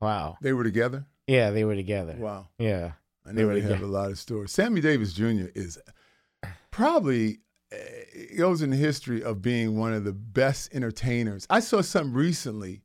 wow. 0.00 0.36
they 0.40 0.52
were 0.52 0.64
together. 0.64 1.04
Yeah, 1.26 1.50
they 1.50 1.64
were 1.64 1.74
together. 1.74 2.14
Wow, 2.18 2.48
Yeah. 2.58 2.92
I 3.26 3.32
They 3.32 3.40
know 3.42 3.48
were 3.48 3.54
they 3.54 3.60
have 3.62 3.70
together. 3.70 3.86
a 3.86 3.88
lot 3.88 4.10
of 4.10 4.18
stories. 4.18 4.52
Sammy 4.52 4.80
Davis 4.82 5.12
Jr. 5.14 5.46
is 5.54 5.78
probably 6.70 7.38
uh, 7.72 7.76
goes 8.36 8.62
in 8.62 8.70
the 8.70 8.76
history 8.76 9.22
of 9.22 9.42
being 9.42 9.78
one 9.78 9.92
of 9.92 10.04
the 10.04 10.12
best 10.12 10.74
entertainers. 10.74 11.46
I 11.50 11.60
saw 11.60 11.80
something 11.80 12.12
recently, 12.12 12.82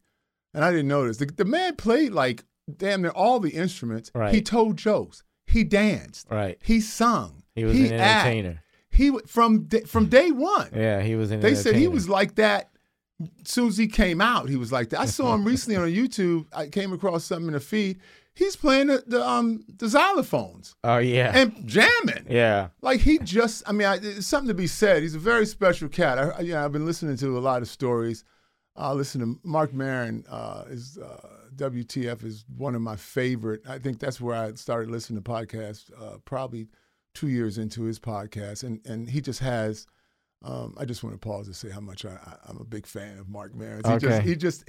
and 0.53 0.63
I 0.63 0.71
didn't 0.71 0.87
notice. 0.87 1.17
The, 1.17 1.25
the 1.25 1.45
man 1.45 1.75
played 1.75 2.11
like 2.13 2.45
damn 2.77 3.01
near 3.01 3.11
all 3.11 3.39
the 3.39 3.49
instruments. 3.51 4.11
Right. 4.15 4.33
He 4.33 4.41
told 4.41 4.77
jokes. 4.77 5.23
He 5.45 5.63
danced. 5.63 6.27
Right. 6.29 6.57
He 6.63 6.79
sung. 6.79 7.43
He 7.55 7.65
was 7.65 7.77
an 7.77 7.93
act. 7.93 8.27
entertainer. 8.27 8.63
He 8.89 9.11
from 9.27 9.67
from 9.87 10.05
day 10.09 10.31
one. 10.31 10.69
Yeah, 10.75 11.01
he 11.01 11.15
was 11.15 11.31
an 11.31 11.39
They 11.39 11.55
said 11.55 11.75
he 11.75 11.87
was 11.87 12.07
like 12.07 12.35
that. 12.35 12.69
As 13.21 13.51
soon 13.51 13.67
as 13.67 13.77
he 13.77 13.87
came 13.87 14.21
out, 14.21 14.47
he 14.49 14.55
was 14.55 14.71
like 14.71 14.89
that. 14.89 14.99
I 14.99 15.05
saw 15.05 15.33
him 15.33 15.43
recently 15.53 15.75
on 15.77 15.89
YouTube. 15.89 16.45
I 16.53 16.67
came 16.67 16.93
across 16.93 17.25
something 17.25 17.47
in 17.47 17.53
the 17.53 17.59
feed. 17.59 17.99
He's 18.33 18.55
playing 18.55 18.87
the, 18.87 19.03
the 19.05 19.27
um 19.27 19.65
the 19.77 19.87
xylophones 19.87 20.75
Oh 20.85 20.99
yeah. 20.99 21.31
and 21.35 21.67
jamming. 21.67 22.25
yeah. 22.29 22.69
Like 22.81 23.01
he 23.01 23.17
just, 23.19 23.63
I 23.67 23.73
mean, 23.73 23.87
I, 23.87 23.95
it's 23.95 24.27
something 24.27 24.47
to 24.47 24.53
be 24.53 24.67
said. 24.67 25.01
He's 25.03 25.15
a 25.15 25.19
very 25.19 25.45
special 25.45 25.89
cat. 25.89 26.17
I, 26.17 26.39
yeah, 26.41 26.63
I've 26.63 26.71
been 26.71 26.85
listening 26.85 27.17
to 27.17 27.37
a 27.37 27.41
lot 27.41 27.61
of 27.61 27.67
stories. 27.67 28.23
I 28.77 28.93
listen 28.93 29.19
to 29.19 29.39
Marc 29.43 29.73
Maron. 29.73 30.23
Uh, 30.29 30.63
is 30.69 30.97
uh, 30.97 31.27
WTF 31.55 32.23
is 32.23 32.45
one 32.55 32.75
of 32.75 32.81
my 32.81 32.95
favorite. 32.95 33.61
I 33.67 33.77
think 33.79 33.99
that's 33.99 34.21
where 34.21 34.35
I 34.37 34.53
started 34.53 34.89
listening 34.89 35.21
to 35.21 35.29
podcasts. 35.29 35.91
Uh, 36.01 36.19
probably 36.23 36.69
two 37.13 37.27
years 37.27 37.57
into 37.57 37.83
his 37.83 37.99
podcast, 37.99 38.63
and 38.63 38.79
and 38.85 39.09
he 39.09 39.19
just 39.19 39.41
has. 39.41 39.85
Um, 40.41 40.73
I 40.77 40.85
just 40.85 41.03
want 41.03 41.13
to 41.15 41.19
pause 41.19 41.47
to 41.47 41.53
say 41.53 41.69
how 41.69 41.81
much 41.81 42.05
I, 42.05 42.17
I'm 42.47 42.57
a 42.59 42.63
big 42.63 42.85
fan 42.85 43.17
of 43.19 43.27
Marc 43.27 43.53
Maron. 43.53 43.83
He 43.85 43.97
just 43.97 44.21
he 44.21 44.35
just 44.37 44.63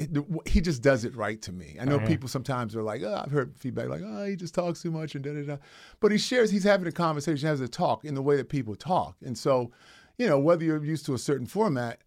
he 0.47 0.61
just 0.61 0.83
does 0.83 1.05
it 1.05 1.15
right 1.15 1.41
to 1.43 1.53
me. 1.53 1.77
I 1.81 1.85
know 1.85 1.95
Okay. 1.97 2.07
people 2.07 2.29
sometimes 2.29 2.75
are 2.75 2.83
like, 2.83 3.03
oh, 3.05 3.23
I've 3.25 3.31
heard 3.31 3.57
feedback 3.57 3.89
like, 3.89 4.01
oh, 4.05 4.25
he 4.25 4.35
just 4.35 4.53
talks 4.53 4.83
too 4.83 4.91
much 4.91 5.15
and 5.15 5.23
da 5.23 5.33
da 5.33 5.43
da. 5.43 5.57
But 6.01 6.11
he 6.11 6.19
shares, 6.19 6.51
he's 6.51 6.65
having 6.65 6.89
a 6.89 6.93
conversation, 6.93 7.47
he 7.47 7.47
has 7.47 7.61
a 7.61 7.69
talk 7.69 8.05
in 8.05 8.17
the 8.17 8.23
way 8.23 8.37
that 8.37 8.49
people 8.49 8.75
talk. 8.75 9.17
And 9.25 9.39
so, 9.39 9.71
you 10.19 10.27
know, 10.27 10.41
whether 10.41 10.65
you're 10.65 10.85
used 10.85 11.07
to 11.07 11.15
a 11.15 11.19
certain 11.19 11.47
format, 11.47 12.01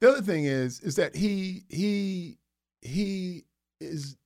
the 0.00 0.10
other 0.10 0.22
thing 0.22 0.44
is, 0.44 0.78
is 0.80 0.94
that 0.94 1.16
he 1.16 1.64
he 1.68 2.38
he 2.82 3.46
is 3.80 4.16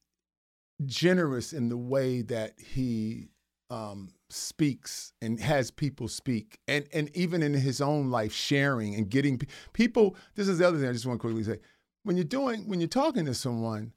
generous 0.85 1.53
in 1.55 1.69
the 1.71 1.77
way 1.79 2.23
that 2.23 2.55
he 2.59 3.29
um, 3.71 4.11
speaks 4.33 5.13
and 5.21 5.39
has 5.41 5.71
people 5.71 6.09
speak, 6.09 6.59
and 6.67 6.87
and 6.93 7.15
even 7.17 7.43
in 7.43 7.55
his 7.55 7.81
own 7.81 8.11
life, 8.11 8.33
sharing 8.33 8.95
and 8.95 9.09
getting 9.11 9.39
pe- 9.39 9.47
people. 9.73 10.17
This 10.35 10.49
is 10.49 10.59
the 10.59 10.67
other 10.67 10.79
thing 10.79 10.89
I 10.89 10.93
just 10.93 11.07
want 11.07 11.21
to 11.21 11.21
quickly 11.21 11.45
say: 11.45 11.59
when 12.03 12.17
you're 12.17 12.25
doing 12.25 12.69
when 12.69 12.81
you're 12.81 12.89
talking 12.89 13.25
to 13.27 13.35
someone, 13.35 13.93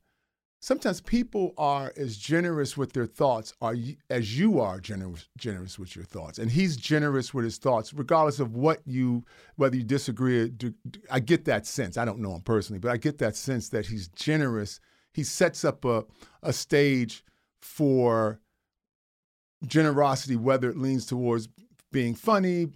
sometimes 0.60 1.02
people 1.02 1.54
are 1.58 1.94
as 1.96 2.18
generous 2.18 2.76
with 2.76 2.94
their 2.94 3.06
thoughts 3.06 3.54
are 3.62 3.76
as 4.10 4.38
you 4.38 4.60
are 4.60 4.80
generous 4.80 5.28
generous 5.38 5.78
with 5.80 5.96
your 5.96 6.06
thoughts, 6.06 6.40
and 6.40 6.52
he's 6.52 6.76
generous 6.76 7.34
with 7.34 7.46
his 7.46 7.58
thoughts, 7.58 7.94
regardless 7.94 8.40
of 8.40 8.56
what 8.56 8.82
you 8.86 9.24
whether 9.56 9.76
you 9.76 9.84
disagree. 9.84 10.50
Do, 10.50 10.74
I 11.10 11.20
get 11.20 11.46
that 11.46 11.66
sense. 11.66 11.98
I 11.98 12.06
don't 12.06 12.20
know 12.20 12.36
him 12.36 12.42
personally, 12.42 12.80
but 12.80 12.92
I 12.92 12.98
get 12.98 13.18
that 13.20 13.36
sense 13.36 13.70
that 13.70 13.86
he's 13.86 14.08
generous. 14.10 14.80
He 15.14 15.24
sets 15.24 15.64
up 15.64 15.86
a 15.86 16.06
a 16.44 16.52
stage 16.52 17.24
for 17.62 18.40
generosity, 19.68 20.36
whether 20.36 20.70
it 20.70 20.78
leans 20.78 21.06
towards 21.06 21.48
being 21.92 22.16
funny, 22.16 22.68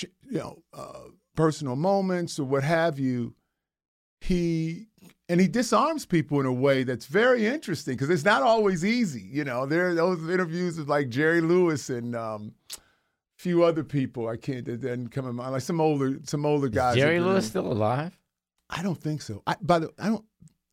you 0.00 0.08
know, 0.30 0.62
uh, 0.72 1.08
personal 1.36 1.76
moments 1.76 2.38
or 2.38 2.44
what 2.44 2.64
have 2.64 2.98
you. 2.98 3.34
He 4.20 4.86
and 5.28 5.40
he 5.40 5.48
disarms 5.48 6.06
people 6.06 6.40
in 6.40 6.46
a 6.46 6.52
way 6.52 6.82
that's 6.82 7.06
very 7.06 7.46
interesting 7.46 7.94
because 7.94 8.10
it's 8.10 8.24
not 8.24 8.42
always 8.42 8.84
easy. 8.84 9.22
You 9.22 9.44
know, 9.44 9.66
there 9.66 9.88
are 9.88 9.94
those 9.94 10.18
interviews 10.28 10.78
with 10.78 10.88
like 10.88 11.08
Jerry 11.08 11.40
Lewis 11.40 11.90
and 11.90 12.14
um, 12.16 12.54
a 12.72 12.78
few 13.36 13.64
other 13.64 13.84
people. 13.84 14.28
I 14.28 14.36
can't 14.36 14.64
that 14.66 14.80
didn't 14.80 15.08
come 15.08 15.28
in 15.28 15.36
mind 15.36 15.52
like 15.52 15.62
some 15.62 15.80
older 15.80 16.18
some 16.24 16.46
older 16.46 16.68
guys. 16.68 16.96
Jerry 16.96 17.20
Lewis 17.20 17.46
still 17.46 17.70
alive? 17.70 18.18
I 18.70 18.82
don't 18.82 19.00
think 19.00 19.22
so. 19.22 19.42
I, 19.46 19.56
by 19.60 19.78
the 19.78 19.90
I 19.98 20.08
don't. 20.08 20.24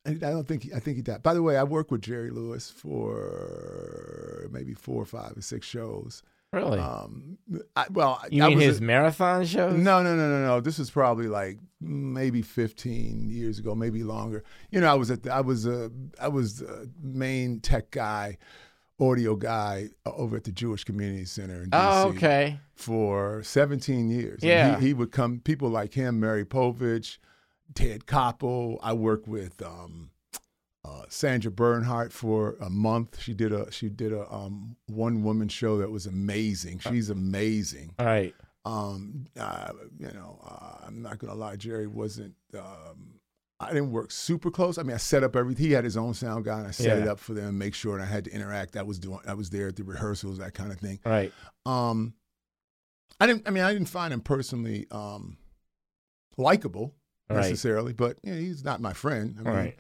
I 0.06 0.14
don't 0.14 0.48
think 0.48 0.64
he, 0.64 0.74
I 0.74 0.80
think 0.80 0.98
he 0.98 1.04
died. 1.04 1.22
By 1.24 1.34
the 1.34 1.44
way, 1.44 1.58
I 1.58 1.64
worked 1.64 1.92
with 1.92 2.02
Jerry 2.02 2.32
Lewis 2.32 2.72
for 2.72 4.48
maybe 4.52 4.74
four 4.74 5.02
or 5.02 5.06
five 5.06 5.38
or 5.38 5.42
six 5.42 5.68
shows. 5.68 6.24
Really? 6.54 6.80
Um, 6.80 7.38
I, 7.78 7.86
well, 7.92 8.22
you 8.30 8.44
I 8.44 8.50
mean 8.50 8.58
was 8.58 8.66
his 8.66 8.80
a- 8.80 8.84
marathon 8.84 9.46
shows? 9.46 9.78
no, 9.78 10.04
no, 10.04 10.16
no, 10.16 10.28
no, 10.30 10.46
no. 10.46 10.60
This 10.60 10.80
was 10.80 10.90
probably 10.92 11.28
like 11.28 11.60
maybe 11.80 12.42
15 12.42 13.30
years 13.30 13.58
ago, 13.58 13.74
maybe 13.74 14.04
longer. 14.04 14.44
You 14.70 14.82
know, 14.82 14.88
I 14.92 14.96
was 14.96 15.10
at 15.12 15.24
the, 15.24 15.34
I 15.34 15.40
was 15.42 15.66
a 15.66 15.90
I 16.20 16.28
was 16.28 16.58
the 16.60 16.90
main 17.02 17.62
tech 17.62 17.92
guy, 17.92 18.38
audio 19.00 19.36
guy 19.38 19.90
uh, 20.06 20.12
over 20.14 20.36
at 20.36 20.44
the 20.44 20.52
Jewish 20.52 20.84
Community 20.84 21.24
Center 21.24 21.64
in 21.64 21.70
DC 21.70 21.80
Oh, 22.04 22.10
okay. 22.10 22.60
for 22.76 23.42
17 23.44 24.10
years. 24.10 24.42
Yeah. 24.44 24.78
he, 24.78 24.88
he 24.88 24.94
would 24.94 25.12
come. 25.14 25.40
People 25.40 25.70
like 25.70 25.94
him, 25.94 26.20
Maury 26.20 26.44
Povich, 26.44 27.18
Ted 27.74 28.06
Koppel. 28.06 28.78
I 28.82 28.94
worked 28.94 29.28
with 29.28 29.62
um, 29.62 30.12
uh, 30.84 31.04
Sandra 31.10 31.52
Bernhard 31.52 32.14
for 32.14 32.56
a 32.60 32.70
month. 32.70 33.22
She 33.22 33.34
did 33.34 33.52
a 33.52 33.72
she 33.72 33.90
did 33.90 34.12
a 34.14 34.32
um, 34.32 34.76
one 34.88 35.24
woman 35.24 35.48
show 35.48 35.78
that 35.78 35.92
was 35.92 36.06
amazing. 36.06 36.80
She's 36.80 37.10
amazing. 37.10 37.94
All 38.00 38.06
right. 38.06 38.34
Um, 38.64 39.26
uh, 39.40 39.72
you 40.00 40.12
know, 40.14 40.40
uh, 40.44 40.86
I'm 40.86 41.02
not 41.02 41.20
gonna 41.20 41.36
lie, 41.36 41.56
Jerry 41.56 41.88
wasn't. 41.88 42.36
Um, 42.54 43.20
I 43.60 43.68
didn't 43.74 43.92
work 43.92 44.12
super 44.12 44.50
close. 44.50 44.80
I 44.80 44.84
mean, 44.84 44.96
I 44.96 44.98
set 44.98 45.24
up 45.24 45.36
everything. 45.36 45.68
He 45.68 45.72
had 45.72 45.84
his 45.84 45.98
own 45.98 46.16
sound 46.16 46.46
guy, 46.46 46.60
and 46.60 46.68
I 46.68 46.72
set 46.72 46.98
it 46.98 47.08
up 47.08 47.20
for 47.20 47.34
them, 47.34 47.60
make 47.60 47.76
sure, 47.76 47.94
and 47.94 48.02
I 48.04 48.08
had 48.08 48.26
to 48.26 48.32
interact. 48.32 48.76
I 48.76 48.82
was 48.82 48.98
doing. 48.98 49.20
I 49.28 49.36
was 49.36 49.52
there 49.52 49.68
at 49.68 49.76
the 49.76 49.84
rehearsals, 49.84 50.40
that 50.40 50.56
kind 50.56 50.72
of 50.72 50.80
thing. 50.80 51.00
All 51.06 51.12
right. 51.12 51.32
Um, 51.66 52.14
I 53.20 53.28
didn't. 53.28 53.48
I 53.48 53.52
mean, 53.52 53.64
I 53.64 53.72
didn't 53.72 53.90
find 53.90 54.12
him 54.12 54.22
personally 54.22 54.88
um, 54.90 55.38
likable 56.38 56.96
All 57.32 57.38
right. 57.38 57.50
necessarily, 57.50 57.94
but 57.94 58.18
you 58.24 58.34
know, 58.34 58.40
he's 58.40 58.64
not 58.64 58.82
my 58.82 58.94
friend. 58.94 59.36
I 59.40 59.44
mean, 59.44 59.54
right. 59.54 59.76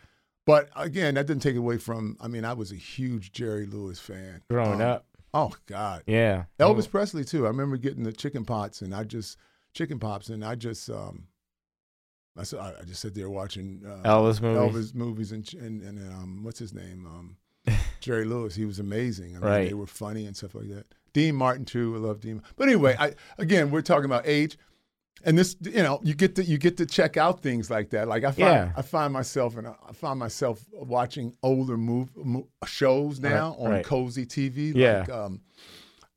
But 0.45 0.69
again, 0.75 1.13
that 1.15 1.27
didn't 1.27 1.43
take 1.43 1.55
away 1.55 1.77
from. 1.77 2.17
I 2.19 2.27
mean, 2.27 2.43
I 2.45 2.53
was 2.53 2.71
a 2.71 2.75
huge 2.75 3.31
Jerry 3.31 3.65
Lewis 3.67 3.99
fan 3.99 4.41
Growing 4.49 4.81
Um, 4.81 4.87
up. 4.87 5.05
Oh 5.33 5.53
God, 5.67 6.03
Yeah. 6.07 6.45
Elvis 6.59 6.89
Presley 6.89 7.23
too. 7.23 7.45
I 7.45 7.49
remember 7.49 7.77
getting 7.77 8.03
the 8.03 8.11
chicken 8.11 8.43
pots, 8.43 8.81
and 8.81 8.93
I 8.93 9.03
just 9.03 9.37
chicken 9.73 9.99
pops, 9.99 10.29
and 10.29 10.43
I 10.43 10.55
just 10.55 10.89
um, 10.89 11.27
I 12.37 12.43
said 12.43 12.59
I 12.59 12.73
I 12.79 12.83
just 12.85 13.01
sat 13.01 13.13
there 13.13 13.29
watching 13.29 13.81
uh, 13.85 14.07
Elvis 14.07 14.41
movies. 14.41 14.91
Elvis 14.91 14.95
movies, 14.95 15.31
and 15.31 15.53
and, 15.53 15.81
and 15.83 16.13
um, 16.13 16.43
what's 16.43 16.59
his 16.59 16.73
name, 16.73 17.05
um, 17.05 17.37
Jerry 18.01 18.25
Lewis. 18.25 18.55
He 18.55 18.65
was 18.65 18.79
amazing. 18.79 19.35
I 19.35 19.39
mean, 19.39 19.41
Right. 19.49 19.67
they 19.69 19.73
were 19.73 19.87
funny 19.87 20.25
and 20.25 20.35
stuff 20.35 20.55
like 20.55 20.69
that. 20.69 20.85
Dean 21.13 21.35
Martin 21.35 21.65
too. 21.65 21.93
I 21.95 21.99
love 21.99 22.19
Dean. 22.21 22.41
But 22.55 22.67
anyway, 22.67 22.95
I 22.99 23.13
again, 23.37 23.69
we're 23.71 23.81
talking 23.81 24.05
about 24.05 24.23
age. 24.25 24.57
And 25.24 25.38
this, 25.38 25.55
you 25.62 25.84
know, 25.84 25.99
you 26.03 26.16
get 26.16 26.36
to 26.36 26.43
you 26.43 26.57
get 26.57 26.78
to 26.78 26.86
check 26.86 27.16
out 27.16 27.41
things 27.41 27.70
like 27.70 27.91
that. 27.91 28.07
Like 28.07 28.24
I 28.24 28.32
find, 28.32 28.39
Yeah. 28.39 28.72
I 28.76 28.82
find 28.82 29.14
myself 29.14 29.55
and 29.55 29.68
I 29.68 29.93
find 29.93 30.18
myself 30.20 30.66
watching 30.74 31.36
older 31.43 31.78
move, 31.78 32.09
mo- 32.18 32.47
shows 32.66 33.20
now 33.20 33.49
Right, 33.51 33.66
on 33.66 33.72
right. 33.72 33.86
Cozi 33.86 34.26
TV. 34.26 34.74
Yeah. 34.76 34.99
Like, 35.01 35.09
um, 35.09 35.41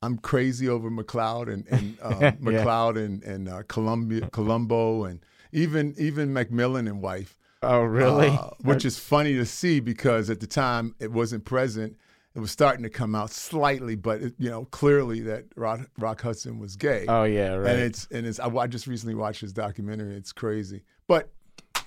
I'm 0.01 0.17
crazy 0.17 0.67
over 0.69 0.89
McCloud 0.89 1.51
and, 1.53 1.67
and 1.69 1.97
um, 2.01 2.21
Yeah. 2.21 2.31
McCloud 2.31 2.97
and 3.03 3.21
and 3.23 3.47
uh, 3.49 3.63
Columbia 3.67 4.27
Columbo 4.31 5.03
and 5.03 5.19
even 5.51 5.93
even 5.97 6.33
McMillan 6.33 6.87
and 6.89 7.01
wife. 7.01 7.37
Oh, 7.61 7.81
really? 7.81 8.29
uh, 8.29 8.49
which 8.61 8.85
is 8.89 8.97
funny 8.99 9.33
to 9.35 9.45
see 9.45 9.79
because 9.79 10.29
at 10.31 10.39
the 10.39 10.47
time 10.47 10.95
it 10.99 11.11
wasn't 11.11 11.45
present. 11.45 11.95
It 12.35 12.39
was 12.39 12.51
starting 12.51 12.83
to 12.83 12.89
come 12.89 13.15
out 13.15 13.31
slightly, 13.31 13.95
but 13.95 14.21
it, 14.21 14.33
you 14.37 14.49
know 14.49 14.65
clearly 14.65 15.21
that 15.21 15.45
Rock, 15.55 15.89
Rock 15.97 16.21
Hudson 16.21 16.59
was 16.59 16.75
gay. 16.75 17.05
oh, 17.07 17.23
yeah. 17.23 17.55
Right. 17.55 17.71
And 17.71 17.81
it's 17.81 18.07
and 18.11 18.27
it's 18.27 18.39
I, 18.39 18.47
I 18.49 18.67
just 18.67 18.87
recently 18.87 19.15
watched 19.15 19.41
his 19.41 19.53
documentary. 19.53 20.15
It's 20.15 20.33
crazy, 20.33 20.83
but 21.07 21.29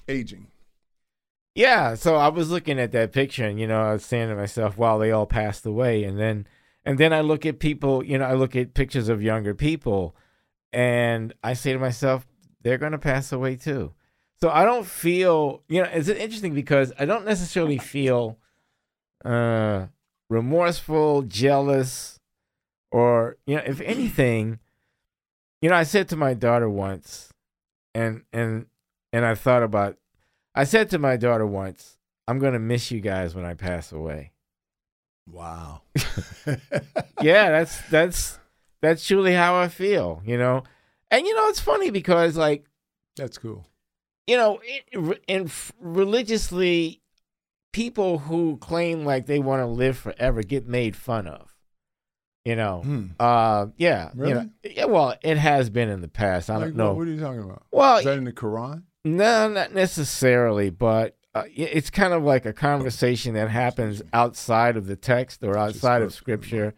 aging. 0.08 0.48
Yeah, 1.54 1.96
so 1.96 2.14
I 2.14 2.28
was 2.28 2.50
looking 2.50 2.78
at 2.78 2.92
that 2.92 3.12
picture 3.12 3.44
and 3.44 3.58
you 3.58 3.66
know, 3.66 3.80
I 3.80 3.92
was 3.94 4.04
saying 4.04 4.28
to 4.28 4.36
myself, 4.36 4.78
wow, 4.78 4.96
they 4.96 5.10
all 5.10 5.26
passed 5.26 5.66
away 5.66 6.04
and 6.04 6.18
then 6.18 6.46
and 6.84 6.98
then 6.98 7.12
I 7.12 7.20
look 7.20 7.44
at 7.44 7.58
people, 7.58 8.04
you 8.04 8.16
know, 8.16 8.24
I 8.24 8.34
look 8.34 8.56
at 8.56 8.74
pictures 8.74 9.08
of 9.08 9.22
younger 9.22 9.54
people 9.54 10.14
and 10.72 11.34
I 11.42 11.54
say 11.54 11.72
to 11.72 11.78
myself, 11.78 12.26
they're 12.62 12.78
going 12.78 12.92
to 12.92 12.98
pass 12.98 13.32
away 13.32 13.56
too. 13.56 13.92
So 14.40 14.50
I 14.50 14.64
don't 14.64 14.86
feel, 14.86 15.62
you 15.68 15.82
know, 15.82 15.88
it's 15.92 16.08
interesting 16.08 16.54
because 16.54 16.92
I 16.98 17.04
don't 17.04 17.26
necessarily 17.26 17.78
feel 17.78 18.38
uh 19.24 19.86
remorseful, 20.28 21.22
jealous, 21.22 22.18
or 22.90 23.36
you 23.46 23.56
know, 23.56 23.62
if 23.64 23.80
anything, 23.80 24.58
you 25.60 25.70
know, 25.70 25.76
I 25.76 25.82
said 25.82 26.08
to 26.08 26.16
my 26.16 26.34
daughter 26.34 26.68
once, 26.68 27.32
and 27.94 28.22
and 28.32 28.66
and 29.12 29.24
I 29.24 29.34
thought 29.34 29.62
about, 29.62 29.96
I 30.54 30.64
said 30.64 30.90
to 30.90 30.98
my 30.98 31.16
daughter 31.16 31.46
once, 31.46 31.96
I'm 32.26 32.38
gonna 32.38 32.58
miss 32.58 32.90
you 32.90 33.00
guys 33.00 33.34
when 33.34 33.44
I 33.44 33.54
pass 33.54 33.92
away. 33.92 34.32
Wow. 35.30 35.82
yeah, 37.22 37.50
that's 37.50 37.80
that's 37.90 38.38
that's 38.80 39.06
truly 39.06 39.34
how 39.34 39.56
I 39.56 39.68
feel, 39.68 40.22
you 40.24 40.38
know. 40.38 40.64
And 41.10 41.26
you 41.26 41.34
know, 41.34 41.48
it's 41.48 41.60
funny 41.60 41.90
because 41.90 42.36
like 42.36 42.64
that's 43.16 43.38
cool. 43.38 43.66
You 44.26 44.36
know, 44.36 44.60
in, 44.92 45.14
in 45.26 45.50
religiously, 45.80 47.00
people 47.72 48.18
who 48.18 48.56
claim 48.58 49.04
like 49.04 49.26
they 49.26 49.38
want 49.38 49.60
to 49.62 49.66
live 49.66 49.96
forever 49.98 50.42
get 50.42 50.66
made 50.66 50.96
fun 50.96 51.26
of. 51.26 51.54
You 52.44 52.56
know, 52.56 52.80
Hmm. 52.82 53.06
uh, 53.20 53.66
yeah, 53.76 54.10
Really? 54.14 54.30
you 54.30 54.34
know, 54.36 54.50
yeah. 54.64 54.84
Well, 54.86 55.14
it 55.22 55.36
has 55.36 55.68
been 55.68 55.88
in 55.90 56.00
the 56.00 56.08
past. 56.08 56.48
I 56.48 56.54
Like, 56.56 56.64
don't 56.68 56.76
know. 56.76 56.86
What, 56.88 56.96
what 56.98 57.08
are 57.08 57.10
you 57.10 57.20
talking 57.20 57.42
about? 57.42 57.62
well, 57.70 57.98
Is 57.98 58.04
that 58.04 58.16
in 58.16 58.24
the 58.24 58.32
Quran? 58.32 58.84
no, 59.04 59.48
not 59.48 59.74
necessarily, 59.74 60.70
but 60.70 61.16
uh, 61.34 61.42
it's 61.54 61.90
kind 61.90 62.14
of 62.14 62.22
like 62.22 62.46
a 62.46 62.52
conversation 62.54 63.34
that 63.34 63.50
happens 63.50 64.00
outside 64.14 64.76
of 64.78 64.86
the 64.86 64.96
text 64.96 65.42
or 65.44 65.58
outside 65.58 66.00
of 66.00 66.14
scripture. 66.14 66.74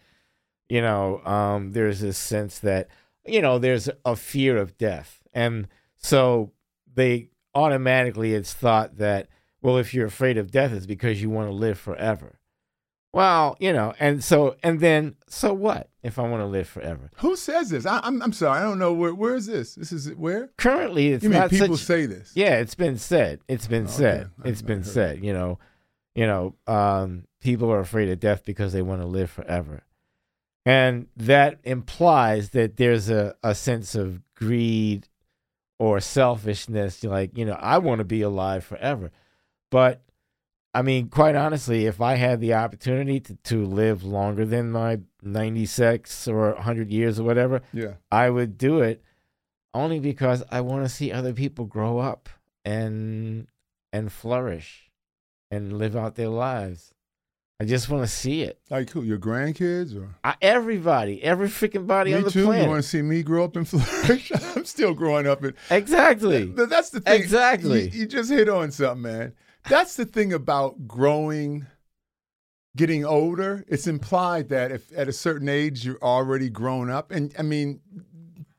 You 0.68 0.80
know, 0.80 1.24
um, 1.24 1.70
there's 1.72 2.00
this 2.00 2.18
sense 2.18 2.58
that 2.60 2.88
you 3.24 3.40
know 3.40 3.58
there's 3.58 3.88
a 4.04 4.16
fear 4.16 4.56
of 4.56 4.76
death, 4.76 5.22
and 5.32 5.68
so 5.96 6.50
they 6.92 7.28
automatically 7.54 8.34
it's 8.34 8.52
thought 8.54 8.96
that 8.98 9.28
well, 9.62 9.76
if 9.78 9.92
you're 9.94 10.06
afraid 10.06 10.38
of 10.38 10.50
death, 10.50 10.72
it's 10.72 10.86
because 10.86 11.20
you 11.22 11.30
want 11.30 11.48
to 11.48 11.54
live 11.54 11.78
forever. 11.78 12.38
Well, 13.12 13.56
you 13.58 13.72
know, 13.72 13.92
and 13.98 14.22
so 14.22 14.56
and 14.62 14.78
then 14.78 15.16
so 15.26 15.52
what 15.52 15.88
if 16.04 16.16
I 16.18 16.22
want 16.22 16.42
to 16.42 16.46
live 16.46 16.68
forever? 16.68 17.10
Who 17.16 17.34
says 17.34 17.70
this? 17.70 17.84
I, 17.84 17.98
I'm 18.04 18.22
I'm 18.22 18.32
sorry. 18.32 18.60
I 18.60 18.62
don't 18.62 18.78
know 18.78 18.92
where. 18.92 19.12
Where 19.12 19.34
is 19.34 19.46
this? 19.46 19.74
This 19.74 19.90
is 19.90 20.14
where? 20.14 20.50
Currently, 20.58 21.08
it's 21.12 21.24
you 21.24 21.30
mean 21.30 21.48
people 21.48 21.76
such, 21.76 21.86
say 21.86 22.06
this? 22.06 22.30
Yeah, 22.36 22.58
it's 22.58 22.76
been 22.76 22.98
said. 22.98 23.40
It's 23.48 23.66
been 23.66 23.84
Okay. 23.84 23.92
said. 23.92 24.30
I- 24.44 24.48
It's 24.48 24.62
I 24.62 24.66
been 24.66 24.84
said. 24.84 25.24
You 25.24 25.32
know, 25.32 25.58
you 26.14 26.24
know, 26.26 26.54
um, 26.68 27.24
people 27.40 27.68
are 27.72 27.80
afraid 27.80 28.08
of 28.10 28.20
death 28.20 28.44
because 28.44 28.72
they 28.72 28.82
want 28.82 29.00
to 29.00 29.08
live 29.08 29.28
forever, 29.28 29.82
and 30.64 31.08
that 31.16 31.58
implies 31.64 32.50
that 32.50 32.76
there's 32.76 33.10
a 33.10 33.34
a 33.42 33.56
sense 33.56 33.96
of 33.96 34.20
greed 34.36 35.08
or 35.80 35.98
selfishness. 35.98 37.02
Like, 37.02 37.36
you 37.36 37.44
know, 37.44 37.54
I 37.58 37.78
want 37.78 37.98
to 37.98 38.04
be 38.04 38.22
alive 38.22 38.62
forever, 38.62 39.10
but 39.70 40.02
I 40.74 40.82
mean, 40.82 41.08
quite 41.08 41.34
honestly, 41.34 41.86
if 41.86 42.00
I 42.00 42.14
had 42.14 42.40
the 42.40 42.54
opportunity 42.54 43.18
to, 43.20 43.34
to 43.44 43.64
live 43.64 44.04
longer 44.04 44.44
than 44.44 44.70
my 44.70 45.00
96 45.22 46.28
or 46.28 46.52
100 46.54 46.90
years 46.90 47.18
or 47.18 47.24
whatever, 47.24 47.62
Yeah. 47.72 47.94
I 48.10 48.30
would 48.30 48.56
do 48.56 48.80
it 48.80 49.02
only 49.74 49.98
because 50.00 50.42
I 50.50 50.60
want 50.60 50.84
to 50.84 50.88
see 50.88 51.10
other 51.12 51.32
people 51.32 51.64
grow 51.64 51.98
up 51.98 52.28
and 52.64 53.46
and 53.92 54.12
flourish 54.12 54.90
and 55.50 55.76
live 55.78 55.96
out 55.96 56.14
their 56.14 56.28
lives. 56.28 56.92
I 57.60 57.64
just 57.64 57.88
want 57.90 58.02
to 58.04 58.08
see 58.08 58.42
it. 58.42 58.58
Like 58.70 58.90
who? 58.90 59.02
Your 59.02 59.18
grandkids 59.18 59.94
or? 59.96 60.14
I, 60.24 60.34
everybody, 60.40 61.22
every 61.22 61.48
freaking 61.48 61.86
body 61.86 62.14
on 62.14 62.22
the 62.22 62.30
too. 62.30 62.44
planet. 62.44 62.64
You 62.64 62.70
want 62.70 62.82
to 62.82 62.88
see 62.88 63.02
me 63.02 63.22
grow 63.22 63.44
up 63.44 63.56
and 63.56 63.68
flourish? 63.68 64.30
I'm 64.56 64.64
still 64.64 64.94
growing 64.94 65.26
up 65.26 65.44
in. 65.44 65.54
exactly. 65.68 66.52
Th- 66.52 66.68
That's 66.68 66.90
the 66.90 67.00
thing. 67.00 67.20
Exactly. 67.20 67.88
You, 67.90 68.00
you 68.00 68.06
just 68.06 68.30
hit 68.30 68.48
on 68.48 68.70
something, 68.70 69.02
man. 69.02 69.32
That's 69.68 69.96
the 69.96 70.04
thing 70.04 70.32
about 70.32 70.88
growing, 70.88 71.66
getting 72.76 73.04
older. 73.04 73.64
It's 73.68 73.86
implied 73.86 74.48
that 74.48 74.72
if 74.72 74.90
at 74.96 75.08
a 75.08 75.12
certain 75.12 75.48
age 75.48 75.84
you're 75.84 76.02
already 76.02 76.48
grown 76.50 76.90
up, 76.90 77.10
and 77.10 77.34
I 77.38 77.42
mean, 77.42 77.80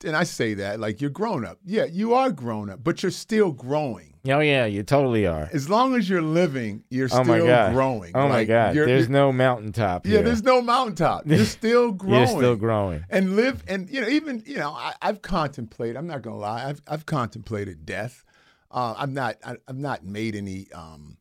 and 0.06 0.16
I 0.16 0.24
say 0.24 0.54
that 0.56 0.80
like 0.80 1.02
you're 1.02 1.10
grown 1.10 1.46
up. 1.46 1.60
Yeah, 1.66 1.86
you 1.86 2.14
are 2.14 2.32
grown 2.32 2.70
up, 2.70 2.84
but 2.84 3.04
you're 3.04 3.12
still 3.12 3.52
growing. 3.52 4.08
Oh 4.30 4.40
yeah, 4.40 4.66
you 4.66 4.84
totally 4.84 5.26
are. 5.26 5.50
As 5.52 5.68
long 5.68 5.96
as 5.96 6.08
you're 6.08 6.22
living, 6.22 6.84
you're 6.92 7.06
Oh 7.12 7.24
still 7.24 7.26
my 7.26 7.40
god. 7.40 7.74
growing. 7.74 8.12
Oh 8.16 8.30
my 8.30 8.44
god. 8.44 8.76
you're- 8.76 8.86
There's 8.86 9.06
you're- 9.08 9.12
no 9.14 9.32
mountaintop. 9.32 10.06
yeah. 10.06 10.18
here. 10.18 10.24
There's 10.24 10.44
no 10.44 10.62
mountaintop. 10.62 11.24
You're 11.26 11.44
still 11.46 11.92
growing. 11.92 12.18
You're 12.20 12.28
still 12.28 12.56
growing. 12.56 13.04
and 13.10 13.36
live 13.36 13.64
and 13.68 13.90
you 13.90 14.00
know 14.02 14.08
even 14.08 14.44
you 14.46 14.58
know 14.58 14.70
I, 14.72 14.94
I've 15.02 15.24
contemplated 15.24 15.98
I'm 15.98 16.06
not 16.06 16.22
gonna 16.22 16.38
lie 16.38 16.66
I've 16.70 16.82
I've 16.88 17.08
contemplated 17.08 17.84
death. 17.86 18.24
Uh, 18.72 18.96
I'm 18.98 19.14
not 19.14 19.36
I, 19.46 19.56
I've 19.68 19.78
not 19.78 20.04
made 20.06 20.36
any 20.36 20.68
um, 20.74 21.18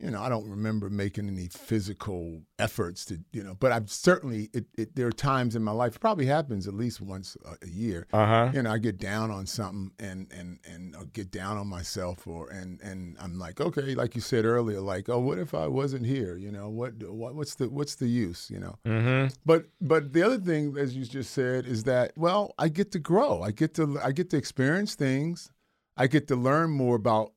you 0.00 0.10
know 0.10 0.22
I 0.22 0.28
don't 0.28 0.48
remember 0.48 0.88
making 0.90 1.26
any 1.28 1.48
physical 1.48 2.42
efforts 2.58 3.04
to 3.06 3.18
you 3.32 3.42
know 3.42 3.54
but 3.58 3.72
I've 3.72 3.90
certainly 3.90 4.48
it, 4.52 4.66
it 4.76 4.94
there 4.94 5.06
are 5.08 5.12
times 5.12 5.56
in 5.56 5.62
my 5.64 5.72
life 5.72 5.96
it 5.96 6.00
probably 6.00 6.26
happens 6.26 6.68
at 6.68 6.74
least 6.74 7.00
once 7.00 7.36
a, 7.44 7.64
a 7.64 7.68
year 7.68 8.06
Uh 8.12 8.26
huh. 8.26 8.50
you 8.54 8.62
know, 8.62 8.70
I 8.70 8.78
get 8.78 8.98
down 8.98 9.30
on 9.30 9.46
something 9.46 9.90
and 9.98 10.30
and 10.32 10.58
and 10.70 10.94
I'll 10.96 11.04
get 11.06 11.30
down 11.32 11.56
on 11.56 11.66
myself, 11.66 12.26
or 12.26 12.48
and 12.50 12.80
and 12.80 13.16
I'm 13.20 13.38
like, 13.38 13.60
okay, 13.60 13.94
like 13.96 14.14
you 14.14 14.20
said 14.20 14.44
earlier, 14.44 14.80
like, 14.80 15.08
oh, 15.08 15.18
what 15.18 15.38
if 15.38 15.52
I 15.54 15.66
wasn't 15.66 16.06
here? 16.06 16.36
You 16.36 16.52
know, 16.52 16.68
what 16.68 16.92
what 17.02 17.34
what's 17.34 17.56
the 17.56 17.68
what's 17.68 17.96
the 17.96 18.06
use? 18.08 18.48
You 18.50 18.60
know, 18.60 18.78
Mm-hmm. 18.86 19.34
but 19.44 19.66
but 19.80 20.12
the 20.12 20.22
other 20.22 20.38
thing, 20.38 20.76
as 20.78 20.94
you 20.96 21.04
just 21.04 21.32
said, 21.32 21.66
is 21.66 21.84
that 21.84 22.12
well, 22.16 22.54
I 22.58 22.68
get 22.68 22.92
to 22.92 22.98
grow. 23.00 23.42
I 23.42 23.50
get 23.50 23.74
to 23.74 23.98
I 24.02 24.12
get 24.12 24.30
to 24.30 24.36
experience 24.36 24.94
things. 24.94 25.50
I 25.98 26.06
get 26.06 26.28
to 26.28 26.36
learn 26.36 26.70
more 26.70 26.94
about 26.94 27.32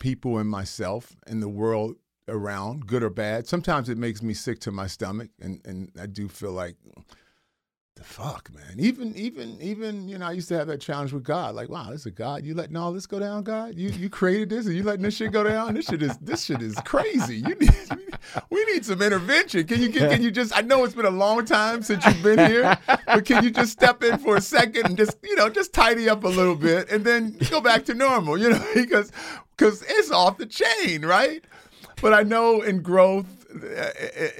people 0.00 0.38
and 0.38 0.50
myself 0.50 1.16
and 1.26 1.40
the 1.40 1.48
world 1.48 1.94
around, 2.28 2.86
good 2.86 3.04
or 3.04 3.10
bad. 3.10 3.46
Sometimes 3.46 3.88
it 3.88 3.96
makes 3.96 4.20
me 4.20 4.34
sick 4.34 4.58
to 4.60 4.72
my 4.72 4.88
stomach, 4.88 5.30
and 5.40 5.60
and 5.64 5.90
I 5.98 6.06
do 6.06 6.28
feel 6.28 6.52
like 6.52 6.76
the 7.96 8.04
fuck, 8.04 8.50
man. 8.54 8.76
Even 8.78 9.14
even 9.16 9.60
even 9.60 10.08
you 10.08 10.18
know, 10.18 10.26
I 10.26 10.32
used 10.32 10.48
to 10.48 10.58
have 10.58 10.68
that 10.68 10.80
challenge 10.80 11.12
with 11.12 11.24
God. 11.24 11.54
Like, 11.54 11.68
wow, 11.68 11.90
this 11.90 12.00
is 12.00 12.06
a 12.06 12.10
God. 12.10 12.44
You 12.44 12.54
letting 12.54 12.76
all 12.76 12.92
this 12.92 13.06
go 13.06 13.18
down, 13.18 13.42
God? 13.42 13.74
You 13.76 13.90
you 13.90 14.08
created 14.08 14.48
this, 14.48 14.66
and 14.66 14.74
you 14.74 14.82
letting 14.82 15.02
this 15.02 15.16
shit 15.16 15.32
go 15.32 15.44
down? 15.44 15.74
This 15.74 15.86
shit 15.86 16.02
is 16.02 16.16
this 16.18 16.44
shit 16.44 16.62
is 16.62 16.76
crazy. 16.84 17.36
You 17.36 17.54
need 17.56 17.74
we 18.50 18.64
need 18.66 18.84
some 18.84 19.02
intervention. 19.02 19.66
Can 19.66 19.80
you 19.82 19.90
can 19.90 20.22
you 20.22 20.30
just? 20.30 20.56
I 20.56 20.62
know 20.62 20.84
it's 20.84 20.94
been 20.94 21.04
a 21.06 21.10
long 21.10 21.44
time 21.44 21.82
since 21.82 22.04
you've 22.06 22.22
been 22.22 22.38
here, 22.38 22.78
but 23.06 23.24
can 23.24 23.44
you 23.44 23.50
just 23.50 23.72
step 23.72 24.02
in 24.02 24.18
for 24.18 24.36
a 24.36 24.40
second 24.40 24.86
and 24.86 24.96
just 24.96 25.16
you 25.22 25.34
know 25.34 25.48
just 25.48 25.72
tidy 25.72 26.08
up 26.08 26.24
a 26.24 26.28
little 26.28 26.56
bit 26.56 26.90
and 26.90 27.04
then 27.04 27.36
go 27.50 27.60
back 27.60 27.84
to 27.86 27.94
normal? 27.94 28.38
You 28.38 28.50
know, 28.50 28.66
because 28.74 29.12
because 29.56 29.82
it's 29.86 30.10
off 30.10 30.38
the 30.38 30.46
chain, 30.46 31.04
right? 31.04 31.44
But 32.00 32.14
I 32.14 32.22
know 32.22 32.62
in 32.62 32.80
growth 32.82 33.26
uh, 33.54 33.90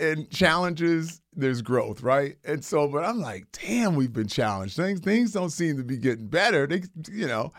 and 0.01 0.31
challenges, 0.31 1.21
there's 1.41 1.62
growth, 1.62 2.03
right? 2.03 2.36
And 2.45 2.64
so, 2.64 2.86
but 2.88 3.05
I'm 3.05 3.20
like, 3.20 3.47
damn, 3.53 3.95
we've 3.95 4.12
been 4.12 4.28
challenged. 4.28 4.76
Things 4.76 5.01
things 5.01 5.32
don't 5.32 5.51
seem 5.51 5.76
to 5.78 5.84
be 5.84 5.97
getting 5.97 6.28
better. 6.28 6.66
They, 6.66 6.82
you 7.11 7.26
know. 7.26 7.53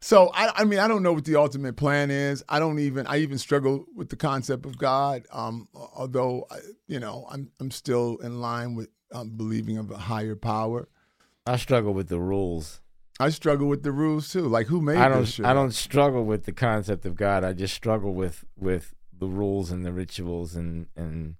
So 0.00 0.30
I, 0.34 0.52
I 0.60 0.64
mean, 0.64 0.78
I 0.78 0.88
don't 0.88 1.02
know 1.02 1.12
what 1.14 1.24
the 1.24 1.36
ultimate 1.36 1.76
plan 1.76 2.10
is. 2.10 2.44
I 2.48 2.58
don't 2.58 2.78
even. 2.78 3.06
I 3.06 3.18
even 3.18 3.38
struggle 3.38 3.86
with 3.94 4.08
the 4.10 4.16
concept 4.16 4.66
of 4.66 4.76
God. 4.78 5.24
Um, 5.32 5.68
although, 5.74 6.46
I- 6.50 6.58
you 6.86 7.00
know, 7.00 7.26
I'm 7.30 7.50
I'm 7.60 7.70
still 7.70 8.16
in 8.18 8.40
line 8.40 8.74
with 8.74 8.88
um, 9.12 9.30
believing 9.36 9.78
of 9.78 9.90
a 9.90 9.96
higher 9.96 10.36
power. 10.36 10.88
I 11.46 11.56
struggle 11.56 11.94
with 11.94 12.08
the 12.08 12.20
rules. 12.20 12.80
I 13.18 13.30
struggle 13.30 13.66
with 13.68 13.82
the 13.82 13.92
rules 13.92 14.30
too. 14.30 14.46
Like 14.46 14.66
who 14.66 14.80
made 14.82 14.98
I 14.98 15.08
don't. 15.08 15.24
shit? 15.24 15.46
I 15.46 15.54
don't 15.54 15.72
struggle 15.72 16.24
with 16.24 16.44
the 16.44 16.52
concept 16.52 17.06
of 17.06 17.16
God. 17.16 17.42
I 17.44 17.54
just 17.54 17.74
struggle 17.74 18.12
with 18.12 18.44
with 18.58 18.92
the 19.18 19.26
rules 19.26 19.70
and 19.70 19.84
the 19.86 19.92
rituals 19.92 20.54
and 20.54 20.88
and 20.94 21.36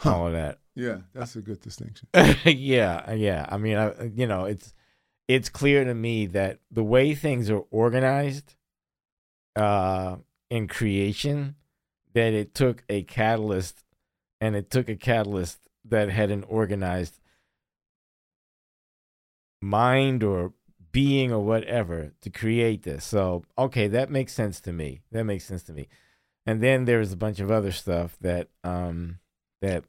Huh. 0.00 0.14
all 0.16 0.26
of 0.28 0.34
that. 0.34 0.58
Yeah, 0.76 0.98
that's 1.14 1.34
a 1.36 1.40
good 1.40 1.60
distinction. 1.60 2.06
yeah, 2.44 3.12
yeah. 3.12 3.46
I 3.48 3.56
mean, 3.56 3.78
I, 3.78 4.10
you 4.14 4.26
know, 4.26 4.44
it's 4.44 4.74
it's 5.26 5.48
clear 5.48 5.84
to 5.84 5.94
me 5.94 6.26
that 6.26 6.60
the 6.70 6.84
way 6.84 7.14
things 7.14 7.50
are 7.50 7.64
organized 7.70 8.54
uh, 9.56 10.16
in 10.50 10.68
creation, 10.68 11.56
that 12.12 12.34
it 12.34 12.54
took 12.54 12.84
a 12.90 13.02
catalyst, 13.02 13.84
and 14.40 14.54
it 14.54 14.70
took 14.70 14.90
a 14.90 14.96
catalyst 14.96 15.60
that 15.86 16.10
had 16.10 16.30
an 16.30 16.44
organized 16.44 17.20
mind 19.62 20.22
or 20.22 20.52
being 20.92 21.32
or 21.32 21.42
whatever 21.42 22.12
to 22.20 22.30
create 22.30 22.82
this. 22.82 23.04
So, 23.04 23.44
okay, 23.58 23.88
that 23.88 24.10
makes 24.10 24.34
sense 24.34 24.60
to 24.62 24.72
me. 24.72 25.00
That 25.10 25.24
makes 25.24 25.44
sense 25.44 25.62
to 25.64 25.72
me. 25.72 25.88
And 26.44 26.62
then 26.62 26.84
there's 26.84 27.12
a 27.12 27.16
bunch 27.16 27.40
of 27.40 27.50
other 27.50 27.72
stuff 27.72 28.16
that 28.20 28.48
um 28.62 29.18
that 29.62 29.84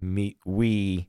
me 0.00 0.36
we 0.44 1.08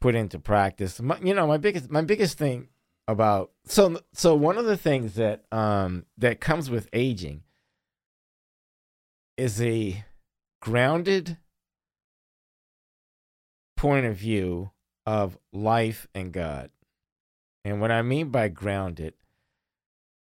put 0.00 0.14
into 0.14 0.38
practice. 0.38 1.00
My, 1.00 1.18
you 1.20 1.34
know, 1.34 1.46
my 1.46 1.56
biggest 1.56 1.90
my 1.90 2.02
biggest 2.02 2.38
thing 2.38 2.68
about 3.06 3.50
so 3.66 4.00
so 4.12 4.34
one 4.34 4.56
of 4.56 4.64
the 4.64 4.76
things 4.76 5.14
that 5.14 5.44
um 5.52 6.06
that 6.16 6.40
comes 6.40 6.70
with 6.70 6.88
aging 6.92 7.42
is 9.36 9.60
a 9.60 10.04
grounded 10.60 11.38
point 13.76 14.06
of 14.06 14.16
view 14.16 14.70
of 15.06 15.36
life 15.52 16.06
and 16.14 16.32
God. 16.32 16.70
And 17.64 17.80
what 17.80 17.90
I 17.90 18.02
mean 18.02 18.28
by 18.28 18.48
grounded, 18.48 19.14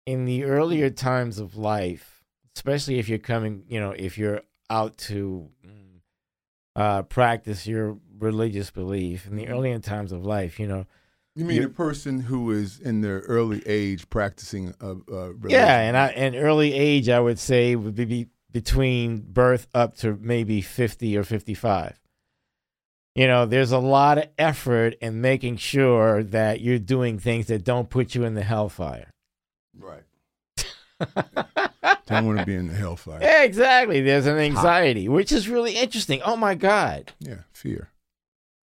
in 0.05 0.25
the 0.25 0.43
earlier 0.43 0.89
times 0.89 1.37
of 1.39 1.55
life, 1.55 2.23
especially 2.55 2.99
if 2.99 3.07
you're 3.07 3.19
coming, 3.19 3.63
you 3.67 3.79
know, 3.79 3.91
if 3.91 4.17
you're 4.17 4.41
out 4.69 4.97
to 4.97 5.49
uh, 6.79 7.01
practice 7.03 7.67
your 7.67 7.97
religious 8.17 8.71
belief 8.71 9.27
in 9.27 9.35
the 9.35 9.47
early 9.47 9.77
times 9.79 10.11
of 10.11 10.25
life. 10.25 10.59
You 10.59 10.67
know, 10.67 10.85
You 11.35 11.45
mean 11.45 11.63
a 11.63 11.69
person 11.69 12.21
who 12.21 12.51
is 12.51 12.79
in 12.79 13.01
their 13.01 13.19
early 13.21 13.61
age 13.65 14.09
practicing 14.09 14.73
a, 14.79 14.91
a 14.91 15.31
religion? 15.33 15.51
yeah, 15.51 15.79
and 15.81 15.97
I 15.97 16.07
and 16.09 16.35
early 16.35 16.73
age 16.73 17.09
I 17.09 17.19
would 17.19 17.39
say 17.39 17.75
would 17.75 17.95
be 17.95 18.05
be 18.05 18.27
between 18.51 19.19
birth 19.19 19.67
up 19.73 19.95
to 19.97 20.17
maybe 20.21 20.61
fifty 20.61 21.17
or 21.17 21.23
fifty 21.23 21.53
five. 21.53 21.99
You 23.15 23.27
know, 23.27 23.45
there's 23.45 23.71
a 23.73 23.79
lot 23.79 24.17
of 24.17 24.27
effort 24.37 24.95
in 25.01 25.19
making 25.19 25.57
sure 25.57 26.23
that 26.23 26.61
you're 26.61 26.79
doing 26.79 27.19
things 27.19 27.47
that 27.47 27.65
don't 27.65 27.89
put 27.89 28.15
you 28.15 28.23
in 28.23 28.35
the 28.35 28.43
hellfire. 28.43 29.11
right. 29.77 30.03
Don't 32.09 32.25
want 32.25 32.39
to 32.39 32.45
be 32.45 32.55
in 32.55 32.67
the 32.67 32.73
hellfire. 32.73 33.19
Exactly. 33.43 34.01
There's 34.01 34.25
an 34.25 34.37
anxiety, 34.37 35.07
which 35.07 35.31
is 35.31 35.47
really 35.47 35.73
interesting. 35.73 36.21
Oh 36.23 36.35
my 36.35 36.55
God. 36.55 37.13
Yeah, 37.19 37.41
fear. 37.51 37.89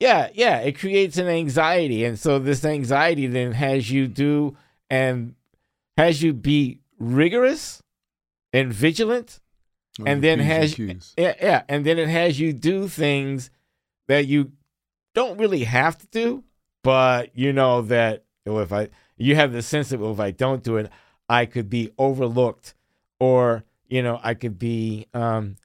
Yeah, 0.01 0.29
yeah. 0.35 0.59
It 0.59 0.79
creates 0.79 1.17
an 1.17 1.27
anxiety. 1.29 2.05
And 2.05 2.19
so 2.19 2.39
this 2.39 2.65
anxiety 2.65 3.27
then 3.27 3.53
has 3.53 3.91
you 3.91 4.07
do 4.09 4.57
and 4.91 5.35
has 5.97 6.23
you 6.23 6.33
be 6.35 6.81
rigorous 6.99 7.83
and 8.53 8.73
vigilant. 8.73 9.41
On 10.01 10.07
And 10.09 10.23
the 10.23 10.29
then 10.29 10.39
P's 10.41 10.47
has- 10.49 10.75
Q's. 10.75 11.15
Yeah, 11.17 11.35
yeah. 11.41 11.63
And 11.69 11.87
then 11.87 11.99
it 11.99 12.09
has 12.09 12.39
you 12.39 12.53
do 12.53 12.89
things 12.89 13.51
that 14.09 14.27
you 14.27 14.53
don't 15.15 15.39
really 15.39 15.65
have 15.65 15.97
to 15.99 16.07
do, 16.09 16.45
but 16.85 17.31
you 17.37 17.53
know 17.55 17.81
that 17.83 18.25
oh, 18.47 18.59
if 18.59 18.73
I 18.73 18.89
you 19.17 19.35
have 19.37 19.53
the 19.53 19.63
sense 19.63 19.89
that 19.89 19.99
well, 20.01 20.13
if 20.13 20.21
I 20.21 20.31
don't 20.31 20.63
do 20.63 20.77
it, 20.77 20.91
I 21.29 21.47
could 21.47 21.71
be 21.71 21.91
overlooked 21.97 22.75
or 23.21 23.65
you 23.89 24.03
know, 24.03 24.21
I 24.23 24.35
could 24.35 24.59
be 24.59 25.07
um 25.15 25.57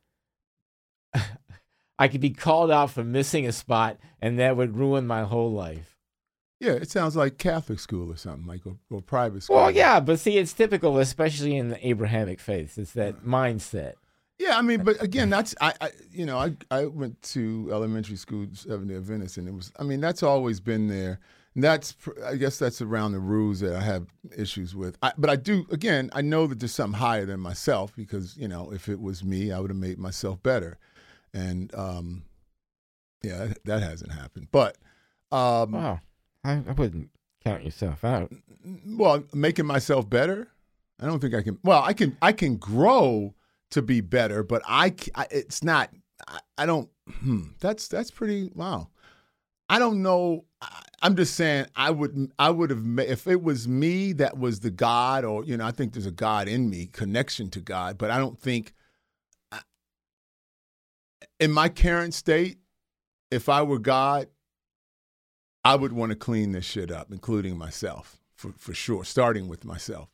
I 2.00 2.08
could 2.08 2.22
be 2.22 2.32
called 2.32 2.72
out 2.72 2.92
for 2.92 3.04
missing 3.04 3.46
a 3.46 3.52
spot 3.52 3.98
and 4.22 4.40
that 4.40 4.58
would 4.58 4.76
ruin 4.78 5.08
my 5.08 5.24
whole 5.24 5.52
life. 5.52 5.98
Yeah, 6.60 6.74
it 6.74 6.92
sounds 6.92 7.16
like 7.16 7.40
Catholic 7.40 7.80
school 7.80 8.12
or 8.12 8.18
something, 8.18 8.46
like 8.46 8.68
or, 8.68 8.76
or 8.92 9.02
private 9.02 9.42
school. 9.42 9.56
Well, 9.56 9.72
yeah, 9.72 10.00
but 10.00 10.20
see, 10.20 10.38
it's 10.38 10.54
typical, 10.54 11.00
especially 11.00 11.58
in 11.58 11.70
the 11.70 11.88
Abrahamic 11.88 12.40
faith. 12.40 12.78
It's 12.78 12.94
that 12.94 13.26
mindset. 13.26 13.94
Yeah, 14.38 14.60
I 14.60 14.62
mean, 14.62 14.84
but 14.84 15.02
again, 15.04 15.32
that's 15.32 15.56
I, 15.60 15.74
I 15.82 15.90
you 16.12 16.28
know, 16.28 16.38
I 16.38 16.56
I 16.70 16.86
went 16.86 17.20
to 17.34 17.68
elementary 17.72 18.16
school 18.16 18.46
Seventh 18.54 18.90
Day 18.90 18.96
Adventist, 18.96 19.38
and 19.38 19.48
it 19.48 19.56
was, 19.56 19.72
I 19.80 19.84
mean, 19.84 20.02
that's 20.02 20.22
always 20.22 20.60
been 20.60 20.88
there. 20.88 21.20
And 21.54 21.64
that's, 21.64 21.96
I 22.26 22.36
guess, 22.36 22.58
that's 22.58 22.82
around 22.82 23.12
the 23.12 23.20
rules 23.20 23.60
that 23.60 23.76
I 23.76 23.82
have 23.82 24.08
issues 24.38 24.74
with. 24.74 24.98
I, 25.02 25.12
but 25.18 25.30
I 25.30 25.36
do, 25.36 25.66
again, 25.70 26.10
I 26.14 26.22
know 26.22 26.48
that 26.48 26.60
there's 26.60 26.74
something 26.74 27.00
higher 27.00 27.26
than 27.26 27.40
myself 27.42 27.94
because 27.96 28.38
you 28.38 28.48
know, 28.48 28.72
if 28.72 28.88
it 28.88 29.02
was 29.02 29.24
me, 29.24 29.52
I 29.52 29.60
would 29.60 29.70
have 29.70 29.78
made 29.78 30.00
myself 30.00 30.42
better, 30.42 30.78
and 31.34 31.74
um, 31.76 32.24
yeah, 33.22 33.54
that, 33.66 33.84
hasn't 33.84 34.14
happened. 34.14 34.48
But 34.52 34.78
um, 35.32 35.74
Wow, 35.74 36.00
I, 36.44 36.62
I 36.68 36.72
wouldn't 36.72 37.10
count 37.44 37.66
yourself 37.66 38.04
out. 38.04 38.32
well 38.86 39.24
making 39.34 39.66
myself 39.66 40.08
better 40.08 40.48
i 41.00 41.08
don't 41.08 41.20
think 41.20 41.34
i 41.34 41.42
can 41.42 41.58
well 41.64 41.82
i 41.82 41.92
can 41.92 42.16
i 42.22 42.32
can 42.32 42.56
grow 42.56 43.34
to 43.72 43.82
be 43.82 44.00
better 44.00 44.44
but 44.44 44.62
I, 44.68 44.94
it's 45.32 45.64
not 45.64 45.90
I, 46.28 46.40
I 46.60 46.66
don't 46.68 46.88
hmm, 47.22 47.46
that's 47.60 47.88
that's 47.88 48.12
pretty 48.12 48.52
wow 48.54 48.90
i 49.72 49.80
don't 49.80 50.02
know 50.02 50.46
i'm 51.02 51.16
just 51.16 51.34
saying 51.34 51.66
i 51.76 51.90
would 51.90 52.32
i 52.38 52.52
would 52.52 52.70
have 52.70 53.00
if 53.00 53.26
it 53.26 53.42
was 53.42 53.68
me 53.68 54.14
that 54.14 54.38
was 54.38 54.60
the 54.60 54.70
god 54.70 55.26
or 55.26 55.44
you 55.44 55.58
know 55.58 55.66
i 55.66 55.72
think 55.72 55.94
there's 55.94 56.06
a 56.06 56.12
god 56.12 56.48
in 56.48 56.70
me 56.70 56.86
connection 56.86 57.50
to 57.50 57.60
god 57.60 57.98
but 57.98 58.12
i 58.12 58.20
don't 58.20 58.40
think 58.40 58.74
in 61.40 61.52
my 61.52 61.68
current 61.68 62.14
state 62.14 62.60
if 63.32 63.50
i 63.50 63.64
were 63.64 63.80
god 63.80 64.28
I 65.64 65.76
would 65.76 65.94
want 65.94 66.12
to 66.12 66.16
clean 66.16 66.52
this 66.52 66.66
shit 66.66 66.92
up, 66.92 67.12
including 67.12 67.58
myself, 67.58 68.20
for, 68.36 68.54
for 68.58 68.74
sure, 68.74 69.04
starting 69.04 69.48
with 69.48 69.64
myself. 69.64 70.10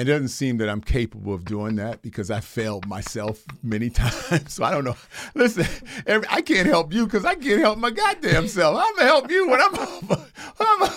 And 0.00 0.08
it 0.08 0.12
doesn't 0.12 0.28
seem 0.28 0.56
that 0.56 0.70
I'm 0.70 0.80
capable 0.80 1.34
of 1.34 1.44
doing 1.44 1.76
that 1.76 2.00
because 2.00 2.30
I 2.30 2.40
failed 2.40 2.86
myself 2.86 3.44
many 3.62 3.90
times. 3.90 4.54
So 4.54 4.64
I 4.64 4.70
don't 4.70 4.84
know. 4.84 4.96
Listen, 5.34 5.66
every, 6.06 6.26
I 6.30 6.40
can't 6.40 6.66
help 6.66 6.94
you 6.94 7.04
because 7.04 7.26
I 7.26 7.34
can't 7.34 7.60
help 7.60 7.76
my 7.76 7.90
goddamn 7.90 8.48
self. 8.48 8.78
I'm 8.82 8.96
gonna 8.96 9.06
help 9.06 9.30
you 9.30 9.50
when 9.50 9.60
I'm 9.60 9.74
I'm 10.58 10.90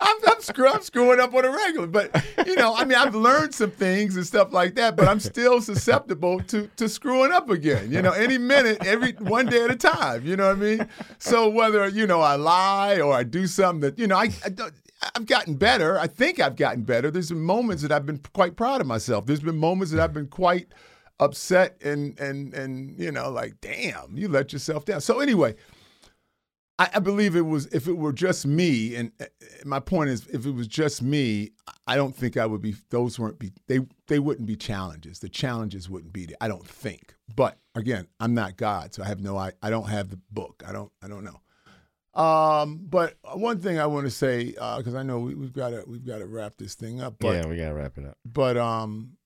I'm, 0.00 0.16
I'm, 0.26 0.40
screw, 0.40 0.66
I'm 0.66 0.82
screwing 0.82 1.20
up 1.20 1.32
on 1.32 1.44
a 1.44 1.50
regular. 1.52 1.86
But 1.86 2.24
you 2.44 2.56
know, 2.56 2.74
I 2.74 2.84
mean, 2.84 2.98
I've 2.98 3.14
learned 3.14 3.54
some 3.54 3.70
things 3.70 4.16
and 4.16 4.26
stuff 4.26 4.52
like 4.52 4.74
that, 4.74 4.96
but 4.96 5.06
I'm 5.06 5.20
still 5.20 5.60
susceptible 5.60 6.40
to 6.48 6.68
to 6.74 6.88
screwing 6.88 7.30
up 7.30 7.50
again. 7.50 7.92
You 7.92 8.02
know, 8.02 8.10
any 8.10 8.36
minute, 8.36 8.84
every 8.84 9.12
one 9.12 9.46
day 9.46 9.62
at 9.62 9.70
a 9.70 9.76
time. 9.76 10.26
You 10.26 10.34
know 10.34 10.48
what 10.48 10.56
I 10.56 10.60
mean? 10.60 10.88
So 11.20 11.48
whether 11.48 11.86
you 11.86 12.04
know 12.04 12.20
I 12.20 12.34
lie 12.34 12.98
or 12.98 13.14
I 13.14 13.22
do 13.22 13.46
something 13.46 13.82
that 13.82 13.96
you 13.96 14.08
know 14.08 14.16
I, 14.16 14.30
I 14.44 14.48
don't. 14.48 14.74
I've 15.14 15.26
gotten 15.26 15.54
better. 15.54 15.98
I 15.98 16.06
think 16.06 16.40
I've 16.40 16.56
gotten 16.56 16.82
better. 16.82 17.10
There's 17.10 17.30
been 17.30 17.40
moments 17.40 17.82
that 17.82 17.92
I've 17.92 18.06
been 18.06 18.20
quite 18.34 18.56
proud 18.56 18.80
of 18.80 18.86
myself. 18.86 19.26
There's 19.26 19.40
been 19.40 19.56
moments 19.56 19.92
that 19.92 20.00
I've 20.02 20.12
been 20.12 20.28
quite 20.28 20.68
upset 21.18 21.76
and 21.82 22.18
and 22.18 22.54
and 22.54 22.98
you 22.98 23.12
know 23.12 23.30
like 23.30 23.60
damn, 23.60 24.16
you 24.16 24.28
let 24.28 24.52
yourself 24.52 24.84
down. 24.84 25.00
So 25.00 25.20
anyway, 25.20 25.54
I, 26.78 26.88
I 26.94 26.98
believe 26.98 27.36
it 27.36 27.42
was 27.42 27.66
if 27.66 27.86
it 27.86 27.98
were 27.98 28.12
just 28.12 28.46
me, 28.46 28.96
and 28.96 29.12
uh, 29.20 29.26
my 29.64 29.80
point 29.80 30.10
is 30.10 30.26
if 30.28 30.46
it 30.46 30.52
was 30.52 30.66
just 30.66 31.02
me, 31.02 31.50
I 31.86 31.96
don't 31.96 32.16
think 32.16 32.36
I 32.36 32.46
would 32.46 32.62
be. 32.62 32.74
Those 32.90 33.18
weren't 33.18 33.38
be 33.38 33.52
they 33.68 33.80
they 34.08 34.18
wouldn't 34.18 34.46
be 34.46 34.56
challenges. 34.56 35.20
The 35.20 35.28
challenges 35.28 35.88
wouldn't 35.90 36.12
be 36.12 36.26
there. 36.26 36.36
I 36.40 36.48
don't 36.48 36.66
think. 36.66 37.14
But 37.36 37.58
again, 37.74 38.08
I'm 38.18 38.34
not 38.34 38.56
God, 38.56 38.94
so 38.94 39.02
I 39.02 39.06
have 39.06 39.20
no. 39.20 39.36
I 39.36 39.52
I 39.62 39.70
don't 39.70 39.88
have 39.88 40.08
the 40.08 40.18
book. 40.30 40.62
I 40.66 40.72
don't 40.72 40.90
I 41.02 41.08
don't 41.08 41.22
know. 41.24 41.40
Um, 42.20 42.80
but 42.82 43.16
one 43.34 43.60
thing 43.60 43.78
I 43.78 43.86
want 43.86 44.04
to 44.06 44.10
say 44.10 44.46
because 44.50 44.94
I 44.94 45.02
know 45.02 45.20
we, 45.20 45.34
we've 45.34 45.52
got 45.54 45.70
to 45.70 45.84
we've 45.86 46.04
got 46.04 46.18
to 46.18 46.26
wrap 46.26 46.56
this 46.58 46.74
thing 46.74 47.00
up. 47.00 47.16
But 47.18 47.34
yeah, 47.34 47.46
we 47.46 47.56
gotta 47.56 47.74
wrap 47.74 47.96
it 47.96 48.04
up. 48.04 48.18
but 48.26 48.56
um, 48.58 49.16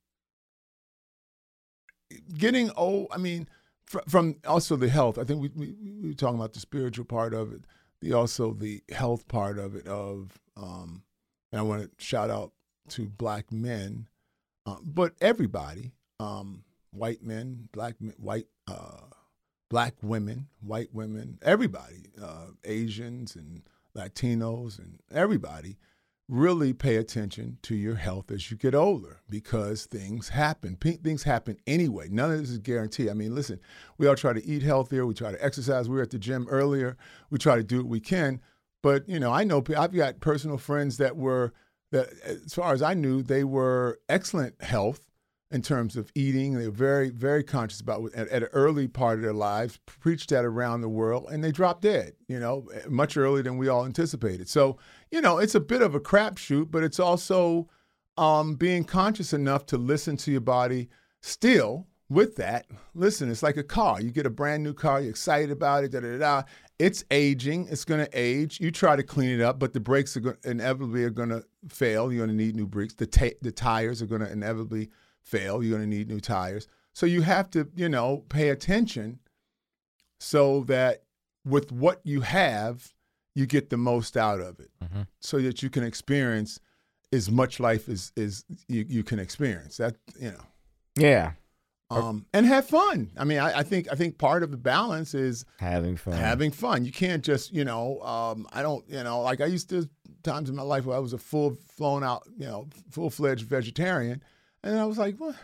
getting 2.39 2.71
old. 2.77 3.09
I 3.11 3.19
mean, 3.19 3.49
fr- 3.85 4.07
from 4.09 4.37
also 4.47 4.77
the 4.77 4.89
health. 4.89 5.19
I 5.19 5.25
think 5.25 5.43
we, 5.43 5.51
we 5.57 5.75
we 6.03 6.09
were 6.09 6.15
talking 6.15 6.39
about 6.39 6.53
the 6.53 6.61
spiritual 6.61 7.05
part 7.05 7.35
of 7.35 7.53
it, 7.53 7.63
the 8.01 8.13
also 8.13 8.53
the 8.53 8.83
health 8.93 9.27
part 9.27 9.59
of 9.59 9.75
it. 9.75 9.89
Of 9.89 10.39
um, 10.57 11.03
and 11.51 11.59
I 11.59 11.63
want 11.63 11.83
to 11.83 12.05
shout 12.05 12.31
out 12.31 12.53
to 12.91 13.07
black 13.07 13.51
men, 13.51 14.09
um, 14.67 14.83
but 14.85 15.15
everybody, 15.21 15.93
um, 16.21 16.63
white 16.93 17.23
men, 17.25 17.69
black 17.73 18.01
men, 18.01 18.15
white. 18.19 18.47
Uh, 18.69 19.01
black 19.75 19.97
women, 20.03 20.47
white 20.61 20.95
women, 20.95 21.37
everybody, 21.43 22.05
uh, 22.23 22.47
Asians 22.63 23.35
and 23.35 23.61
Latinos 23.97 24.79
and 24.79 25.01
everybody, 25.11 25.79
really 26.29 26.73
pay 26.73 26.95
attention 26.95 27.59
to 27.61 27.75
your 27.75 27.97
health 27.97 28.31
as 28.31 28.53
you 28.53 28.57
get 28.57 28.73
older 28.73 29.19
because 29.29 29.87
things 29.87 30.29
happen. 30.29 30.77
P- 30.77 30.93
things 30.93 31.25
happen 31.25 31.57
anyway. 31.67 32.07
None 32.09 32.31
of 32.31 32.39
this 32.39 32.51
is 32.51 32.59
guaranteed. 32.59 33.09
I 33.09 33.15
mean, 33.15 33.35
listen, 33.35 33.59
we 33.99 34.07
all 34.07 34.15
try 34.15 34.33
to 34.33 34.47
eat 34.47 34.63
healthier. 34.63 35.07
We 35.07 35.15
try 35.15 35.33
to 35.33 35.45
exercise. 35.45 35.89
We 35.89 35.97
were 35.97 36.03
at 36.03 36.11
the 36.11 36.21
gym 36.21 36.47
earlier. 36.49 36.97
We 37.31 37.39
try 37.39 37.57
to 37.57 37.65
do 37.65 37.79
what 37.79 37.87
we 37.87 37.99
can. 37.99 38.41
But, 38.81 39.09
you 39.09 39.19
know, 39.19 39.33
I 39.33 39.43
know 39.43 39.61
I've 39.77 39.93
got 39.93 40.21
personal 40.21 40.57
friends 40.57 40.99
that 40.99 41.17
were, 41.17 41.53
that 41.91 42.11
as 42.23 42.55
far 42.55 42.73
as 42.75 42.81
I 42.81 42.95
knew, 42.95 43.25
they 43.25 43.43
were 43.43 43.99
excellent 44.09 44.63
health 44.63 45.11
in 45.55 45.63
terms 45.63 45.97
of 45.97 46.11
eating. 46.17 46.55
They 46.55 46.67
were 46.67 46.73
very, 46.73 47.11
very 47.11 47.45
conscious 47.45 47.81
about 47.81 48.13
at, 48.15 48.27
at 48.29 48.43
an 48.43 48.49
early 48.53 48.89
part 48.89 49.19
of 49.19 49.23
their 49.23 49.33
lives, 49.33 49.79
preached 49.87 50.31
that 50.31 50.45
around 50.45 50.81
the 50.81 50.89
world, 50.89 51.29
and 51.31 51.45
they 51.45 51.53
dropped 51.53 51.83
dead, 51.83 52.15
you 52.27 52.41
know, 52.41 52.69
much 52.89 53.17
earlier 53.17 53.45
than 53.45 53.57
we 53.57 53.69
all 53.69 53.87
anticipated. 53.87 54.49
So, 54.49 54.79
you 55.13 55.21
know, 55.21 55.39
it's 55.39 55.55
a 55.55 55.61
bit 55.61 55.81
of 55.81 55.95
a 55.95 56.01
crapshoot, 56.01 56.73
but 56.73 56.83
it's 56.83 56.99
also 56.99 57.69
um, 58.19 58.57
being 58.57 58.83
conscious 58.83 59.33
enough 59.33 59.65
to 59.67 59.79
listen 59.79 60.17
to 60.19 60.33
your 60.33 60.41
body 60.41 60.91
still. 61.23 61.87
With 62.11 62.37
that, 62.37 62.67
listen, 62.95 63.31
it's 63.31 63.43
like 63.43 63.57
a 63.57 63.65
car. 63.65 64.01
You 64.01 64.11
get 64.11 64.27
a 64.27 64.31
brand 64.31 64.63
new 64.63 64.75
car, 64.75 65.01
you're 65.01 65.11
excited 65.11 65.51
about 65.51 65.85
it, 65.85 65.93
da 65.93 66.01
da 66.01 66.19
da. 66.19 66.43
It's 66.79 67.03
aging, 67.11 67.69
it's 67.71 67.85
going 67.85 68.05
to 68.05 68.11
age. 68.13 68.61
You 68.61 68.71
try 68.71 68.95
to 68.95 69.03
clean 69.03 69.31
it 69.31 69.41
up, 69.41 69.59
but 69.59 69.73
the 69.73 69.81
brakes 69.81 70.15
are 70.17 70.21
going 70.21 70.37
inevitably 70.45 71.05
are 71.05 71.11
going 71.11 71.31
to 71.31 71.45
fail. 71.69 72.13
You're 72.13 72.27
going 72.27 72.37
to 72.37 72.45
need 72.45 72.57
new 72.57 72.67
brakes. 72.67 72.95
The 72.95 73.07
ta- 73.07 73.39
the 73.41 73.51
tires 73.53 74.03
are 74.03 74.07
going 74.07 74.21
to 74.21 74.31
inevitably 74.31 74.91
fail. 75.25 75.63
You're 75.63 75.77
going 75.79 75.89
to 75.91 75.97
need 75.97 76.09
new 76.09 76.21
tires. 76.21 76.69
So 76.93 77.07
you 77.07 77.23
have 77.23 77.51
to, 77.51 77.69
you 77.75 77.89
know, 77.89 78.25
pay 78.29 78.51
attention 78.51 79.19
so 80.21 80.61
that 80.65 81.03
with 81.45 81.73
what 81.73 82.01
you 82.05 82.21
have, 82.23 82.93
you 83.35 83.47
get 83.47 83.71
the 83.71 83.77
most 83.77 84.17
out 84.17 84.41
of 84.41 84.61
it 84.61 84.71
Mhm. 84.83 85.07
so 85.21 85.41
that 85.41 85.63
you 85.63 85.71
can 85.71 85.83
experience 85.83 86.61
as 87.13 87.31
much 87.31 87.59
life 87.61 87.89
as, 87.89 88.13
as 88.17 88.45
you, 88.69 88.85
you 88.89 89.03
can 89.03 89.19
experience. 89.19 89.77
That, 89.79 89.97
you 90.21 90.31
know, 90.31 90.45
Yeah, 90.97 91.33
um, 91.91 92.27
and 92.33 92.47
have 92.47 92.67
fun. 92.67 93.11
I 93.17 93.25
mean, 93.25 93.39
I, 93.39 93.59
I 93.59 93.63
think 93.65 93.89
I 93.91 93.95
think 93.97 94.19
part 94.19 94.43
of 94.45 94.51
the 94.53 94.57
balance 94.57 95.15
is 95.15 95.45
having 95.59 95.97
fun. 95.97 96.15
having 96.15 96.51
fun. 96.53 96.85
You 96.85 96.93
can't 96.93 97.25
just, 97.25 97.53
you 97.53 97.65
know, 97.65 98.01
um, 98.03 98.47
I 98.53 98.63
don't, 98.63 98.89
you 98.89 99.03
know, 99.03 99.21
like 99.23 99.41
I 99.41 99.47
used 99.47 99.69
to 99.71 99.89
times 100.23 100.49
in 100.49 100.57
my 100.57 100.63
life 100.63 100.87
where 100.87 100.97
I 100.97 101.01
was 101.01 101.13
a 101.13 101.19
full 101.19 101.57
flown 101.77 102.03
out, 102.05 102.23
you 102.39 102.47
know, 102.47 102.69
full 102.91 103.11
fledged 103.11 103.47
vegetarian, 103.47 104.23
and 104.65 104.79
I 104.79 104.85
was 104.87 104.99
like, 104.99 105.21
well, 105.21 105.37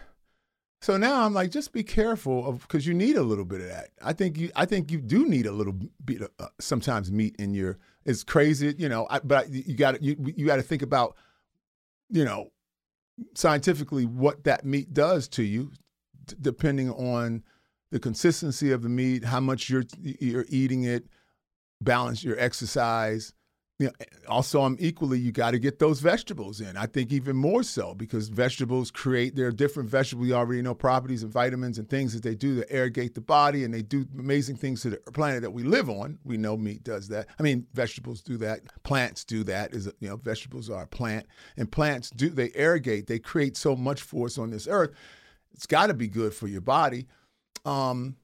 So 0.83 0.97
now 0.97 1.25
I'm 1.25 1.35
like, 1.35 1.51
just 1.51 1.73
be 1.73 1.83
careful 1.83 2.47
of 2.47 2.63
because 2.63 2.87
you 2.87 2.95
need 2.95 3.17
a 3.17 3.23
little 3.23 3.45
bit 3.45 3.61
of 3.61 3.69
that. 3.69 3.91
I 4.03 4.15
think 4.15 4.39
you, 4.39 4.51
I 4.57 4.65
think 4.65 4.91
you 4.91 4.99
do 5.01 5.29
need 5.29 5.45
a 5.45 5.53
little 5.53 5.75
bit 6.05 6.23
of 6.23 6.31
uh, 6.39 6.49
sometimes 6.59 7.13
meat 7.13 7.37
in 7.39 7.53
your. 7.53 7.79
It's 8.07 8.25
crazy, 8.25 8.75
you 8.79 8.89
know. 8.89 9.07
I, 9.11 9.21
but 9.21 9.51
you 9.51 9.77
got 9.77 10.03
you 10.03 10.17
you 10.37 10.47
got 10.47 10.57
to 10.57 10.63
think 10.63 10.81
about, 10.81 11.17
you 12.09 12.25
know, 12.25 12.51
scientifically 13.35 14.07
what 14.07 14.45
that 14.45 14.65
meat 14.65 14.95
does 14.95 15.29
to 15.29 15.43
you, 15.43 15.71
depending 16.41 16.91
on 16.91 17.45
the 17.91 18.01
consistency 18.01 18.73
of 18.73 18.83
the 18.83 18.89
meat, 18.89 19.25
how 19.25 19.41
much 19.41 19.69
you're 19.69 19.85
you're 20.01 20.47
eating 20.49 20.85
it, 20.85 21.07
balance 21.83 22.25
your 22.25 22.39
exercise. 22.39 23.35
You 23.81 23.87
know, 23.87 23.93
also, 24.29 24.61
I'm 24.61 24.77
equally 24.79 25.19
you 25.19 25.33
got 25.33 25.53
to 25.53 25.59
get 25.59 25.79
those 25.79 26.01
vegetables 26.01 26.61
in. 26.61 26.77
I 26.77 26.85
think 26.85 27.13
even 27.13 27.35
more 27.35 27.63
so 27.63 27.95
because 27.95 28.29
vegetables 28.29 28.91
create 28.91 29.37
there 29.37 29.47
are 29.47 29.53
different 29.53 29.89
vegetables 29.89 30.29
we 30.29 30.35
already 30.35 30.61
know 30.61 30.75
properties 30.75 31.23
and 31.23 31.33
vitamins 31.33 31.79
and 31.79 31.89
things 31.89 32.13
that 32.13 32.23
they 32.23 32.35
do 32.35 32.57
to 32.57 32.77
irrigate 32.77 33.15
the 33.15 33.23
body 33.23 33.65
and 33.65 33.73
they 33.73 33.81
do 33.81 34.05
amazing 34.19 34.57
things 34.57 34.83
to 34.83 34.91
the 34.91 34.99
planet 35.15 35.41
that 35.41 35.53
we 35.53 35.63
live 35.63 35.89
on. 35.89 36.19
We 36.25 36.37
know 36.37 36.59
meat 36.59 36.85
does 36.85 37.09
that. 37.09 37.29
I 37.39 37.43
mean, 37.43 37.67
vegetables 37.73 38.21
do 38.21 38.37
that. 38.37 38.61
Plants 38.83 39.25
do 39.25 39.45
that. 39.45 39.73
Is 39.73 39.91
you 39.99 40.11
know, 40.11 40.17
vegetables 40.17 40.69
are 40.69 40.83
a 40.83 40.87
plant 40.87 41.27
and 41.57 41.73
plants 41.73 42.11
do 42.11 42.29
they 42.29 42.51
irrigate. 42.55 43.07
They 43.07 43.19
create 43.19 43.57
so 43.57 43.75
much 43.75 44.03
for 44.03 44.27
us 44.27 44.37
on 44.37 44.51
this 44.51 44.69
earth. 44.69 44.91
It's 45.55 45.67
got 45.67 45.87
to 45.87 45.95
be 45.95 46.09
good 46.09 46.35
for 46.35 46.49
your 46.49 46.61
body. 46.61 47.07
Um, 47.65 48.17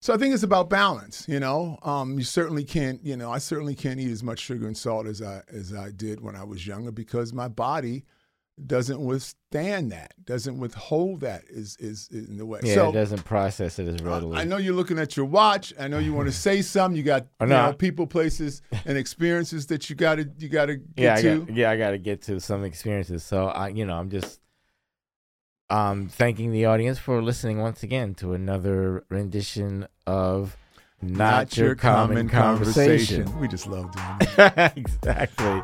so 0.00 0.14
I 0.14 0.16
think 0.16 0.34
it's 0.34 0.42
about 0.42 0.70
balance. 0.70 1.26
You 1.28 1.40
know, 1.40 1.78
um, 1.82 2.18
you 2.18 2.24
certainly 2.24 2.64
can't. 2.64 3.04
You 3.04 3.16
know, 3.16 3.30
I 3.30 3.38
certainly 3.38 3.74
can't 3.74 3.98
eat 3.98 4.10
as 4.10 4.22
much 4.22 4.40
sugar 4.40 4.66
and 4.66 4.76
salt 4.76 5.06
as 5.06 5.22
I 5.22 5.42
as 5.48 5.74
I 5.74 5.90
did 5.90 6.20
when 6.20 6.36
I 6.36 6.44
was 6.44 6.66
younger 6.66 6.92
because 6.92 7.32
my 7.32 7.48
body 7.48 8.04
doesn't 8.66 9.00
withstand 9.00 9.92
that, 9.92 10.12
doesn't 10.24 10.58
withhold 10.58 11.20
that 11.20 11.42
is 11.48 11.76
is, 11.78 12.08
is 12.10 12.28
in 12.28 12.38
the 12.38 12.46
way. 12.46 12.60
Yeah, 12.62 12.74
so, 12.74 12.90
it 12.90 12.92
doesn't 12.92 13.24
process 13.24 13.78
it 13.78 13.88
as 13.88 14.00
readily. 14.02 14.38
I 14.38 14.44
know 14.44 14.56
you're 14.56 14.74
looking 14.74 14.98
at 14.98 15.16
your 15.16 15.26
watch. 15.26 15.72
I 15.78 15.88
know 15.88 15.98
you 15.98 16.12
want 16.12 16.28
to 16.28 16.32
say 16.48 16.62
something. 16.62 16.96
You 16.96 17.02
got 17.02 17.26
you 17.40 17.46
know, 17.46 17.72
people, 17.72 18.06
places, 18.06 18.62
and 18.84 18.96
experiences 18.96 19.66
that 19.66 19.88
you 19.90 19.96
got 19.96 20.16
to 20.16 20.28
you 20.38 20.48
got 20.48 20.66
to 20.66 20.76
get 20.76 20.84
yeah, 20.96 21.14
I 21.14 21.22
to. 21.22 21.38
got, 21.40 21.56
yeah, 21.56 21.70
I 21.70 21.76
got 21.76 21.90
to 21.90 21.98
get 21.98 22.22
to 22.22 22.40
some 22.40 22.64
experiences. 22.64 23.22
So 23.24 23.46
I, 23.46 23.68
you 23.68 23.84
know, 23.84 23.94
I'm 23.94 24.10
just 24.10 24.40
um, 25.70 26.08
thanking 26.08 26.52
the 26.52 26.66
audience 26.66 26.98
for 26.98 27.22
listening 27.22 27.60
once 27.60 27.82
again 27.82 28.14
to 28.16 28.32
another 28.32 29.04
rendition 29.08 29.86
of 30.06 30.56
Not, 31.02 31.18
Not 31.18 31.56
Your, 31.56 31.66
your 31.66 31.74
Common, 31.76 32.28
Conversation. 32.28 33.38
We 33.38 33.48
just 33.48 33.66
love 33.66 33.92
doing 33.92 34.30
that. 34.36 34.76
exactly. 34.76 35.62